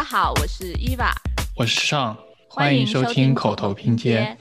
[0.00, 1.14] 家好，我是伊娃，
[1.54, 2.16] 我是尚，
[2.48, 4.34] 欢迎收听口头拼接。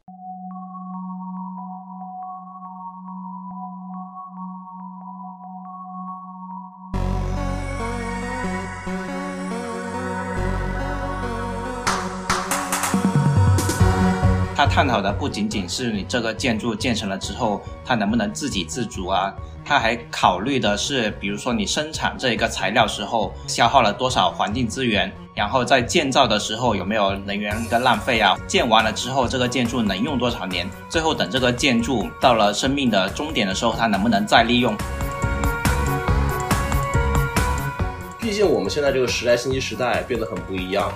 [14.80, 19.29] 探讨的不仅仅是你这个建筑建成了之后，它能不能自给自足啊？
[19.65, 28.38] 它还考虑的是，比如说你生产这一个材料时候消耗了多少环境资源，然后在建造的时候有没有能源的浪费啊？
[28.47, 30.65] 建完了之后，这个建筑能用多少年？
[30.88, 34.73] 最后等这个建筑到了生命的终点的时候，它能不能再利用？
[38.17, 40.89] 毕竟我们现在这个时代，信息时代变得很不一样。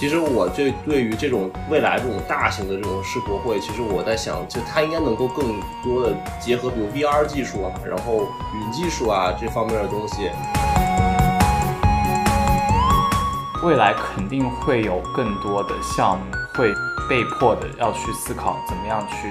[0.00, 10.30] 其实我对对于这种未来这种大型的这种世博会，其实我在想，就它应该能够更多的结合，比如 VR 技术啊，然后云技术啊这方面的东西。
[13.62, 16.24] 未来肯定会有更多的项目
[16.54, 16.72] 会
[17.06, 19.30] 被迫的要去思考怎么样去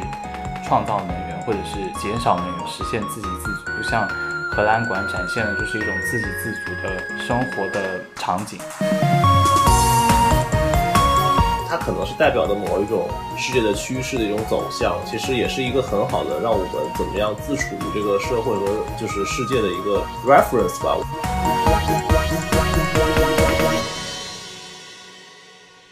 [0.68, 3.72] 创造能源，或者是减少能源，实现自给自足。
[3.76, 4.08] 就像
[4.52, 8.60] 荷兰馆展现的就是一种自给自足的生活的场景。
[11.70, 16.68] 它可能是代表的某一种世界的趋势的一种走向，其实也是一个很好的让我们
[16.98, 20.98] 怎么样自处于这个社会和就是世界的一个 reference 吧。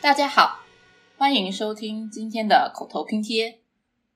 [0.02, 0.62] 大家好，
[1.16, 3.60] 欢迎收听今天的口头拼贴。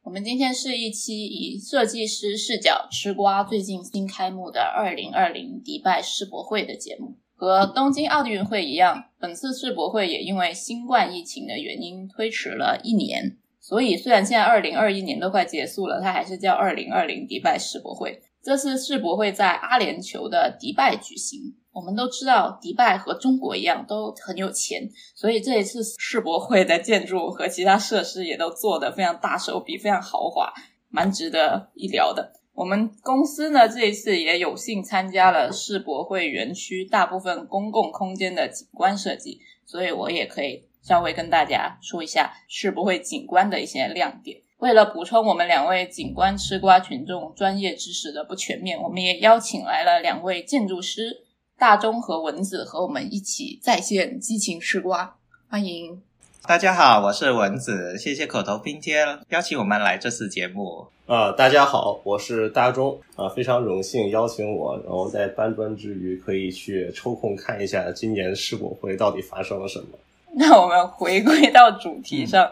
[0.01, 7.17] 我们今天是一期以设计师视角吃瓜最近新开幕的二零二零迪拜世博会的节目。
[7.42, 13.36] 和东京奥运会一样，本次世博会也因为新冠疫情的原因推迟了一年。
[13.59, 18.22] 所以，虽然现在二零二一年都快结束了，它还是叫二零二零迪拜世博会。
[18.44, 21.39] 这次世博会在阿联酋的迪拜举行。
[21.73, 30.53] 我们都知道，迪拜和中国一样都很有钱，所以这一次世博会的建筑和其他设施也都做得非常大手笔、非常豪华，
[30.90, 32.34] 蛮值得一聊的。
[32.53, 44.41] 我们公司呢，这一次也有幸参加了世博会园区大部分公共空间的景观设计，所以我也可以稍微跟大家说一下世博会景观的一些亮点。
[44.57, 51.23] 为了补充我们两位景观吃瓜群众专业知识的不全面，我们也邀请来了两位建筑师
[51.57, 55.18] 大钟和蚊子和我们一起在线激情吃瓜，
[55.50, 56.10] 欢迎。
[56.47, 60.88] 大家好，我是蚊子，谢谢口头拼贴邀请我们来这次节目。
[61.06, 69.85] 啊，大家好，我是大钟啊，非常荣幸邀请我，然后在搬砖之余可以去抽空看一下今年世博会到底发生了什么。
[70.34, 72.51] 那我们回归到主题上，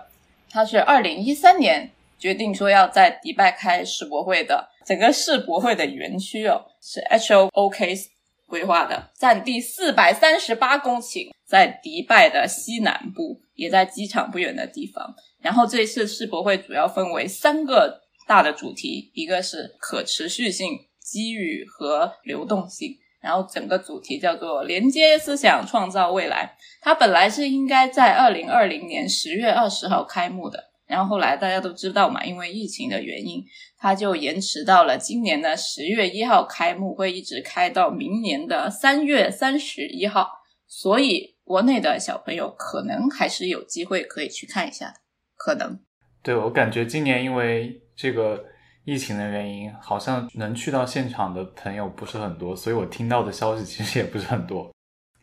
[0.52, 1.90] 他是二零一三年
[2.20, 7.96] 决定说要在迪拜开世博会的，整个世博会的园区哦是 H O O K
[8.50, 13.40] 规划的，占地四百三十八公顷，在迪拜的西南部。
[13.60, 15.14] 也在机场不远的地方。
[15.42, 20.70] 然后这一次世博会主要分为三个大的主题，一个是可持续性、
[21.02, 22.96] 机遇和流动性。
[23.22, 26.56] 然后整个主题叫做连接思想，创造未来。
[26.80, 33.44] 它本来是应该在二零二零年十月二十号开幕的，然后后来大家都知道嘛，因为疫情的原因，
[33.80, 40.30] 它就延迟到了今年的十月一号开幕，会一直开到明年的三月三十一号。
[40.68, 41.40] 所以。
[41.50, 44.94] 国内的小朋友可能还是有机会可以去看一下的，
[45.36, 45.80] 可能。
[46.22, 48.46] 对我感觉今年因为这个
[48.86, 54.72] 疫情的原因，好像能去到现场的朋友不是很多，所以我听到的消息其实也不是很多。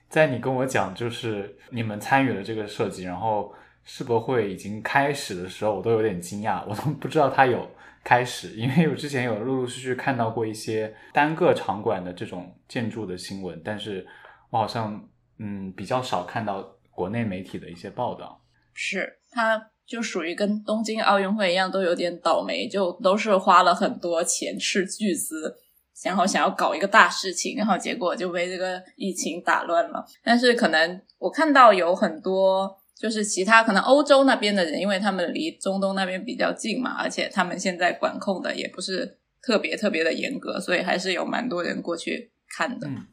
[0.09, 7.71] 在你跟我讲就是你们参与了这个设计，然后世博会已经开始的时候，我都有点惊讶，我都不知道它有
[8.06, 14.06] 开始，因为我之前有陆陆续续看到过一些单个场馆的这种建筑的新闻，但是
[14.50, 15.06] 我好像。
[15.39, 18.41] 嗯，比较少看到国内媒体的一些报道。
[18.72, 25.55] 是，它就属于跟东京奥运会一样，都有点倒霉，就都是花了很多钱斥巨资，
[26.02, 30.02] 然后想要搞一个大事情，然后结果就被这个疫情打乱了。
[30.25, 42.88] 但是可能我看到有很多，就是其他可能欧洲那边的人，因为他们离中东那边比较近嘛，而且他们现在管控的也不是特别特别的严格，所以还是有蛮多人过去看的。
[42.88, 43.06] 嗯。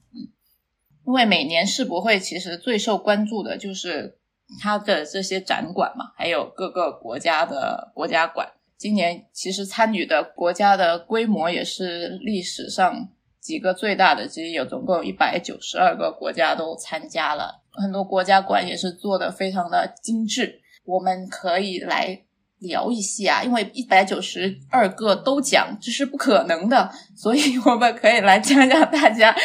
[1.05, 4.17] 因为每年世博会其实最受关注的就是
[4.61, 8.53] 它的这些展馆嘛，还有各个国家的国家馆。
[8.77, 13.09] 今年其实参与的国家的规模也是历史上
[13.39, 20.61] 几个最大的，其实有总共有一百九十二个国家都参加了，很多国家馆也是做的非常的精致。
[20.85, 22.23] 我们可以来
[22.59, 29.35] 聊一下，因为一百九十二个都讲这是不可能的，所以我们可以来讲讲大家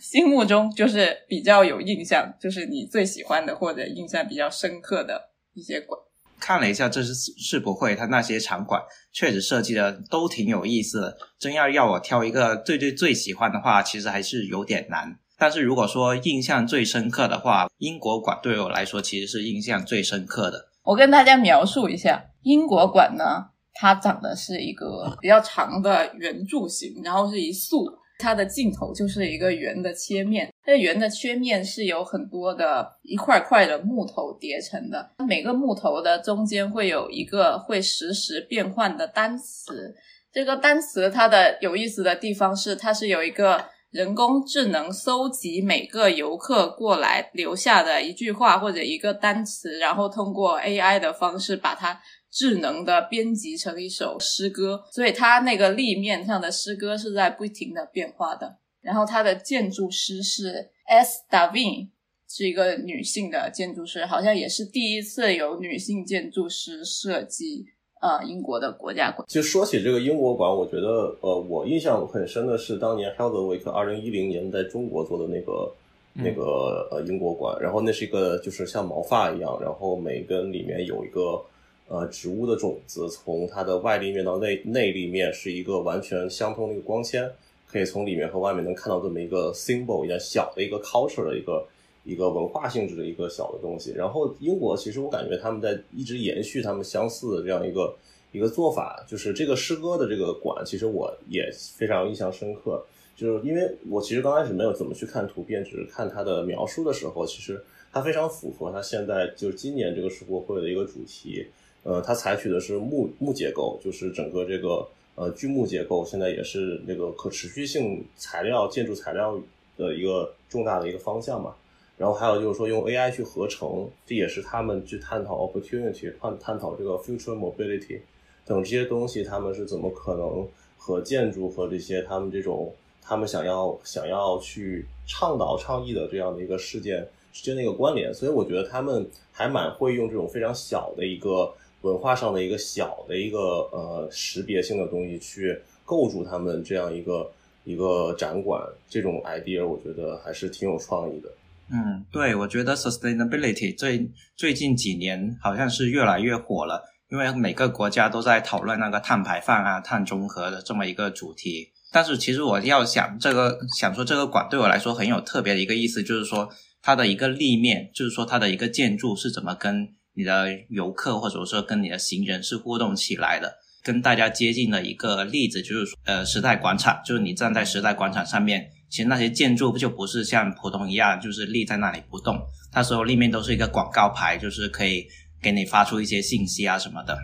[0.00, 6.00] 心目中就是比较有印象，就是你最喜欢的或者印象比较深刻的一些馆。
[6.38, 8.80] 看了一下这是世博会，它那些场馆
[9.12, 11.16] 确实设计的都挺有意思的。
[11.38, 15.18] 真要要我挑一个最最最喜欢的话，其实还是有点难。
[15.38, 20.68] 但是如果说印象最深刻的话，英国馆对我来说其实是印象最深刻的。
[20.84, 27.86] 我跟大家描述一下，英国馆呢，它长的是一个比较长的圆柱形，然后是一竖。
[28.18, 39.94] 它的尽头就是一个圆的切面，这圆的切面是有很多的一块块的木头叠成的，每个木头的中间会有一个会实时变换的单词。
[40.32, 43.62] 这个单词它的有意思的地方是，它是有一个
[43.96, 52.00] 人工智能搜集每个游客过来留下的一句话或者一个单词，然后通过 AI 的方式把它。
[52.28, 58.58] 智能的编辑成一首诗歌，所以它那个立面上的诗歌是在不停的变化的。
[58.82, 61.20] 然后它的建筑师是 S.
[61.30, 61.88] Davin，
[62.28, 67.64] 是一个女性的建筑师，好像也是第一次有女性建筑师设计
[68.06, 69.24] 呃英国的国家馆。
[69.28, 75.72] 其实说起这个英国馆，我觉得呃我印象很深的是当年 h e l d w i c k 二零一零年在中国做的那个
[76.12, 81.42] 那个呃英国馆，然后那是一个就是像毛发一样，然后每根里面有一个。
[81.88, 87.30] 呃，植物的种子从它的外立面到内内立面是一个完全相通的一个光纤，
[87.70, 91.64] 可以从里面和外面能看到这么一个 symbol 一样小的一个 culture 的一个
[92.06, 93.92] 一个文化性质的一个小的东西。
[93.92, 97.94] 然后英国其实我感觉他们在一直延续他们相似的这样一个
[98.32, 102.82] 一个做法，就是这个诗歌的这个馆，其实我也非常印象深刻，
[103.16, 107.62] 就是因为我其实刚开始没有怎么去看图片，只是看它的描述的时候，其实
[107.92, 111.46] 它非常符合它现在就是今年这个世博会的一个主题。
[111.82, 119.40] 呃，它采取的是木木结构，就是整个这个呃锯木结构，现在也是那个可持续性材料建筑材料
[119.76, 121.54] 的一个重大的一个方向嘛。
[121.96, 128.00] 然后还有就是说用 AI 去合成，这也是他们去探讨 opportunity，探探讨这个 future mobility
[128.44, 130.46] 等这些东西，他们是怎么可能
[130.76, 132.72] 和建筑和这些他们这种
[133.02, 138.12] 他们想要想要去倡导倡议的这样的一个事件之间的一个关联。
[138.12, 141.52] 所以我觉得他们还蛮会用这种非常小的一个。
[141.82, 143.38] 文化上的一个小的一个
[143.70, 147.30] 呃识别性的东西去构筑他们这样一个
[147.62, 151.28] 一个展馆，这种 idea 我觉得还是挺有创意的。
[151.70, 161.72] 嗯，对，我觉得 sustainability 最最近几年好像是越来越火了，因为每个国家都在讨论那个碳排放啊、碳中和的这么一个主题。
[161.92, 166.48] 但是其实我要想这个想说这个馆对我来说很有特别的一个意思，就是说
[166.82, 169.94] 它的一个立面，就是说它的一个建筑是怎么跟。
[170.18, 173.52] 你的游客或者说跟你的行人是互动起来的，
[173.82, 182.38] 跟大家接近的一个例子就是说呃时代广场，就是你站在时代广场上面，其实那些建筑就不是像普通一样就是立在那里不动，
[182.70, 185.06] 它所有立面都是一个广告牌，就是可以
[185.42, 187.18] 给你发出一些信息啊什么的。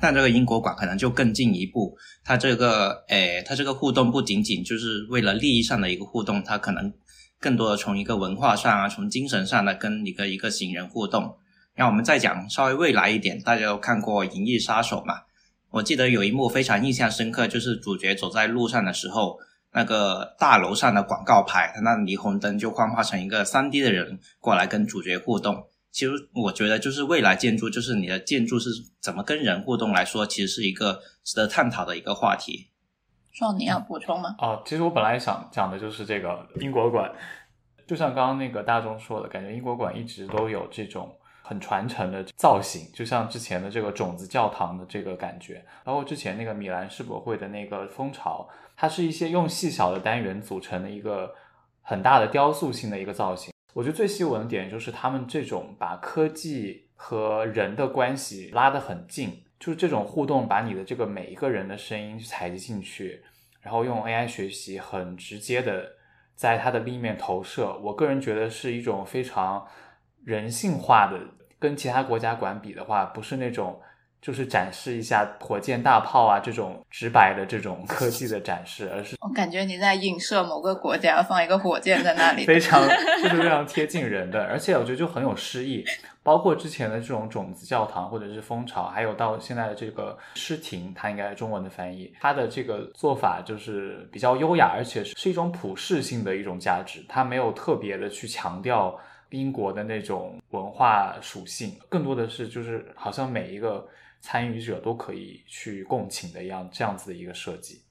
[0.00, 6.92] 但这个英国馆可能就更进一步，它这个诶，它这个互动不仅仅就是为了利益上的一个互动，它可能
[7.40, 11.36] 更多的从一个文化上啊，从精神上的跟一个一个行人互动。
[11.74, 15.14] 然后我们再讲稍微未来一点，大家都看过《银翼杀手》嘛？
[15.70, 19.36] 我记得有一幕非常印象深刻，就是主角走在路上的时候，
[19.72, 25.66] 那个大楼上的广告牌，它那霓虹灯就幻化成一个三 D 的人过来跟主角互动。
[25.90, 28.70] 其实我觉得，就是未来建筑，就是你的建筑是
[29.00, 32.70] 怎么跟人互动来说，其实是一个值得探讨的一个话题。
[33.32, 34.34] 说你要补充吗？
[34.38, 37.10] 哦，其实我本来想讲的就是这个英国馆，
[37.86, 41.10] 就像刚刚那个大众说的，感觉英国馆一直都有这种。
[41.48, 51.34] 很传承的造型，就像之前的这个种子教堂的这个感觉，包括之前那个米兰世博会的那个蜂巢，它是一些用细小的单元组成的一个
[51.80, 53.50] 很大的雕塑性的一个造型。
[53.72, 63.24] 我觉得最吸引我的点就是他们这种把科技和人的关系拉得很近，就是这种互动，把你的这个每一个人的声音采集进去，
[63.62, 65.92] 然后用 AI 学习很直接的
[66.34, 67.74] 在它的立面投射。
[67.78, 69.66] 我个人觉得是一种非常
[70.24, 71.18] 人性化的。
[71.58, 73.80] 跟其他国家馆比的话，不是那种
[74.20, 82.82] 就是展示一下火箭大炮啊这种直白的这种 科技的展示，而是我感觉你在影射某个国家放一个火箭在那里， 非常
[83.22, 85.84] 就是非常贴近人的，而且我觉得就很有诗意。
[86.24, 98.94] 包括之前的这种种子教堂或者是蜂巢，还有到现在的这个诗亭，它应该中文的翻译，它的这个做法就是比较优雅，而且是一种普世性的一种价值，它没有特别的去强调。
[99.30, 103.86] 英国的那种文化属性，更多的是就是好像每一个
[104.20, 107.82] 参与者都可以去共情的一样这样子的一个设计。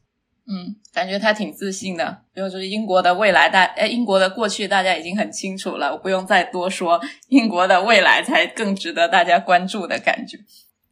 [0.50, 10.39] 嗯，感觉他挺自信的，就是英国的未来大，哎，英国的过去大家已经很清楚了，我不用再多说，英国的未来才更值得大家关注的感觉。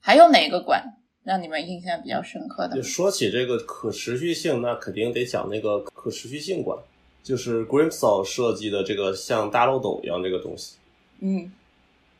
[0.02, 0.84] 还有哪个馆
[1.24, 2.76] 让你们印象比较深刻的？
[2.76, 6.78] 就说起这个可持续性，那肯定得讲那个可持续性馆，
[7.26, 10.76] 就是 Grimshaw 设计的这个像大漏斗一样这个东西。
[11.22, 11.52] 嗯，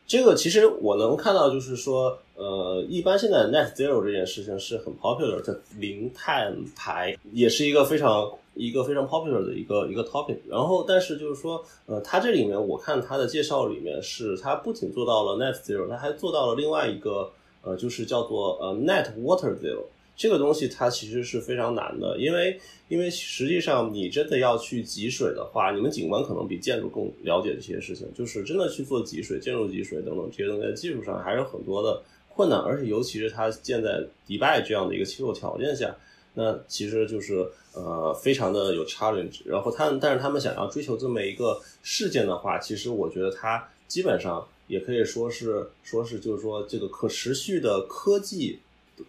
[0.08, 10.38] 这个其实我能看到，就是说，呃，一般现在 Net Zero 这件事情是很 popular 的，零碳排也是一个非常一个非常 popular 的一个一个 topic。
[10.50, 17.30] 然后，但是就是说，呃，它这里面我看它的介绍里面是，它不仅做到了 Net Zero，它还做到了另外一个，
[17.62, 19.84] 呃，就是叫做呃 Net Water Zero。
[20.18, 22.58] 这个东西它其实是非常难的，因为
[22.88, 35.94] 因为实际上你真的要去集水的话，你们景观可能比建筑更了解这些事情，就是真的去做集水、建筑集水等等这些东西，在技术上还是很多的困难，而且尤其是它建在迪拜这样的一个气候条件下，
[36.34, 39.42] 那其实就是呃非常的有 challenge。
[39.46, 48.60] 然后他但是他们想要追求这么一个事件的话，其实我觉得它基本上也可以说是说是就是说这个可持续的科技。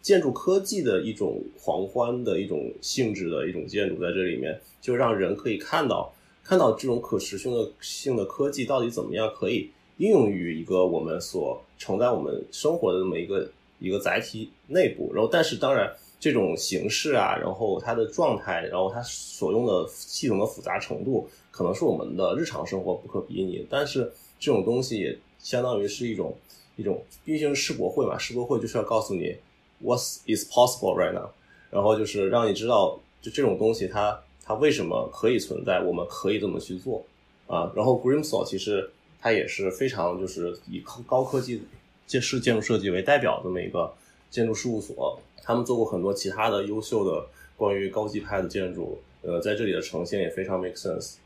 [0.02, 6.12] 建筑科技的一种狂欢的一种性质的一种建筑，在这里面就让人可以看到
[6.43, 15.12] 看到这种可持续的性的科技到底怎么样可以应用于一个我们所承载我们生活的这么一个一个载体内部。
[15.14, 23.66] 然后，但是当然这种形式啊，然后它的状态，然后它所用的系统的复杂程度，可能是我们的日常生活不可比拟。
[23.71, 26.37] 但是这种东西也相当于是一种
[26.76, 29.37] 一种，毕竟是世博会嘛，世博会就是要告诉你。
[29.83, 31.30] What's is possible right now？
[31.71, 37.04] 然后就是让你知道，就这种东西它它为什么可以存在，我们可以这么去做
[37.47, 37.71] 啊。
[37.75, 38.90] 然后 Grimshaw 其实
[39.21, 41.62] 它也是非常就是以高高科技
[42.06, 43.92] 建设建筑设计为代表这么一个
[44.30, 51.16] 建筑事务所，他们做过很多其他的优秀的关于高级派的建筑，呃，在这里的呈现也非常 make sense。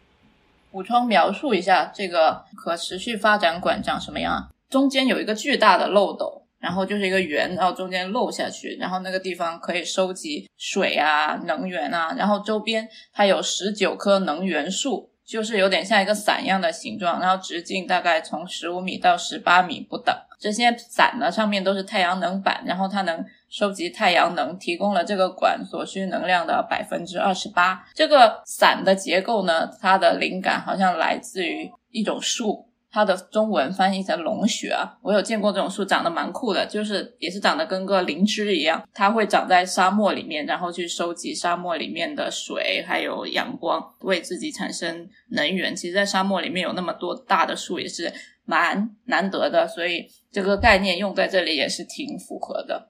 [0.73, 4.49] 补充描述一下这个可持续发展馆长什么样？
[4.69, 6.39] 中间有一个巨大的漏斗。
[6.61, 20.14] 然后就是一个圆，然后中间漏下去，然后那个地方可以收集水啊、能源啊，然后周边它有十九棵能源树，就是有点像一个伞一样的形状，然后直径大概从十五米到十八米不等。
[20.38, 27.87] 这些伞呢上面都是太阳能板，然后它能收集太阳能，提供了这个管所需能量的百分之二十八。
[27.95, 32.69] 这个伞的结构呢，它的灵感好像来自于一种树。
[32.92, 45.75] 它的中文翻译成龙血啊，我有见过这种树，长得蛮酷的，就是也是长得跟个灵芝一样，它会长在沙漠里面，然后去收集沙漠里面的水还有阳光，为自己产生能源。
[45.75, 48.12] 其实，在沙漠里面有那么多大的树也是
[48.44, 52.89] 蛮难得的，所以这个概念用在这里也是挺符合的。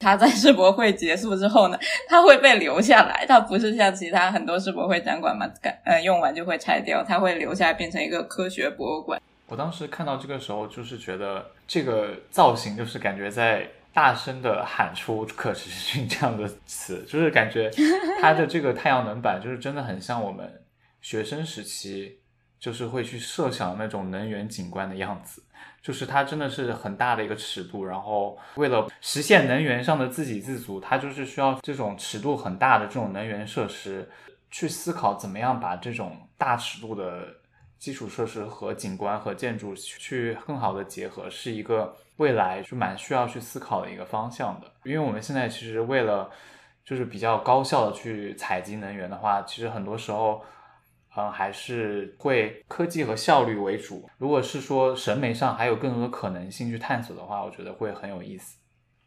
[0.00, 1.78] 他在世博会结束之后呢，
[2.08, 3.26] 他会被留下来。
[3.26, 5.46] 他不是像其他很多世博会展馆嘛，
[5.84, 7.04] 呃，用完就会拆掉。
[7.04, 9.20] 他会留下来变成一个科学博物馆。
[9.46, 17.70] 我当时看到这个时候，就是觉得这个造型就是感觉在大声的喊出“可持续”这样的词，就是感觉
[18.22, 20.62] 它的这个太阳能板就是真的很像我们
[21.02, 22.20] 学生时期
[22.58, 25.42] 就是会去设想那种能源景观的样子。
[25.82, 34.08] 就是它真的是很大的一个尺度，然后为了实现能源上的自给自足，它就是需要这种尺度很大的这种能源设施，
[34.50, 37.28] 去思考怎么样把这种大尺度的
[37.78, 44.70] 基础设施和景观和建筑去更好的结合，是一个未来就蛮需要去思考的一个方向的。
[44.84, 46.30] 因为我们现在其实为了
[46.84, 50.42] 就是比较高效的去采集能源的话，其实很多时候。
[51.20, 54.08] 嗯，还是会科技和效率为主。
[54.18, 58.56] 如果是说审美上还有更多的可能性去探索的话，我觉得会很有意思。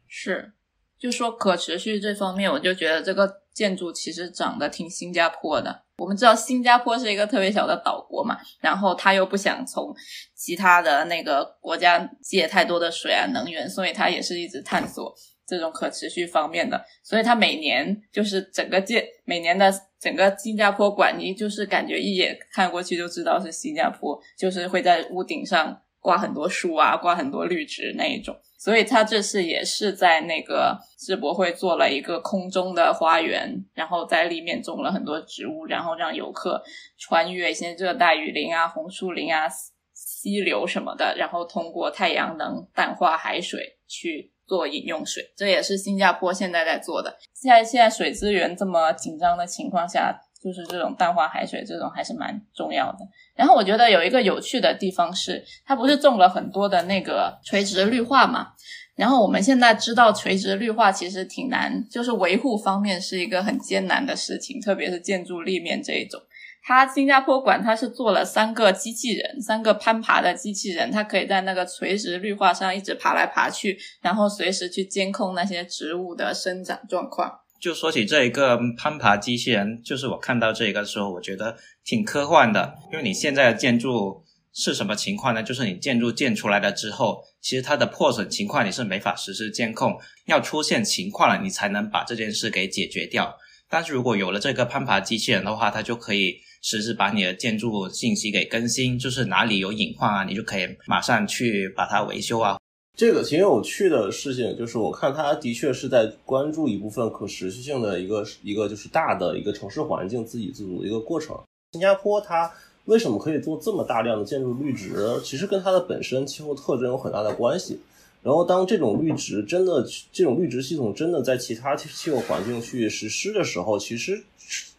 [0.06, 0.52] 是，
[0.98, 5.82] 就说可持续这方面，我就觉得这个建筑其实长得挺新加坡的。
[5.98, 9.94] 我们知道新加坡是一个特别小的岛国嘛，然后他又不想从
[10.34, 15.14] 其他的那个国家借太多的水啊能源，所以他也是一直探索。
[15.46, 28.34] 这种可持续方面的，所以它每年就是整个建每年的整个新加坡馆，你就是感觉一眼看过去就知道是新加坡，就是会在屋顶上挂很多树啊，挂很多绿植那一种。
[28.58, 36.62] 所以它这次也是在那个世博会做了一个空中的花园，然后在里面种了很多植物，然后让游客
[36.96, 39.46] 穿越一些热带雨林啊、红树林啊、
[39.92, 44.32] 溪流什么的，然后通过太阳能淡化海水去。
[44.46, 47.16] 做饮用水，这也是新加坡现在在做的。
[47.34, 52.98] 现在现在水资源这么紧张的情况下，就是这种淡化海水这种还是蛮重要的。
[53.34, 58.48] 然后我觉得有一个有趣的地方是，它不是种了很多的那个垂直绿化嘛？
[58.96, 66.20] 然后我们现在知道垂直绿化其实挺难，就是维护方面是一个很艰难的事情，特别是建筑立面这一种。
[66.64, 77.40] 它新加坡馆它是做了三个机器人，三个攀爬的机器人，它可以在那个垂直绿化上一直爬来爬去，然后随时去监控那些植物的生长状况。
[77.60, 84.24] 就说起这一个攀爬机器人，就是我看到这个的时候，我觉得挺科幻的，因为你现在的建筑。
[84.56, 85.42] 是什么情况呢？
[85.42, 93.36] 就是你建筑建出来了之后，其实它的破损情况你是没法实时监控，要出现情况了，你才能把这件事给解决掉。
[93.68, 102.56] 但是如果有了这个攀爬机器人的话，它就可以实时把你的建筑信息给更新，就是哪里有隐患啊，你就可以马上去把它维修啊。
[102.96, 111.38] 这个挺有趣的事情，就是我看它的确是在关注一部分可持续性的一个一个就是大的一个城市环境自给自足的一个过程。
[111.72, 112.50] 新加坡它。
[112.86, 115.18] 为什么可以做这么大量的建筑绿植？
[115.24, 117.80] 其实跟它的本身气候特征有很大的关系。
[118.22, 124.22] 然后，当这种绿植真的，这种绿植系统真的在其他气候环境去实施的时候，其实，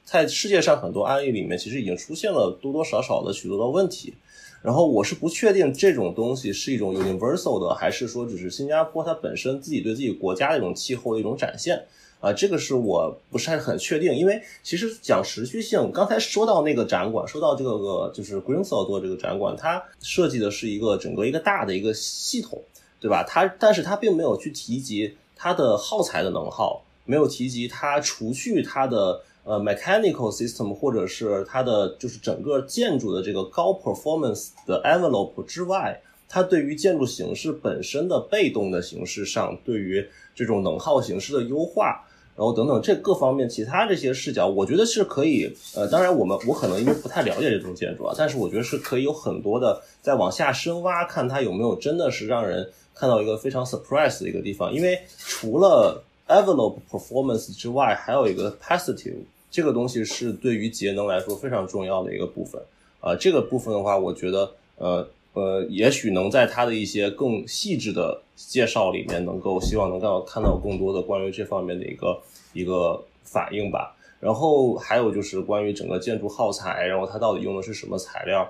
[0.06, 4.14] 在世界上很多案例里面，其实已经出现了多多少少的许多的问题。
[4.62, 11.86] 然后，我是不确定这种东西是一种 universal 的，还是说只是新加坡它本身自己对自己国家的一种气候的一种展现。
[12.22, 22.60] 啊，这个是我不是很确定，因为其实讲持续性，刚才说到那个展馆，说到这个就是 g r e e n s e l 做这个展馆，它设计的是一个整个一个大的一个系统，
[23.00, 23.24] 对吧？
[23.28, 42.06] 它但是它并没有去提及它的耗材的能耗，没有提及它除去它的呃 mechanical system 或者是它的就是整个建筑的这个高 performance 的 envelope 之外，它对于建筑形式本身的被动的形式上，对于这种能耗形式的优化。
[42.38, 45.50] 然后等等，这各方面其他这些视角，我觉得是可以。
[45.74, 54.74] 呃，当然我们我可能因为不太了解这种建筑啊，但是我觉得是可以有很多的再往下深挖，看它有没有真的是让人看到一个非常 surprise 的一个地方。
[54.74, 59.16] 因为除了 envelope performance 之外，还有一个 positive
[59.56, 62.62] 这个东西是对于节能来说非常重要的一个部分。
[63.00, 65.08] 啊，这个部分的话，我觉得呃。
[65.36, 72.22] 呃，也许能在它的一些更细致的介绍里面，能够希望能够看到更多的关于这方面的一个
[72.54, 73.98] 一个反应吧。
[74.22, 78.50] 然后还有就是关于整个建筑耗材，然后它到底用的是什么材料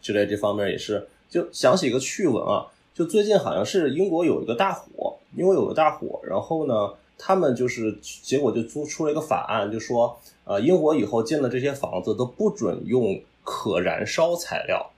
[0.00, 1.06] 之类这方面也是。
[1.28, 14.90] 就想起一个趣闻啊，就最近好像是英国有一个大火，英国有个大火，然后呢，他们就是结果就出出了一个法案，就说呃，英国以后建的这些房子都不准用可燃烧材料。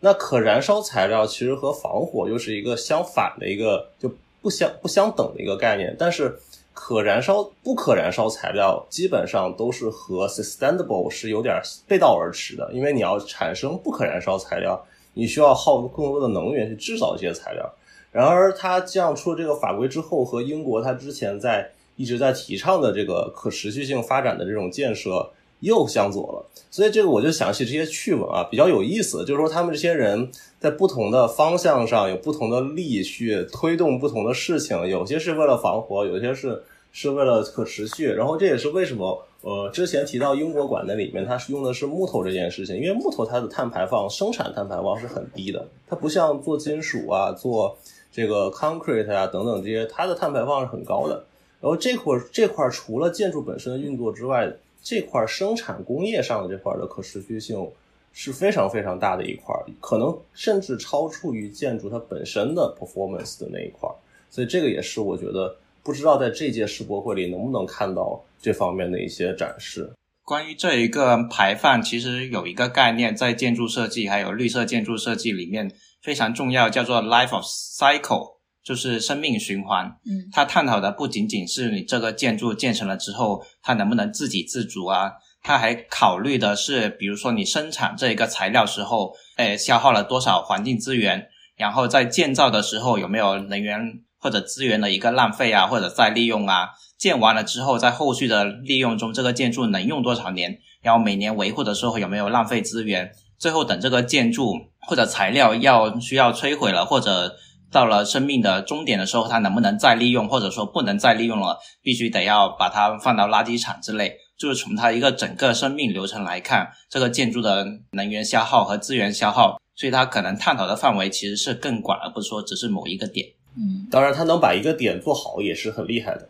[0.00, 6.34] 那可燃烧材料其实和防火又是一个相反的一个就不相不相等的一个概念，但是
[6.72, 17.70] 可燃烧不可燃烧材料基本上都是和 sustainable 是有点背道而驰的，因为你要产生不可燃烧材料，你需要耗更多的能源去制造这些材料。
[18.12, 25.30] 然而，它这样出了这个法规之后，和英国它之前在一直在提倡的这个可持续性发展的这种建设。
[25.60, 29.22] 又向左了，所以这个我就想起这些趣闻啊，比较有意思。
[29.26, 38.06] 就是说，他们这些人在不同的方向上有不同的力去推动不同的事情，有些是为了防火，有些是是为了可持续。
[38.06, 47.76] 然后这也是为什么，呃，之前提到英国馆的里面，它是用的是木头这件事情，因为木头它的碳排放、生产碳排放是很低的，它不像做金属啊、做
[48.12, 51.24] 这个 concrete 啊等等这些，它的碳排放是很高的。
[51.60, 54.50] 然后这块这块除了建筑本身的运作之外，
[54.82, 57.70] 这块生产工业上的这块的可持续性
[58.12, 63.88] 是非常非常大的一块，可能甚至超出于建筑它本身的 performance 的那一块，
[64.30, 69.90] 所以这个也是我觉得不知道在这届世博会里能不能看到这方面的一些展示。
[70.24, 75.70] 关于这一个排放，其实有一个概念在建筑设计还有绿色建筑设计里面
[76.02, 78.40] 非常重要，叫做 life of cycle。
[78.62, 93.80] 就是生命循环，嗯，它探讨的不仅仅是你这个建筑建成了之后，它能不能自给自足啊，它还考虑的是，比如说你生产这一个材料时候，诶，消耗了多少环境资源，然后在建造的时候有没有能源
[94.18, 104.54] 或者资源的一个浪费啊，或者再利用啊，建完了之后，在后续的利用中，这个建筑能用多少年，然后每年维护的时候有没有浪费资源，最后等这个建筑
[104.90, 107.36] 或者材料要需要摧毁了或者。
[107.72, 114.16] 到了生命的终点的时候，它能不能再利用，或者说不能再利用了，必须得要把它放到垃圾场之类。
[114.36, 123.24] 就是从它一个整个生命流程来看，这个建筑的能源消耗和资源消耗，所以它可能探讨的范围其实是更广，而不是说只是某一个点。
[123.56, 126.28] 嗯，当然，它能把一个点做好也是很厉害的。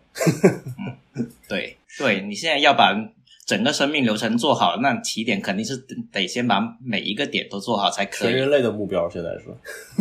[1.49, 2.95] 对，对你现在要把
[3.51, 5.77] 整个生命流程做好，那起点肯定是
[6.13, 8.29] 得先把每一个点都做好才可以。
[8.29, 9.47] 全人类的目标现在是。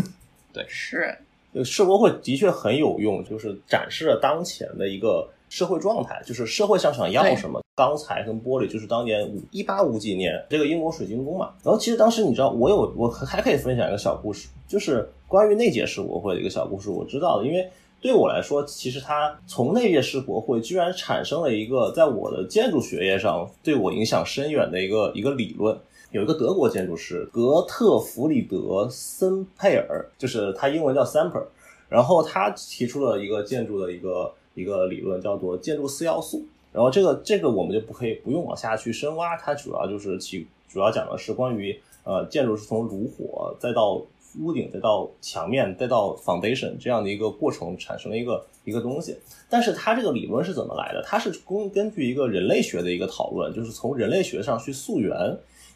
[0.54, 1.18] 对，是。
[1.66, 7.60] 世博会的确很有用，就是展示了当前的一个社会状态，就是社会上想要什么。
[7.76, 11.50] 钢材跟玻璃，就是当年一八五几年这个英国水晶宫嘛。
[11.64, 16.92] 然后其实当时你知道，我有我还可以分享一个小故事，就是关于那届世博会的一个小故事。
[16.92, 17.68] 我知道的，因为
[18.02, 25.78] 对我来说，其实它从那届世博会居然产生了一个在我的建筑学业上对我影响深远的一个一个理论。
[26.12, 31.44] 有一个德国建筑师格特弗里德森佩尔，就是他英文叫 Samper，
[31.88, 36.44] 然后他提出了一个建筑的一个一个理论，叫做建筑四要素。
[36.72, 44.02] 然后这个这个我们就不可以不用往下去深挖，它主要就是其主要讲的是关于呃建筑是从炉火再到
[44.40, 49.18] 屋顶再到墙面再到 foundation 这样的一个过程产生了一个一个东西。
[49.50, 51.04] 但是它这个理论是怎么来的？
[51.06, 55.16] 它是根根据一个人类学的一个讨论，就是从人类学上去溯源。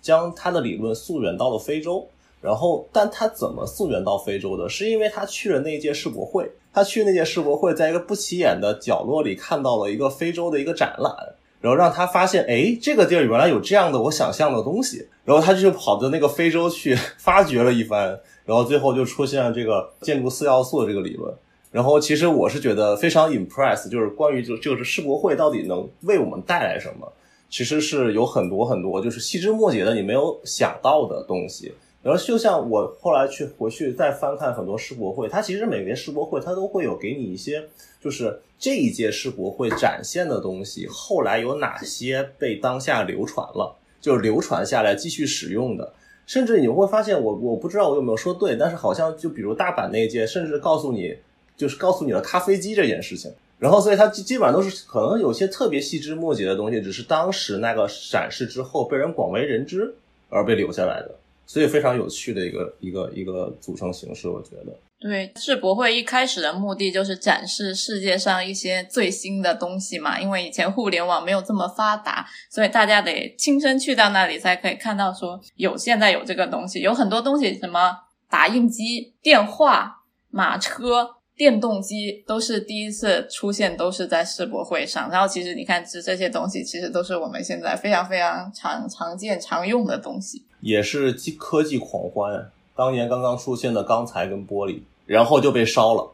[0.01, 2.05] 将他的理论溯源到了非洲，
[2.41, 4.67] 然后，但他怎么溯源到非洲的？
[4.67, 11.15] 是因为他去了那届世博会，他去那届世博会，在一个不起眼的角落里看到了一个非洲的一个展览，
[11.61, 21.33] 然后让他发现，哎，这个地儿原来有这样的我想象的东西，然后他就跑到那个非洲去 发掘了一番，然后最后就出现了这个建筑四要素的这个理论。
[21.71, 27.11] 然后，其实我是觉得非常 impress，就是关于就就是世博会到底能为我们带来什么。
[27.49, 31.73] 其实是有很多很多，就是细枝末节的你没有想到的东西。
[32.03, 37.63] 然后就像我后来去回去再翻看很多世博会，它其实每年世博会它都会有给你一些，
[38.01, 45.93] 就是这一届世博会展现的东西，后来有哪些被当下流传了，就是流传下来继续使用的。
[46.25, 51.17] 甚至你会发现，我我不知道我有没有说对，但是好像就比如大阪那一届，甚至告诉你，
[51.57, 53.31] 就是告诉你了咖啡机这件事情。
[53.59, 59.93] 然后，所以它基基本上都是可能有些特别细枝末节的东西，只是当时那个展示之后被人广为人知
[60.29, 64.77] 而被留下来的，所以非常有趣的一个一个一个组成形式，我觉得。
[64.99, 77.97] 对，世博会一开始的目的就是展示世界上一些最新的东西嘛，因为以前互联网没有这么发达，所以大家得亲身去到那里才可以看到说有现在有这个东西，有很多东西，什么
[78.29, 81.15] 打印机、电话、马车。
[81.35, 85.09] 电动机都是第一次出现，都是在世博会上。
[85.09, 92.49] 然后其实你看，这这些东西其实都是我们现在非常非常常常见、常用的东西，也是科技狂欢。
[92.75, 96.11] 当年刚刚出现的钢材跟玻璃，然后就被烧了，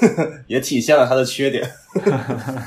[0.46, 1.66] 也体现了它的缺点。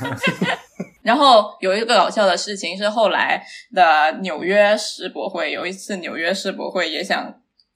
[1.02, 7.34] 然后有一个搞笑的事情是，后来的纽约世博会，有一次纽约世博会也想。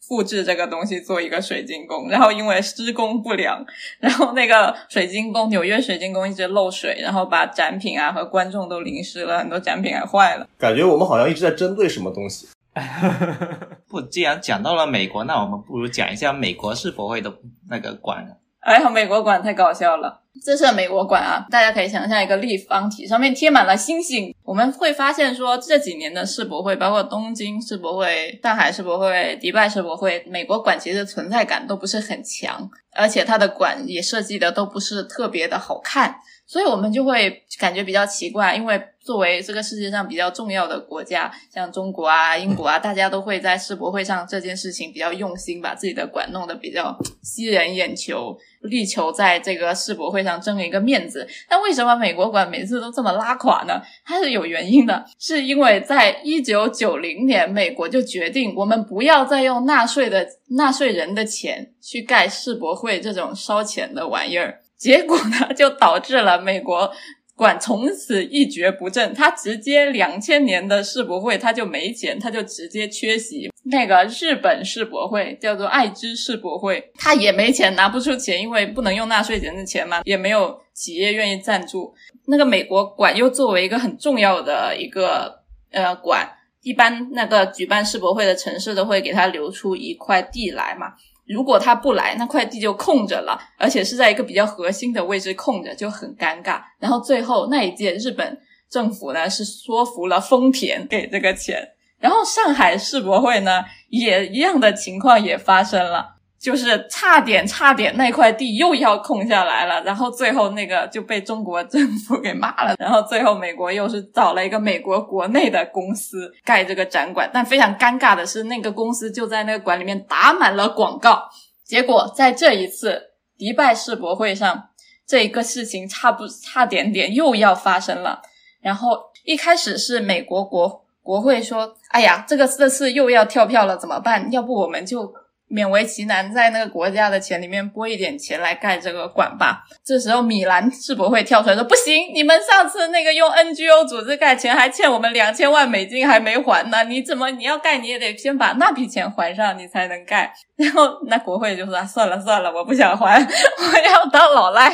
[0.08, 3.64] 复制这个东西做一个水晶宫，然后因为施工不良，
[4.00, 10.44] 然后那个水晶宫纽约水晶宫一直漏水，然后把展品啊和观众都淋湿了，很多展品还坏了。
[10.58, 12.48] 感觉我们好像一直在针对什么东西。
[13.88, 17.32] 不，既然讲到了美国，那我们不如讲一下美国世博会的
[17.68, 18.24] 那个馆。
[18.60, 20.20] 哎呀，美国馆太搞笑了！
[20.44, 24.34] 这是美国馆啊，大家可以想象一个立方体，上面贴满了星星。
[24.44, 36.14] 我们会发现说，这几年的世博会，包括东京世博会、上海世博会、迪拜世博会，美国馆其实存在感都不是很强，而且它的馆也设计的都不是特别的好看。
[36.50, 51.24] 所以我们就会感觉比较奇怪，因为作为这个世界上比较重要的国家，像中国啊、英国啊，大家都会在世博会上这件事情比较用心，把自己的馆弄得比较吸人眼球，力求在这个世博会上争一个面子。
[51.48, 53.80] 但为什么美国馆每次都这么拉垮呢？
[54.04, 64.58] 它是有原因的，是因为在一九九零年，美国就决定我们不要再用纳税的纳税人的钱去盖世博会这种烧钱的玩意儿。
[64.80, 66.90] 结果呢，就导致了美国
[67.36, 69.12] 馆从此一蹶不振。
[69.12, 73.50] 他直接两千年的世博会他就没钱，他就直接缺席。
[73.64, 81.94] 那个日本世博会叫做爱知世博会，他也没钱，拿不出钱，因为不能用纳税人的钱嘛，也没有企业愿意赞助。
[82.26, 85.40] 那个美国馆又作为一个很重要的一个
[85.72, 86.26] 呃馆，
[86.62, 90.94] 一般那个举办世博会的城市都会给他留出一块地来嘛。
[91.32, 96.60] 如果他不来，那块地就空着了，而且是在一个比较核心的位置空着，就很尴尬。
[96.78, 98.38] 然后最后那一届日本
[98.68, 106.16] 政府呢是说服了丰田给这个钱，然后上海世博会呢也一样的情况也发生了。
[106.40, 121.28] 就是差点差点那块地又要空下来了，然后最后那个就被中国政府给骂了，然后最后美国又是找了一个美国国内的公司盖这个展馆，但非常尴尬的是，那个公司就在那个馆里面打满了广告，
[121.62, 124.70] 结果在这一次迪拜世博会上，
[125.06, 128.22] 这一个事情差不差点点又要发生了，
[128.62, 128.88] 然后
[129.24, 134.32] 一开始是美国国国会说，哎呀，这个这次又要跳票了，怎么办？
[134.32, 135.12] 要不我们就。
[135.50, 139.64] 勉为其难在那个国家的钱里面拨一点钱来盖这个馆吧。
[139.84, 154.70] 这时候米兰世博会跳出来说：“不行，你们上次那个用 NGO 组织盖钱还欠我们两千万美金还没还呢，你怎么你要盖你也得先把那笔钱还上，你才能盖。”然后那国会就说：“算了算了，我不想还， 我要当老赖。”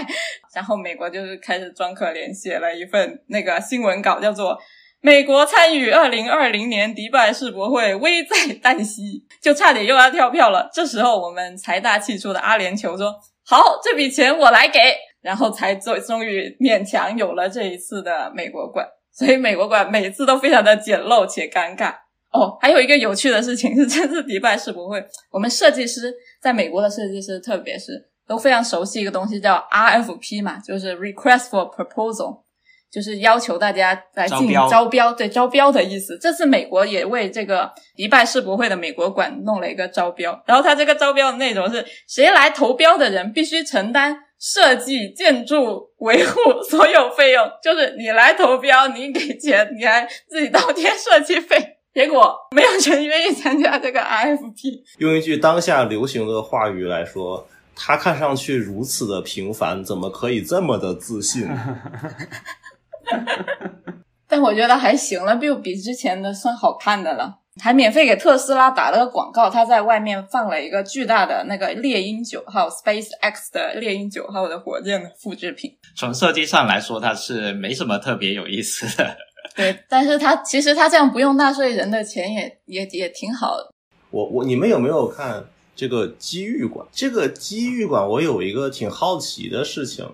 [0.54, 4.58] 然后美国就是开始装可怜，写了一份那个新闻稿，叫做。
[5.00, 10.68] 美国参与二零二零年迪拜世博会危在旦夕，就差点又要跳票了。
[10.72, 13.14] 这时候，我们财大气粗的阿联酋说
[13.46, 14.80] ：“好，这笔钱我来给。”
[15.22, 18.86] 然后才终终于勉强有了这一次的美国馆。
[19.12, 21.94] 所以，美国馆每次都非常的简陋且尴尬。
[22.32, 32.42] 哦，还有一个有趣的事情是，这次迪拜世博会，我们设计师在美国的设计师，特别是都非常熟悉一个东西，叫 RFP 嘛，就是 Request for Proposal。
[32.90, 36.18] 就是要求大家来进行招标，对招标的意思。
[36.20, 51.74] 这次美国也为这个迪拜世博会的美国馆弄了一个招标，然后他这个招标的内容是谁来投标的人必须承担设计、建筑、维护所有费用，就是你来投标，你给钱，你还自己倒贴设计费。
[51.94, 54.82] 结果没有人愿意参加这个 RFP。
[54.98, 61.48] 用一句当下流行的话语来说，他看上去如此的平凡，怎么可以这么的自信？
[64.28, 67.38] 但我觉得还行了，比比之前的算好看的了。
[67.62, 75.74] 还免费给特斯拉打了个广告，他在外面放了一个巨大的那个猎鹰九号 Space X 的猎鹰九号的火箭的复制品。
[75.96, 79.16] 从设计上来说，它是没什么特别有意思的。
[79.56, 83.72] 对，但是它其实它这样不用纳税人的钱也也也挺好的。
[84.10, 85.42] 我我你们有没有看
[85.74, 86.86] 这个机遇馆？
[86.92, 90.06] 这个机遇馆，我有一个挺好奇的事情。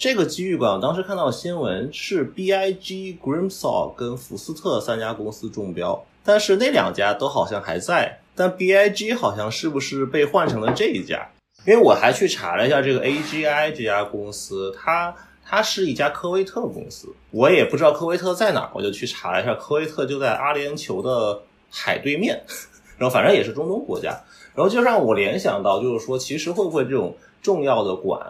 [0.00, 11.28] 这个机遇馆，我当时看到新闻是 B I G Grimsaw 跟福斯特三家公司中标，但是那两家都好像还在，但 B I G 好像是不是被换成了这一家？
[11.66, 22.42] 因为我还去查了一下这个 A G I 这家公司，它它是一家科威特公司，我也不知道科威特在哪，我就去查了一下，科威特就在阿联酋的海对面，
[22.96, 24.18] 然后反正也是中东国家，
[24.54, 27.14] 然后就让我联想到，就是说其实会不会这种。
[27.42, 28.20] 重要的馆，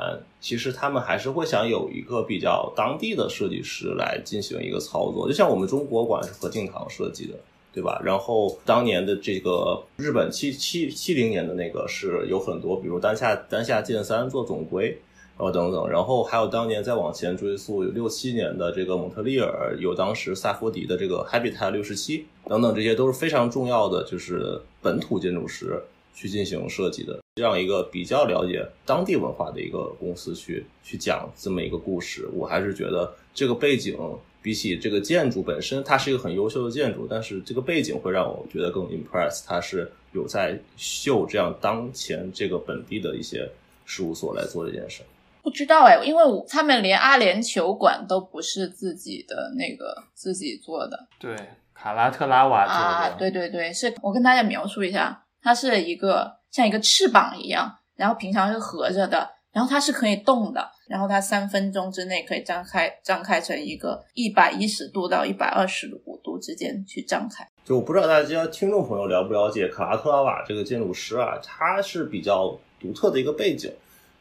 [0.40, 7.34] 其实他们还是会想有一个比较当地的设计师来进行一个操作，就像我们中国馆是何敬堂设计的，
[7.74, 8.00] 对吧？
[8.02, 14.98] 然后当年的这个日本七七七零年的那个是有很多，比如丹下丹下健三做总规，
[15.36, 25.82] 然后等等，然后还有当年再往前追溯，有六七年的这个蒙特利尔，有当时萨佛迪的这个 Habitat 六十七等等，这些都是非常重要的，就是本土建筑师。
[26.14, 33.98] 去进行设计的这样一个比较了解当地文化的一个公司去去讲这么一个故事，我还是觉得这个背景
[34.42, 43.50] 比起这个建筑本身，它是一个很优秀的建筑，但是这个背景会让我觉得更 impress，它是有在秀这样当前这个本地的一些
[43.84, 45.02] 事务所来做这件事。
[45.42, 51.34] 不知道哎，因为他们连阿联酋馆都不是自己的那个自己做的，对，
[51.72, 55.22] 卡拉特拉瓦做的，啊，对对对，是我跟大家描述一下。
[55.42, 67.46] 它是一个像一个翅膀一样，然后平常是合着的，然后它是可以动的，然后它三分钟之内可以张开，张开成一个一百一十度到一百二十五度之间去张开。
[67.64, 73.72] 就我不知道大家听众朋友了不了解卡拉特拉瓦这个建筑师啊，他是比较独特的一个背景，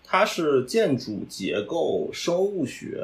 [0.03, 3.03] 他是建筑结构生物学。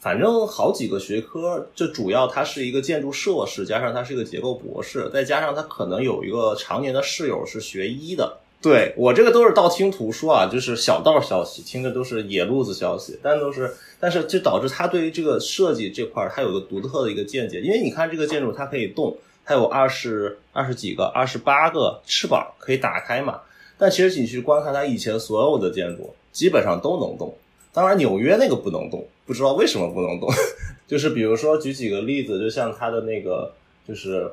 [0.00, 8.38] 反正好几个学科，就主要他是一个建筑硕士，加上他是一个结构博士，再加上他可能有一个常年的室友是学医的。
[8.60, 17.60] 对我这个都是道听途说啊，就是小道消息，听的都是野路子消息，但都是，但是就导致他对于这个设计这块他有个独特的一个见解。
[17.60, 23.40] 因为你看这个建筑它可以动，它有二十二十几个、二十八个翅膀可以打开嘛，
[23.78, 27.34] 但其实你去观看它以前所有的建筑，基本上都能动。
[27.72, 30.28] 当然，纽约那个不能动，不知道为什么不能动。
[30.88, 33.52] 就是比如说，举几个例子，就像它的那个，
[33.86, 34.28] 就是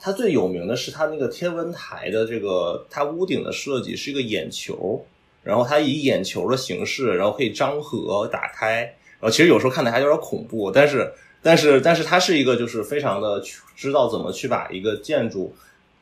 [0.00, 5.06] 它最有名的是它那个天文台的这个，它屋顶的设计是一个眼球，
[5.44, 8.82] 然后它以眼球的形式，然后可以张合打开，
[9.20, 13.40] 然后其实有时候看的还有点恐怖，但是但是但是它是一个就是非常的
[13.76, 15.54] 知道怎么去把一个建筑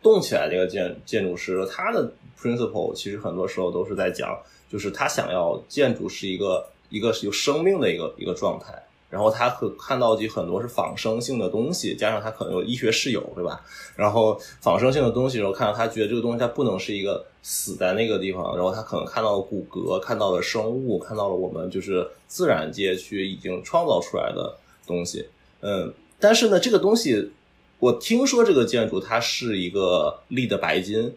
[0.02, 4.36] 动起来的一个建建筑师，他的 principle 其实很多时候都是在讲，
[4.72, 6.66] 就是他想要建筑是一个。
[6.88, 13.60] 一个有生命的一个一个状态，然后他可看到的很多是仿生性的东西，加上他可能有医学室友，对吧？
[13.96, 25.26] 然后仿生性的东西，然后看到他觉得这个东西它不能是一个死在那个地方，然后他可能看到了骨骼，看到了生物，看到了我们就是自然界去已经创造出来的东西。
[25.60, 27.32] 嗯，但是呢，这个东西
[27.78, 31.14] 我听说这个建筑它是一个立的白金。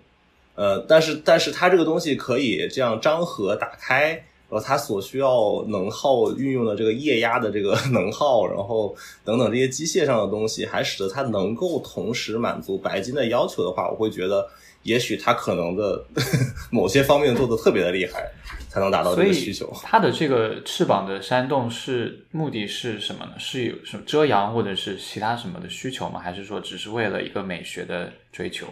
[0.53, 14.47] 呃，但是但是它这个东西可以这样张合打开，然后它所需要能耗运用的这个液压的这个 能耗，然后等等这些机械上的东西，还使得它能够同时满足白金的要求的话，我会觉得。
[14.83, 16.03] 也许它可能的
[16.71, 18.27] 某些方面做的特别的厉害，
[18.67, 19.71] 才能达到这个需求。
[19.83, 23.33] 它的这个翅膀的扇动是目的是什么呢？
[23.37, 26.19] 是有什么遮阳或者是其他什么的需求吗？
[26.19, 28.65] 还是说只是为了一个美学的追求？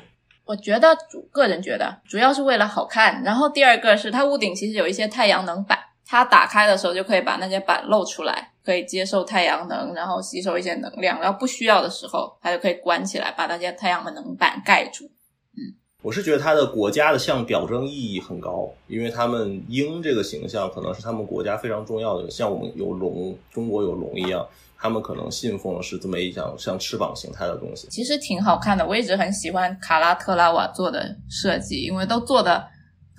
[0.50, 3.22] 我觉得主个人觉得主要是为了好看。
[3.24, 11.22] 然后第二个是它屋顶其实有一些太阳能板，它打开的时候就可以把那些板露出来，可以接受太阳能，然后吸收一些能量。
[11.22, 15.06] 然后不需要的时候，它就可以关起来，把那些太阳能板盖住。
[15.54, 24.48] 嗯我是觉得它的国家的像表征意义很高，因为他们鹰这个形象可能是他们国家非常重要的，像我们有龙，中国有龙一样，
[24.82, 27.88] 他们可能信奉的是这么一项像翅膀形态的东西。
[27.90, 32.66] 其实挺好看的，我一直很喜欢卡拉特拉瓦做的设计，因为都做的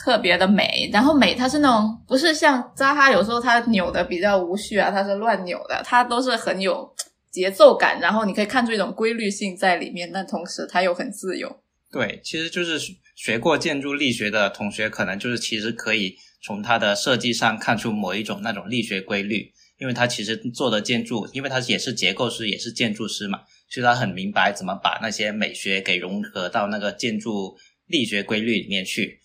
[0.03, 0.89] 特别的美。
[0.91, 6.91] 然后美，它是那种不是像扎哈有时候它扭的比较无序啊，它是乱扭的，它都是很有
[7.31, 11.61] 节奏感，然后你可以看出一种规律性在里面，但同时它又很自由。
[11.93, 12.79] 对，其实就是
[13.15, 29.19] 学过建筑力学的同学，可能就是其实可以从它的设计上看出某一种那种力学规律，因为他其实做的建筑，因为他也是结构师，也是建筑师嘛，所以他很明白怎么把那些美学给融合到那个建筑力学规律里面去。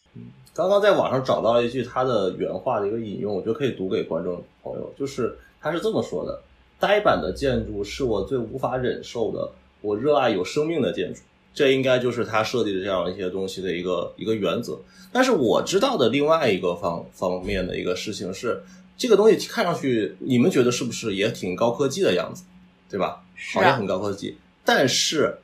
[0.54, 6.42] 刚刚在网上找到了一句他的原话的一个引用，我觉得可以读给观众朋友，就是他是这么说的
[6.80, 11.22] ：“呆板的建筑是我最无法忍受的，我热爱有生命的建筑。”
[11.54, 14.80] 这应该就是他设计的这样一些东西的一个一个原则。
[15.12, 18.62] 但是我知道的另外一个方方面的一个事情是，
[18.98, 22.44] 这个东西看上去你们觉得是不是也挺高科技的样子，
[22.90, 23.24] 对吧？
[23.54, 24.38] 好像很高科技。
[24.64, 25.38] 但是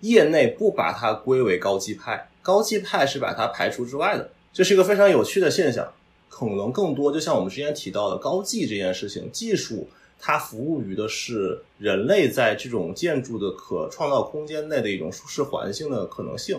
[0.00, 4.30] 业内不把它归为高技派，高技派是把它排除之外的。
[4.52, 5.92] 这是一个非常有趣的现象。
[6.28, 9.88] 可能更多就像我们之前提到的高技这件事情，技术。
[10.18, 16.58] 它服务于的是人类在这种建筑的可创造空间内的一种舒适环境的可能性。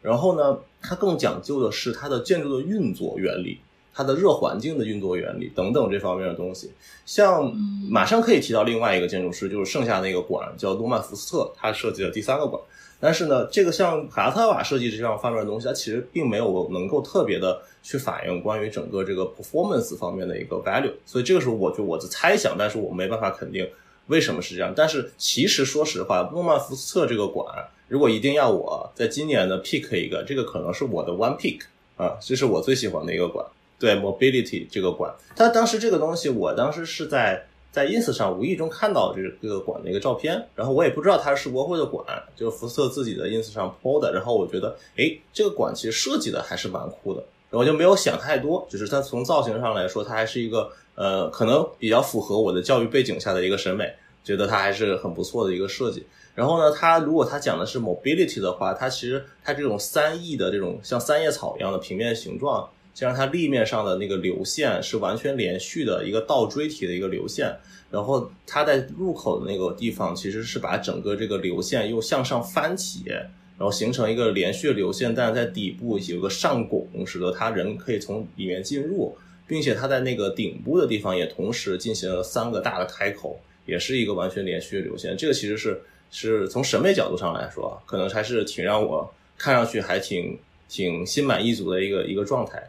[0.00, 3.58] 然后呢，它更讲究的是它的建筑的运作原理、
[3.94, 6.70] 它的热环境的运作原理等等这方面的东西。
[7.04, 7.52] 像
[7.90, 12.60] 马上可以提到另外一个建筑师，就是剩下那个馆叫诺曼福斯特，他设计的第三个馆。
[13.00, 20.92] 但是呢，这个像卡拉特瓦设计这样方面的东西，它其实并没有能够特别的去反映关于整个这个 performance 方面的一个 value。
[21.04, 23.68] 所以这个时候我就我的猜想，但是我没办法肯定
[24.06, 24.72] 为什么是这样。
[24.76, 27.44] 但是其实说实话，诺曼福斯特这个馆，
[27.88, 31.60] 如果一定要我在今年的 pick 一个，这个可能是我的 one pick
[31.96, 33.44] 啊，这是我最喜欢的一个馆。
[33.82, 37.44] 对 mobility 这个馆，它当时这个东西，我当时是在。
[37.72, 42.04] 在 ins 上无意中看到这这个馆的一个照片，然后我也不知道它是世博会的馆，
[42.36, 53.90] 就是福斯特自己的 ins 上 po 的，然后我觉得，哎，这个馆其实设计的还是蛮酷的，然后就没有想太多，就是它从造型上来说，它还是一个呃，可能比较符合我的教育背景下的一个审美，
[54.22, 56.06] 觉得它还是很不错的一个设计。
[56.34, 62.68] 然后呢，它如果它讲的是 mobility 的话，它其实它这种三翼的这种像三叶草一样的平面形状。
[62.94, 67.56] 加上它立面上的那个流线是完全连续的一个倒锥体的一个流线，
[67.90, 85.16] 然后它在入口的那个地方其实是把整个这个流线又向上翻起，然后形成一个连续的流线，但是在底部有个上拱，使得它人可以从里面进入，并且它在那个顶部的地方也同时进行了三个大的开口，也是一个完全连续的流线。
[85.16, 92.62] 这个其实是是从审美角度上来说，可能还是挺让我看上去还挺挺心满意足的一个一个状态。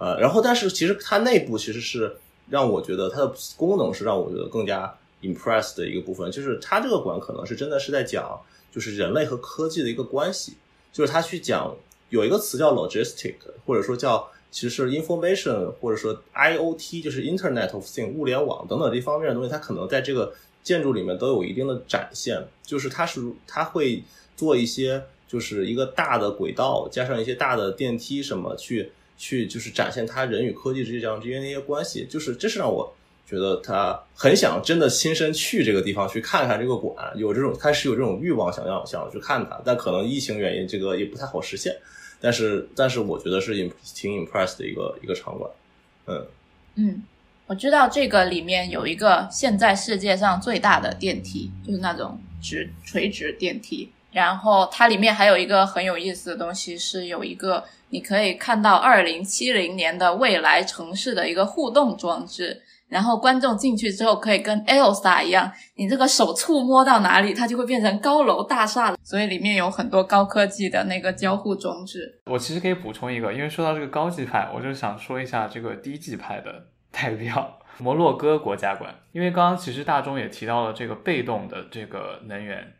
[0.00, 2.16] 呃，然后但是其实它内部其实是
[2.48, 8.40] 让我觉得它的功能是让我觉得更加 impress 的一个部分，就是它这个馆可能是真的是在讲
[8.72, 10.54] 就是人类和科技的一个关系，
[10.90, 11.76] 就是它去讲
[12.08, 13.34] 有一个词叫 logistic，
[13.66, 20.32] 或者说叫其实是 information，或者说 IOT，就是 Internet of Thing 物联网等等这方面的东西，它可能在这个
[20.62, 24.02] 建筑里面都有一定的展现，就是它是它会
[24.34, 28.90] 做一些就是一个大的轨道加上一些大的电梯什么去。
[29.20, 32.90] 去就是展现他人与科技之间之间的一些关系，就是这是让我
[33.26, 41.76] 觉得他很想真的亲身去这个地方去看看这个馆，有这种他是有这种欲望想要想要去看它，但可能疫情原因这个也不太好实现，
[42.18, 43.54] 但是但是我觉得是
[43.94, 45.50] 挺 impress 的一个一个场馆，
[46.06, 46.26] 嗯。
[46.76, 47.02] 嗯，
[47.46, 53.90] 我知道这个里面有一个现在世界上最大的电梯，就是那种直垂直电梯。
[54.12, 62.62] 然后它里面还有一个很有意思的东西，是有一个你可以看到二零七零年的未来城市的一个互动装置。
[62.88, 72.20] 然后观众进去之后可以跟 Elsa 一样，你这个手触摸到哪里，它就会变成高楼大厦所以里面有很多高科技的那个交互装置。
[72.26, 78.92] 我其实可以补充一个，因为说到这个高级派，我就想说一下这个低级派的 代表——摩洛哥国家馆。
[79.12, 82.72] 因为刚刚其实大钟也提到了这个被动的这个能源。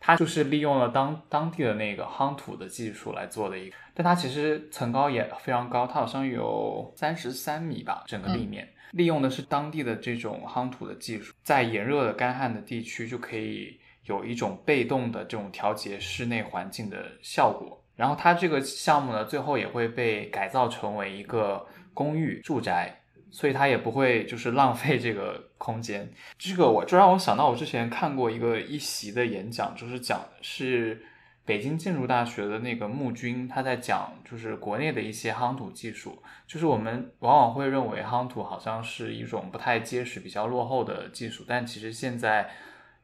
[0.00, 17.82] 它就是利用了当当地的那个夯土的技术来做的一个，但它其实层高也非常高，它好像有三十三米吧，整个立面，利用的是当地的这种夯土的技术，在炎热的干旱的地区就可以有一种被动的这种调节室内环境的效果。
[17.96, 22.94] 然后它这个项目呢，最后也会被改造成为一个公寓住宅。
[23.30, 31.02] 所以它也不会就是浪费这个空间，这个我就让我想到我之前看过一个一席的演讲，就是讲是
[31.44, 42.50] 北京建筑大学的那个穆军，他在讲就是国内的一些夯土技术，就是我们往往会认为夯土好像是一种不太结实、比较落后的技术，但其实现在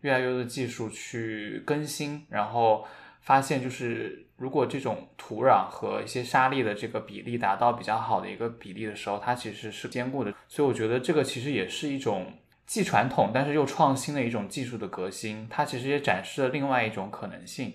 [0.03, 2.87] 越来越多的技术去更新，然后
[3.25, 4.20] 发现就是。
[4.37, 10.35] 如果这种土壤和一些沙粒的这个比例达到比较好的一个比例的时候，它其实是坚固的。
[10.49, 12.27] 所以我觉得这个其实也是一种
[12.66, 15.47] 既传统但是又创新的一种技术的革新。
[15.49, 17.75] 它其实也展示了另外一种可能性。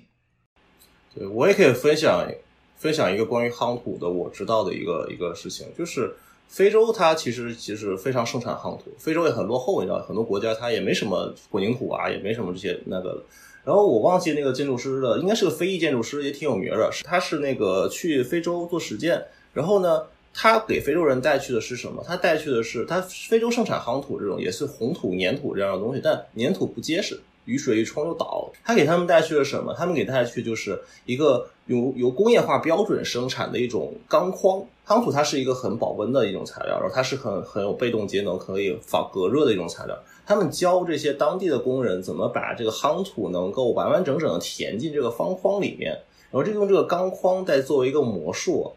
[1.15, 2.29] 对我也可以分享
[2.75, 6.13] 分享一个关于夯土的我知道的一个一个事情，就是
[6.49, 13.23] 非洲它其实其实非常盛产夯土，非洲也很落后，你知道很多国家它也没什么混凝土啊，也没什么这些那个。
[13.63, 16.89] 然后我忘记那个建筑师的，应该是个非裔建筑师，也挺有名的。
[17.03, 20.03] 他是那个去非洲做实践，然后呢，
[20.33, 22.03] 他给非洲人带去的是什么？
[22.07, 28.49] 他带去的是他非洲盛产夯土这种，也是红土、粘土这样的东西，但粘土不结实，雨水一冲就倒。
[28.63, 29.73] 他给他们带去了什么？
[29.73, 34.63] 他们给带去就是一个由由工业化标准生产的一种钢框。
[34.87, 39.95] 夯土它是一个很保温的一种材料，然后它是很很有被动节能，可以防隔热的一种材料。
[40.29, 45.91] 他们教这些当地的工人怎么把这个夯土能够完完整整的填进这个方框里面，
[46.29, 48.71] 然后就用这个钢框再作为一个模术，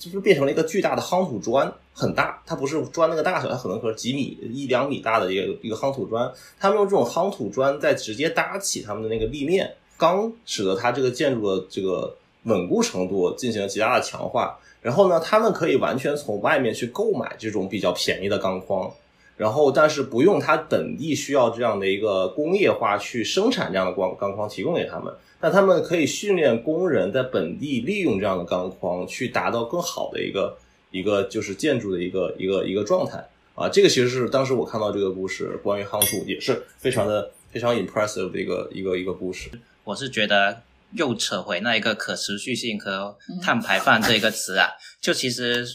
[0.00, 2.42] 就是变成了一个巨大的夯土砖，很大。
[2.44, 6.28] 它不是砖那个大小，它可能可是几米、一两米大的一个一个夯土砖。
[6.58, 14.58] 他们用这种夯土砖再直接搭起他们的那个立面，钢使得它这个建筑的这个稳固程度进行了极大的强化。
[14.82, 18.92] 然后呢，他们可以完全从外面去购买这种比较便宜的钢框。
[19.36, 25.12] 然后，但是不用它本地需要这样的一个工业化去生产这样的钢钢框提供给他们，
[25.42, 30.56] 那他们可以训练工人在本地利用这样的钢框去达到更好的一个
[30.90, 33.22] 一个就是建筑的一个一个一个状态
[33.54, 33.68] 啊。
[33.68, 39.50] 这个其实是当时我看到这个故事，关于夯土也是非常的非常 impressive 的一个一个一个故事。
[39.84, 40.62] 我是觉得
[40.92, 45.66] 又扯回那一个可持续性和碳排放这一个词啊，就其实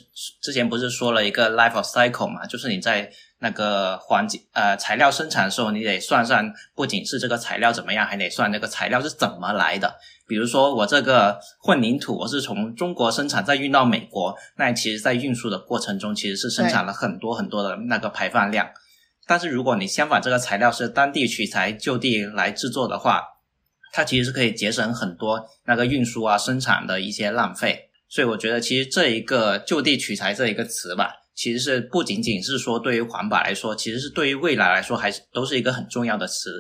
[0.42, 3.12] 之前不是说了一个 life cycle 嘛，就是你在。
[3.42, 9.96] 那个环境呃材料生产的时候，你得算算，不仅是这个材料怎么样，还得算那个材料是怎么来的。
[10.28, 18.70] 比如说我这个混凝土，我是从中国生产再运到美国，那其实在运输的过程中其实是生产了很多很多的那个排放量。
[19.26, 23.24] 但是如果你相反，这个材料是当地取材就地来制作的话，
[23.92, 27.90] 它其实是可以节省很多那个运输啊生产的一些浪费。
[28.08, 31.21] 所以我觉得其实这一个就地取材这一个词吧。
[31.34, 36.52] 其实是不仅仅是说对于环保来说，其实是对于未来来说，还是都是一个很重要的词。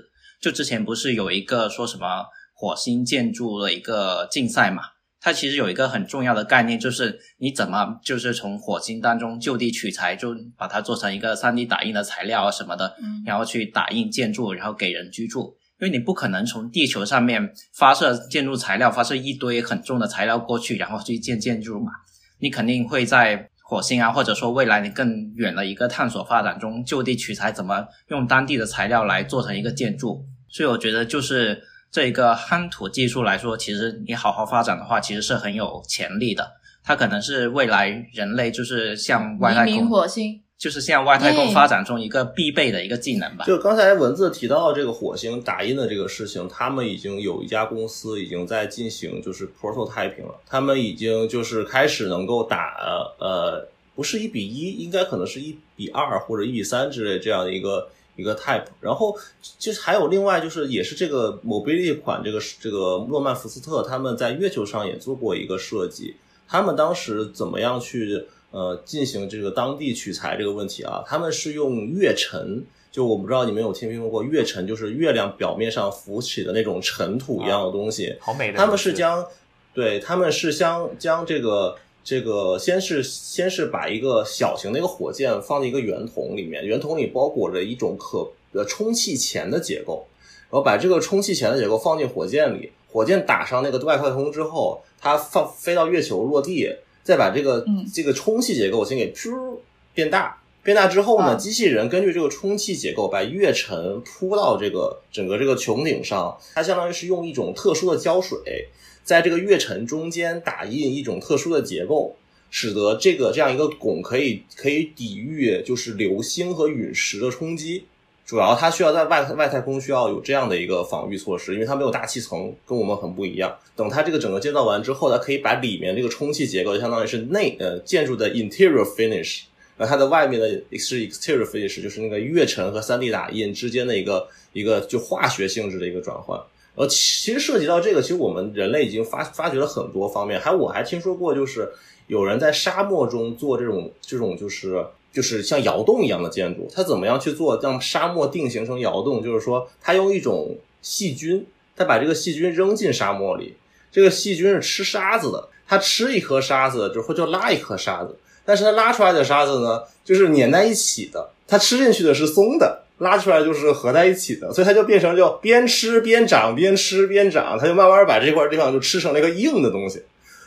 [0.42, 4.82] 就之前不是有一个说什么火星建筑的一个竞赛嘛？
[5.20, 15.56] 它其实有一个很重要的概念，就是你怎么就是从火星当中就地取材，就把它做成一个 3D 打印的材料啊什么的，然后去打印建筑，然后给人居住。
[15.80, 21.92] 因为你不可能从地球上面发射建筑材料，发射一堆很重的材料过去，然后去建建筑嘛？
[22.40, 23.51] 你肯定会在。
[23.72, 30.26] 火星啊，或者说未来你更远的一个探索发展中，就地取材，怎么用当地的材料来做成一个建筑？
[30.50, 36.52] 所以我觉得，就是这一个夯土技术来说，其实你好好发展的话，其实是很有潜力的。
[36.84, 40.42] 它可能是未来人类就是像外太空火星。
[40.62, 43.44] 就是向外太空发展中一个必备的一个技能吧。
[43.46, 52.76] 就刚才文字提到这个火星打印的这个事情，他们已经有一家公司已经在进行就是 prototyping 了，他们已经就是开始能够打
[53.18, 58.66] 呃不是一比一，应该可能是一比二或者一比三之类这样的一个一个 type。
[58.82, 59.18] 然后
[59.58, 68.24] 就是还有另外就是也是这个 mobility 款这个这个诺曼福斯特他们在月球上也做过一个设计，他们当时怎么样去？
[68.52, 78.16] 呃，进行这个当地取材这个问题啊，他们是用月尘，就我不知道你们有听没听说过月尘，就是月亮表面上浮起的那种尘土一样的东西。
[78.20, 78.58] 好美的。
[78.58, 79.26] 他们是将，
[79.74, 90.06] 对他们是将将这个这个先是先是把一个小型的一个火箭放在一个圆筒里面，圆筒里包裹着一种可呃充气钳的结构，
[90.50, 96.70] 然后把这个充气钳的结构放进火箭里，火箭打上那个外太空之后，它放飞到月球落地，
[97.04, 99.58] 再把这个、嗯这个充气结构先给噗
[99.94, 100.38] 变大。
[100.64, 108.68] 变大之后呢，啊机器人根据这个充气结构把月尘铺到这个整个这个穹顶上，它相当于是用一种特殊的胶水，
[109.04, 112.16] 在这个月尘中间打印一种特殊的结构，
[112.52, 117.86] 使得这个这样一个拱可以可以抵御就是流星和陨石的冲击。
[118.32, 123.54] 主要它需要在外外太空需要有这样的一个防御措施，因为它没有大气层，跟我们很不一样。
[123.76, 129.42] 等它这个整个建造完之后，它可以把里面这个充气结构，相当于是内呃建筑的 interior finish，
[129.76, 130.48] 然后它的外面的
[130.80, 136.40] 是 exterior finish，就是那个月尘和 3D 打印之间的一个一个就化学性质的一个转换。
[136.76, 141.70] 呃其实涉及到这个，其实我们人类已经发发掘了很多方面，还我还听说过，就是
[142.08, 149.24] 有人在沙漠中做这种这种就是就是像窑洞一样的建筑，它怎么样去做让沙漠定型成窑洞？
[149.24, 151.46] 就是说，它用一种细菌，
[151.76, 153.56] 它把这个细菌扔进沙漠里，
[153.92, 162.84] 这个细菌是吃沙子的，它吃一颗沙子就会就拉一颗沙子，但是它拉出来的沙子呢，就是粘在一起的，它吃进去的是松的。
[163.02, 170.04] 拉出来就是合在一起的，所以它就变成就边吃边长，边吃边长，它就慢慢把这块地方就吃成了一个硬的东西。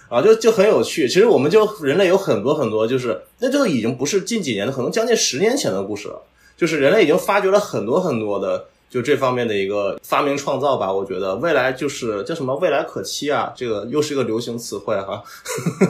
[0.08, 1.08] 啊，就就很有趣。
[1.08, 6.22] 其实我们就人类有很多很多，就是那这个已经不是近几年的，可能将近十年前的故事了。
[6.56, 10.92] 就是人类已经发掘了很多很多的，就这方面的一个发明创造吧。
[10.92, 15.22] 我觉得未来就是叫什么未来可期啊，这个又是一个流行词汇哈。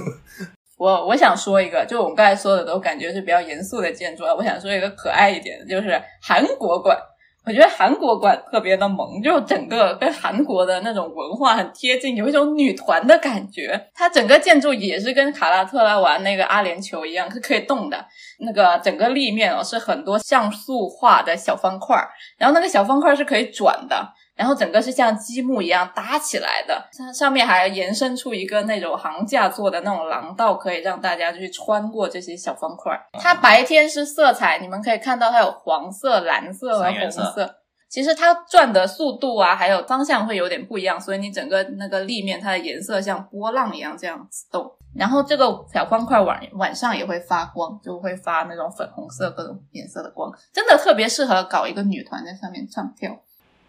[0.78, 4.34] 我我想说一个，就我们刚才说的都感觉是比较严肃的建筑啊。
[4.34, 6.98] 我想说一个可爱一点的，就是韩国馆。
[7.46, 13.78] 我觉得韩国馆特别的萌，就整个跟韩国的那种文化很贴近，有一种女团的感觉。
[13.94, 18.02] 它整个建筑也是跟卡拉特拉玩那个阿联酋一样，是可以动的。
[18.38, 21.96] 那个整个立面哦是很多像素化的小方块，
[22.38, 24.08] 然后那个小方块是可以转的。
[24.36, 32.98] 然后整个是像积木一样搭起来的，它上面还延伸出一个那种行架做的那种廊道，可以让大家去穿过这些小方块。
[33.12, 37.54] 它白天是色彩，你们可以看到它有黄色、蓝色和红色色。
[37.88, 44.68] 其实它转的速度啊，还有方向会有点不一样，所以你整个那个立面它的颜色像波浪一样这样子动。
[44.96, 53.10] 然后这个小方块晚晚上也会发光，就会发那种粉红色各种颜色的光，真的特别适合搞一个女团在上面唱跳。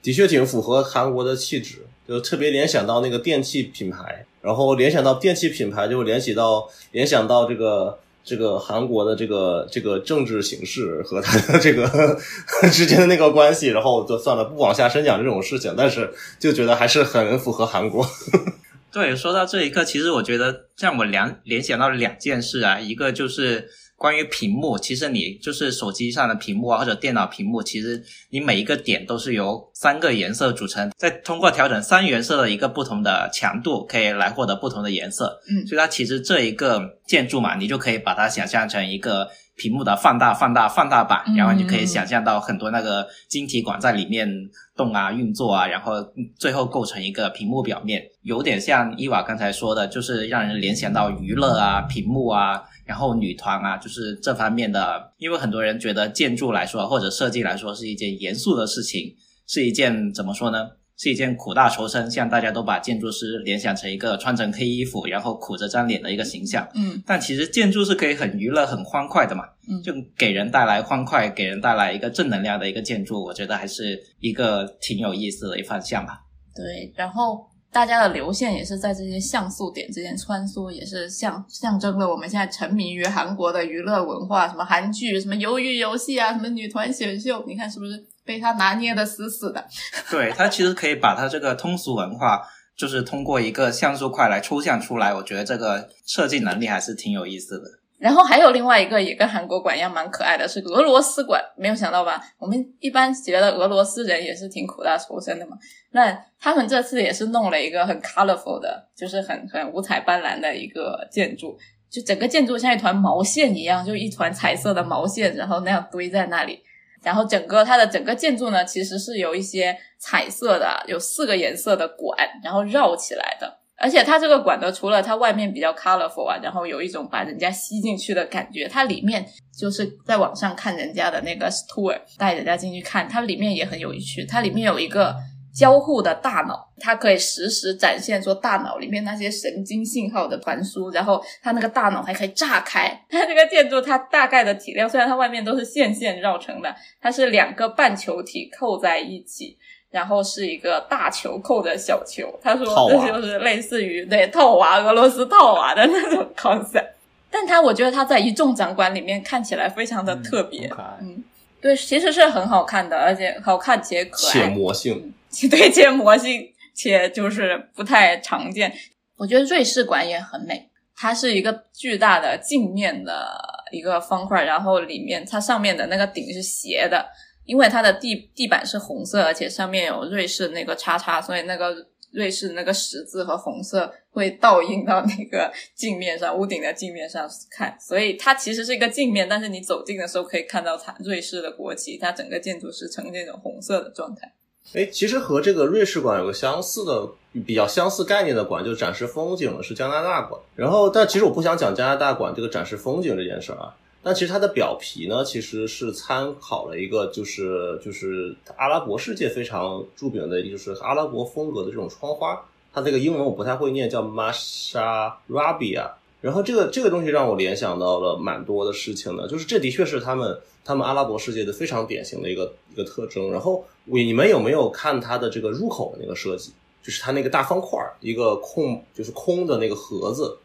[0.06, 11.90] 的确挺符合韩国的气质，就特别联想到那个电器品牌，然后联想到电器品牌，就联系到联想到这个这个韩国的这个这个政治形势和他的这个
[12.72, 18.08] 之间的那个关系，然后就算了，不往下深讲这种事情，但是就觉得还是很符合韩国。
[18.94, 23.68] 对，说到这一刻，其实我觉得让我联联想到两件事啊，一个就是
[24.06, 28.00] 关于屏幕，其实你就是手机上的屏幕啊，或者电脑屏幕，其实
[28.30, 35.42] 你每一个点都是由三个颜色组成，再通过调整三原色的一个不同的强度，可以来获得不同的颜色。
[35.50, 44.30] 嗯所以它其实这一个建筑嘛，你就可以把它想象成一个屏幕的放大、放大、放大版，嗯然后你就可以想象到很多那个晶体管在里面
[44.76, 45.94] 动啊、运作啊，然后
[46.38, 55.14] 最后构成一个屏幕表面，有点像伊娃刚才说的，就是让人联想到娱乐啊、屏幕啊，然后女团啊，就是这方面的。
[55.18, 59.16] 因为很多人觉得建筑来说或者设计来说是一件严肃的事情，
[59.48, 60.68] 是一件怎么说呢？
[60.98, 66.68] 是一件苦大仇深，像大家都把建筑师联想成一个穿成黑衣服，然后苦着张脸的一个形象。
[66.76, 76.22] 嗯但其实建筑是可以很娱乐、很欢快的嘛，嗯就给人带来欢快，给人带来一个正能量的一个建筑，我觉得还是一个挺有意思的一方向吧。
[76.56, 89.64] 对，然后大家的流线也是在这些像素点之间穿梭，也是象象征了我们现在沉迷于韩国的娱乐文化，什么韩剧、什么鱿鱼游戏啊，什么女团选秀，你看是不是被他拿捏的死死的？
[90.10, 92.42] 对，他其实可以把他这个通俗文化，
[92.76, 97.66] 就是通过一个像素块来抽象出来，我觉得这个设计能力还是挺有意思的。
[97.98, 101.42] 然后还有另外一个也跟韩国馆一样蛮可爱的，是俄罗斯馆。
[101.58, 102.22] 没有想到吧？
[102.38, 105.58] 我们一般觉得俄罗斯人也是挺苦大仇深的嘛。
[105.92, 111.58] 那他们这次也是弄了一个很 colorful 的，就是很很五彩斑斓的一个建筑，
[111.90, 116.60] 就整个建筑像一团毛线一样，就一团彩色的毛线，然后那样堆在那里。
[117.06, 123.60] 然后整个它的整个建筑呢，其实是有一些彩色的，有四个颜色的管，然后绕起来的。
[123.78, 129.24] 而且它这个管呢，除了它外面比较 colorful 啊，然后有一种把人家吸进去的感觉，它里面
[129.58, 134.26] 就是在网上看人家的那个 tour，带人家进去看，它里面也很有趣。
[134.26, 135.16] 它里面有一个
[135.56, 143.06] 交互的大脑，它可以实时展现说大脑里面那些神经信号的传输，然后它那个大脑还可以炸开。
[143.10, 149.58] 它这个建筑它大概的体量，虽然它外面都是线线绕成的，它是两个半球体扣在一起，
[149.92, 152.38] 然后是一个大球扣的小球。
[152.44, 156.90] 他说这就是类似于对套娃俄罗斯套娃的那种 concept。
[157.32, 161.24] 但它我觉得它在一众展馆里面看起来非常的特别，嗯，
[161.62, 165.14] 对，其实是很好看的，而且好看且可爱，且魔性。
[165.50, 168.74] 对，接魔性，且就是不太常见。
[169.18, 173.38] 我觉得瑞士馆也很美，它是一个巨大的镜面的
[173.72, 177.06] 一个方块，然后里面它上面的那个顶是斜的，
[177.46, 181.74] 因为它的地地板是红色，而且上面有瑞士那个叉叉，所以那个
[182.12, 194.34] 瑞士那个十字和红色会倒映到那个镜面上，屋顶的镜面上看，所以它其实是一个镜面，但是你走近的时候可以看到它瑞士的国旗，它整个建筑是呈这种红色的状态。
[194.74, 197.08] 哎，其实和这个瑞士馆有个相似的、
[197.46, 200.42] 比较相似概念的馆，就是展示风景的是加拿大馆。
[200.56, 203.74] 然后，但其实我不想讲加拿大馆这个展示风景这件事儿啊。
[204.04, 212.46] 但其实它的表皮呢，其实是参考了一个，就是就是阿拉伯世界非常著名的，就是阿拉伯风格的这种窗花。
[212.74, 215.90] 它这个英文我不太会念，叫 Masharabia。
[216.26, 223.32] 然后这个这个东西让我联想到了蛮多的事情的，就是这的确是他们他们阿拉伯世界的非常典型的一个一个特征。
[223.32, 226.52] 然后你们有没有看它的这个入口的那个设计？
[226.82, 230.36] 就是它那个大方块，一个空就是空的那个盒子，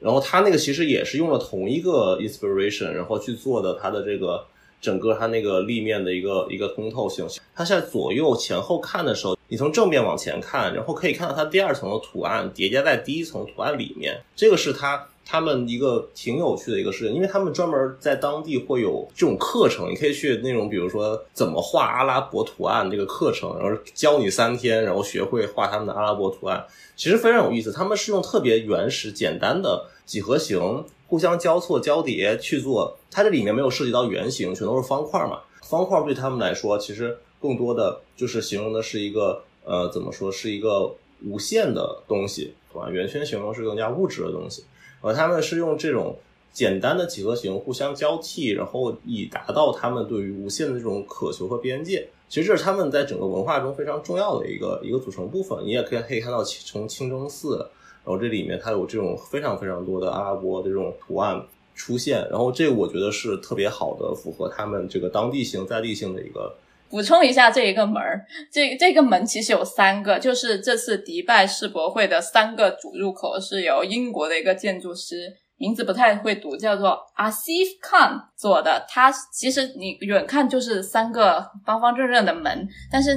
[0.00, 4.44] 然后它那个其实也是用了同一个 inspiration，然后去做的它的这个
[4.80, 7.24] 整个它那个立面的一个一个通透性。
[7.54, 15.06] 它现在左右前后看的时候，你从正面往前看，然后可以看到它第二层的图案叠加在第一层图案里面，这个是它。
[15.30, 26.64] 他们一个挺有趣的一个事情，因为他们专门在当地会有这种课程，你可以去那种，比如说怎么画阿拉伯图案这个课程，然后教你三天，然后学会画他们的阿拉伯图案，
[26.96, 27.70] 其实非常有意思。
[27.70, 35.40] 他们是用特别原始、简单的几何形互相交错交叠去做，它这里面没有涉及到圆形，全都是方块嘛。
[35.60, 40.94] 方块对他们来说，其实更多的就是形容的是一个呃，怎么说，是一个
[41.26, 42.88] 无限的东西，对吧？
[42.88, 44.64] 圆圈形容是更加物质的东西。
[45.00, 46.16] 呃，他们是用这种
[46.52, 52.08] 简单的几何形互相交替，然后以达到他们对于无限的这种渴求和边界。
[52.28, 55.64] 其实这是他们在整个文化中非常重要的一个一个组成部分。
[55.64, 57.58] 你也可以可以看到从清真寺，
[58.04, 61.42] 然后这里面它有这种非常非常多的阿拉伯的这种图案
[61.74, 62.28] 出现。
[62.30, 66.54] 然后这我觉得是特别好的，符合他们这个当地性在地性的一个。
[66.90, 78.86] 补充一下，这一个门儿，这这个门其实有三个，就是这次迪拜世博会的三个主入口是由英国的一个建筑师，名字不太会读，叫做 Asif Khan 做的。
[78.88, 83.14] 它其实你远看就是三个方方正正的门，但是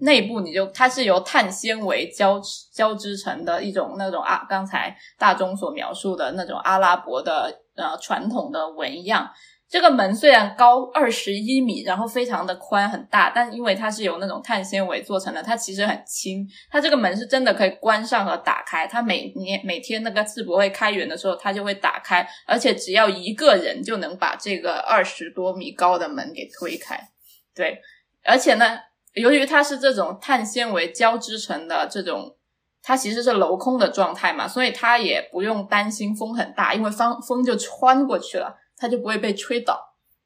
[0.00, 9.26] 内部你就它是由碳纤维交织交织成的一种那种啊，刚才大钟所描述的那种阿拉伯的呃传统的纹样。
[9.68, 16.46] 这个门虽然高二十一米，然后非常的宽很大，但因为它是由那种碳纤维做成的，它其实很轻。
[16.70, 18.86] 它这个门是真的可以关上和打开。
[18.86, 26.96] 它每年每天那个世博会开园的时候，它就会打开，而且只要一个人就能把这个二十多米高的门给推开。
[27.52, 27.80] 对，
[28.22, 28.78] 而且呢，
[29.14, 32.36] 由于它是这种碳纤维交织成的这种，
[32.84, 38.56] 它其实是镂空的状态嘛，所以它也不用担心风很大，因为风风就穿过去了。
[38.76, 39.80] 它就不会被吹倒，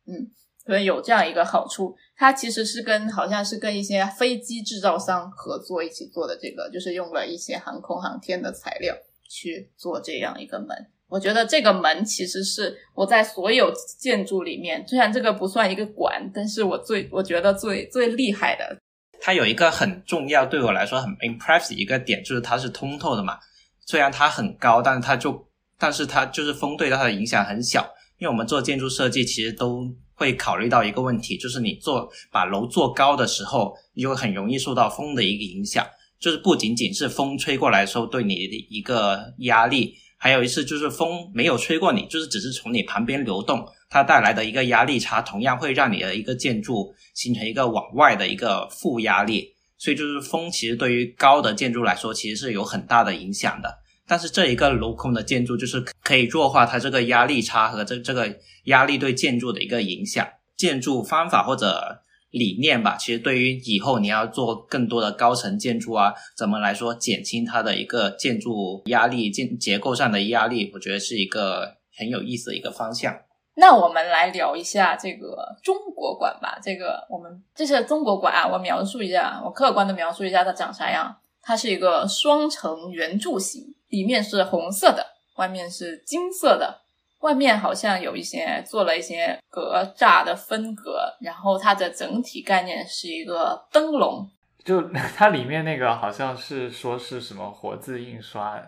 [0.07, 0.31] 嗯，
[0.67, 1.97] 所以有这样一个好处。
[2.17, 8.95] 它其实是跟好像是跟一些飞机制造商合作一起做的，这个就是用了一些航空航天的材料
[9.29, 10.69] 去做这样一个门。
[11.09, 18.79] 我觉得这个门其实是我在所有建筑里面，虽然这个不算一个馆，但是我最我觉得最最厉害的。
[19.21, 23.39] 它有一个很重要，对我来说很 impressive 一个点，就是它是通透的嘛。
[23.87, 27.93] 虽然它很高，但是它就但是它就是风对它的影响很小。
[28.21, 35.85] 因为我们做建筑设计，其实都会考虑到一个问题，就是你做把楼做高的时候，你就很容易受到风的一个影响。
[36.19, 49.49] 就是不仅仅是风吹过来的时候对你的一个压力，还有一次就是风没有吹过你，就是只是从你旁边流动，它带来的一个压力差，同样会让你的一个建筑形成一个往外的一个负压力。
[49.79, 53.79] 所以就是风其实对于高的建筑来说，其实是有很大的影响的。
[54.11, 58.29] 但是这一个镂空的建筑就是可以弱化它这个压力差和这这个
[58.65, 60.27] 压力对建筑的一个影响。
[60.57, 73.17] 建筑方法或者理念吧，其实对于以后你要做更多的高层建筑啊，怎么来说减轻它的一个建筑压力、建结构上的压力，我觉得是一个很有意思的一个方向。
[73.55, 76.59] 那我们来聊一下这个中国馆吧。
[76.61, 81.17] 这个我们这是中国馆啊，我描述一下，我客观的描述一下它长啥样。
[81.43, 86.81] 它是一个双层圆柱形，里面是红色的，外面是金色的。
[87.21, 94.27] 外面好像有一些做了一些格栅的分隔，然后它的整体概念是一个灯笼。
[94.65, 94.81] 就
[95.15, 98.61] 它里面那个好像是说是什么活字印刷。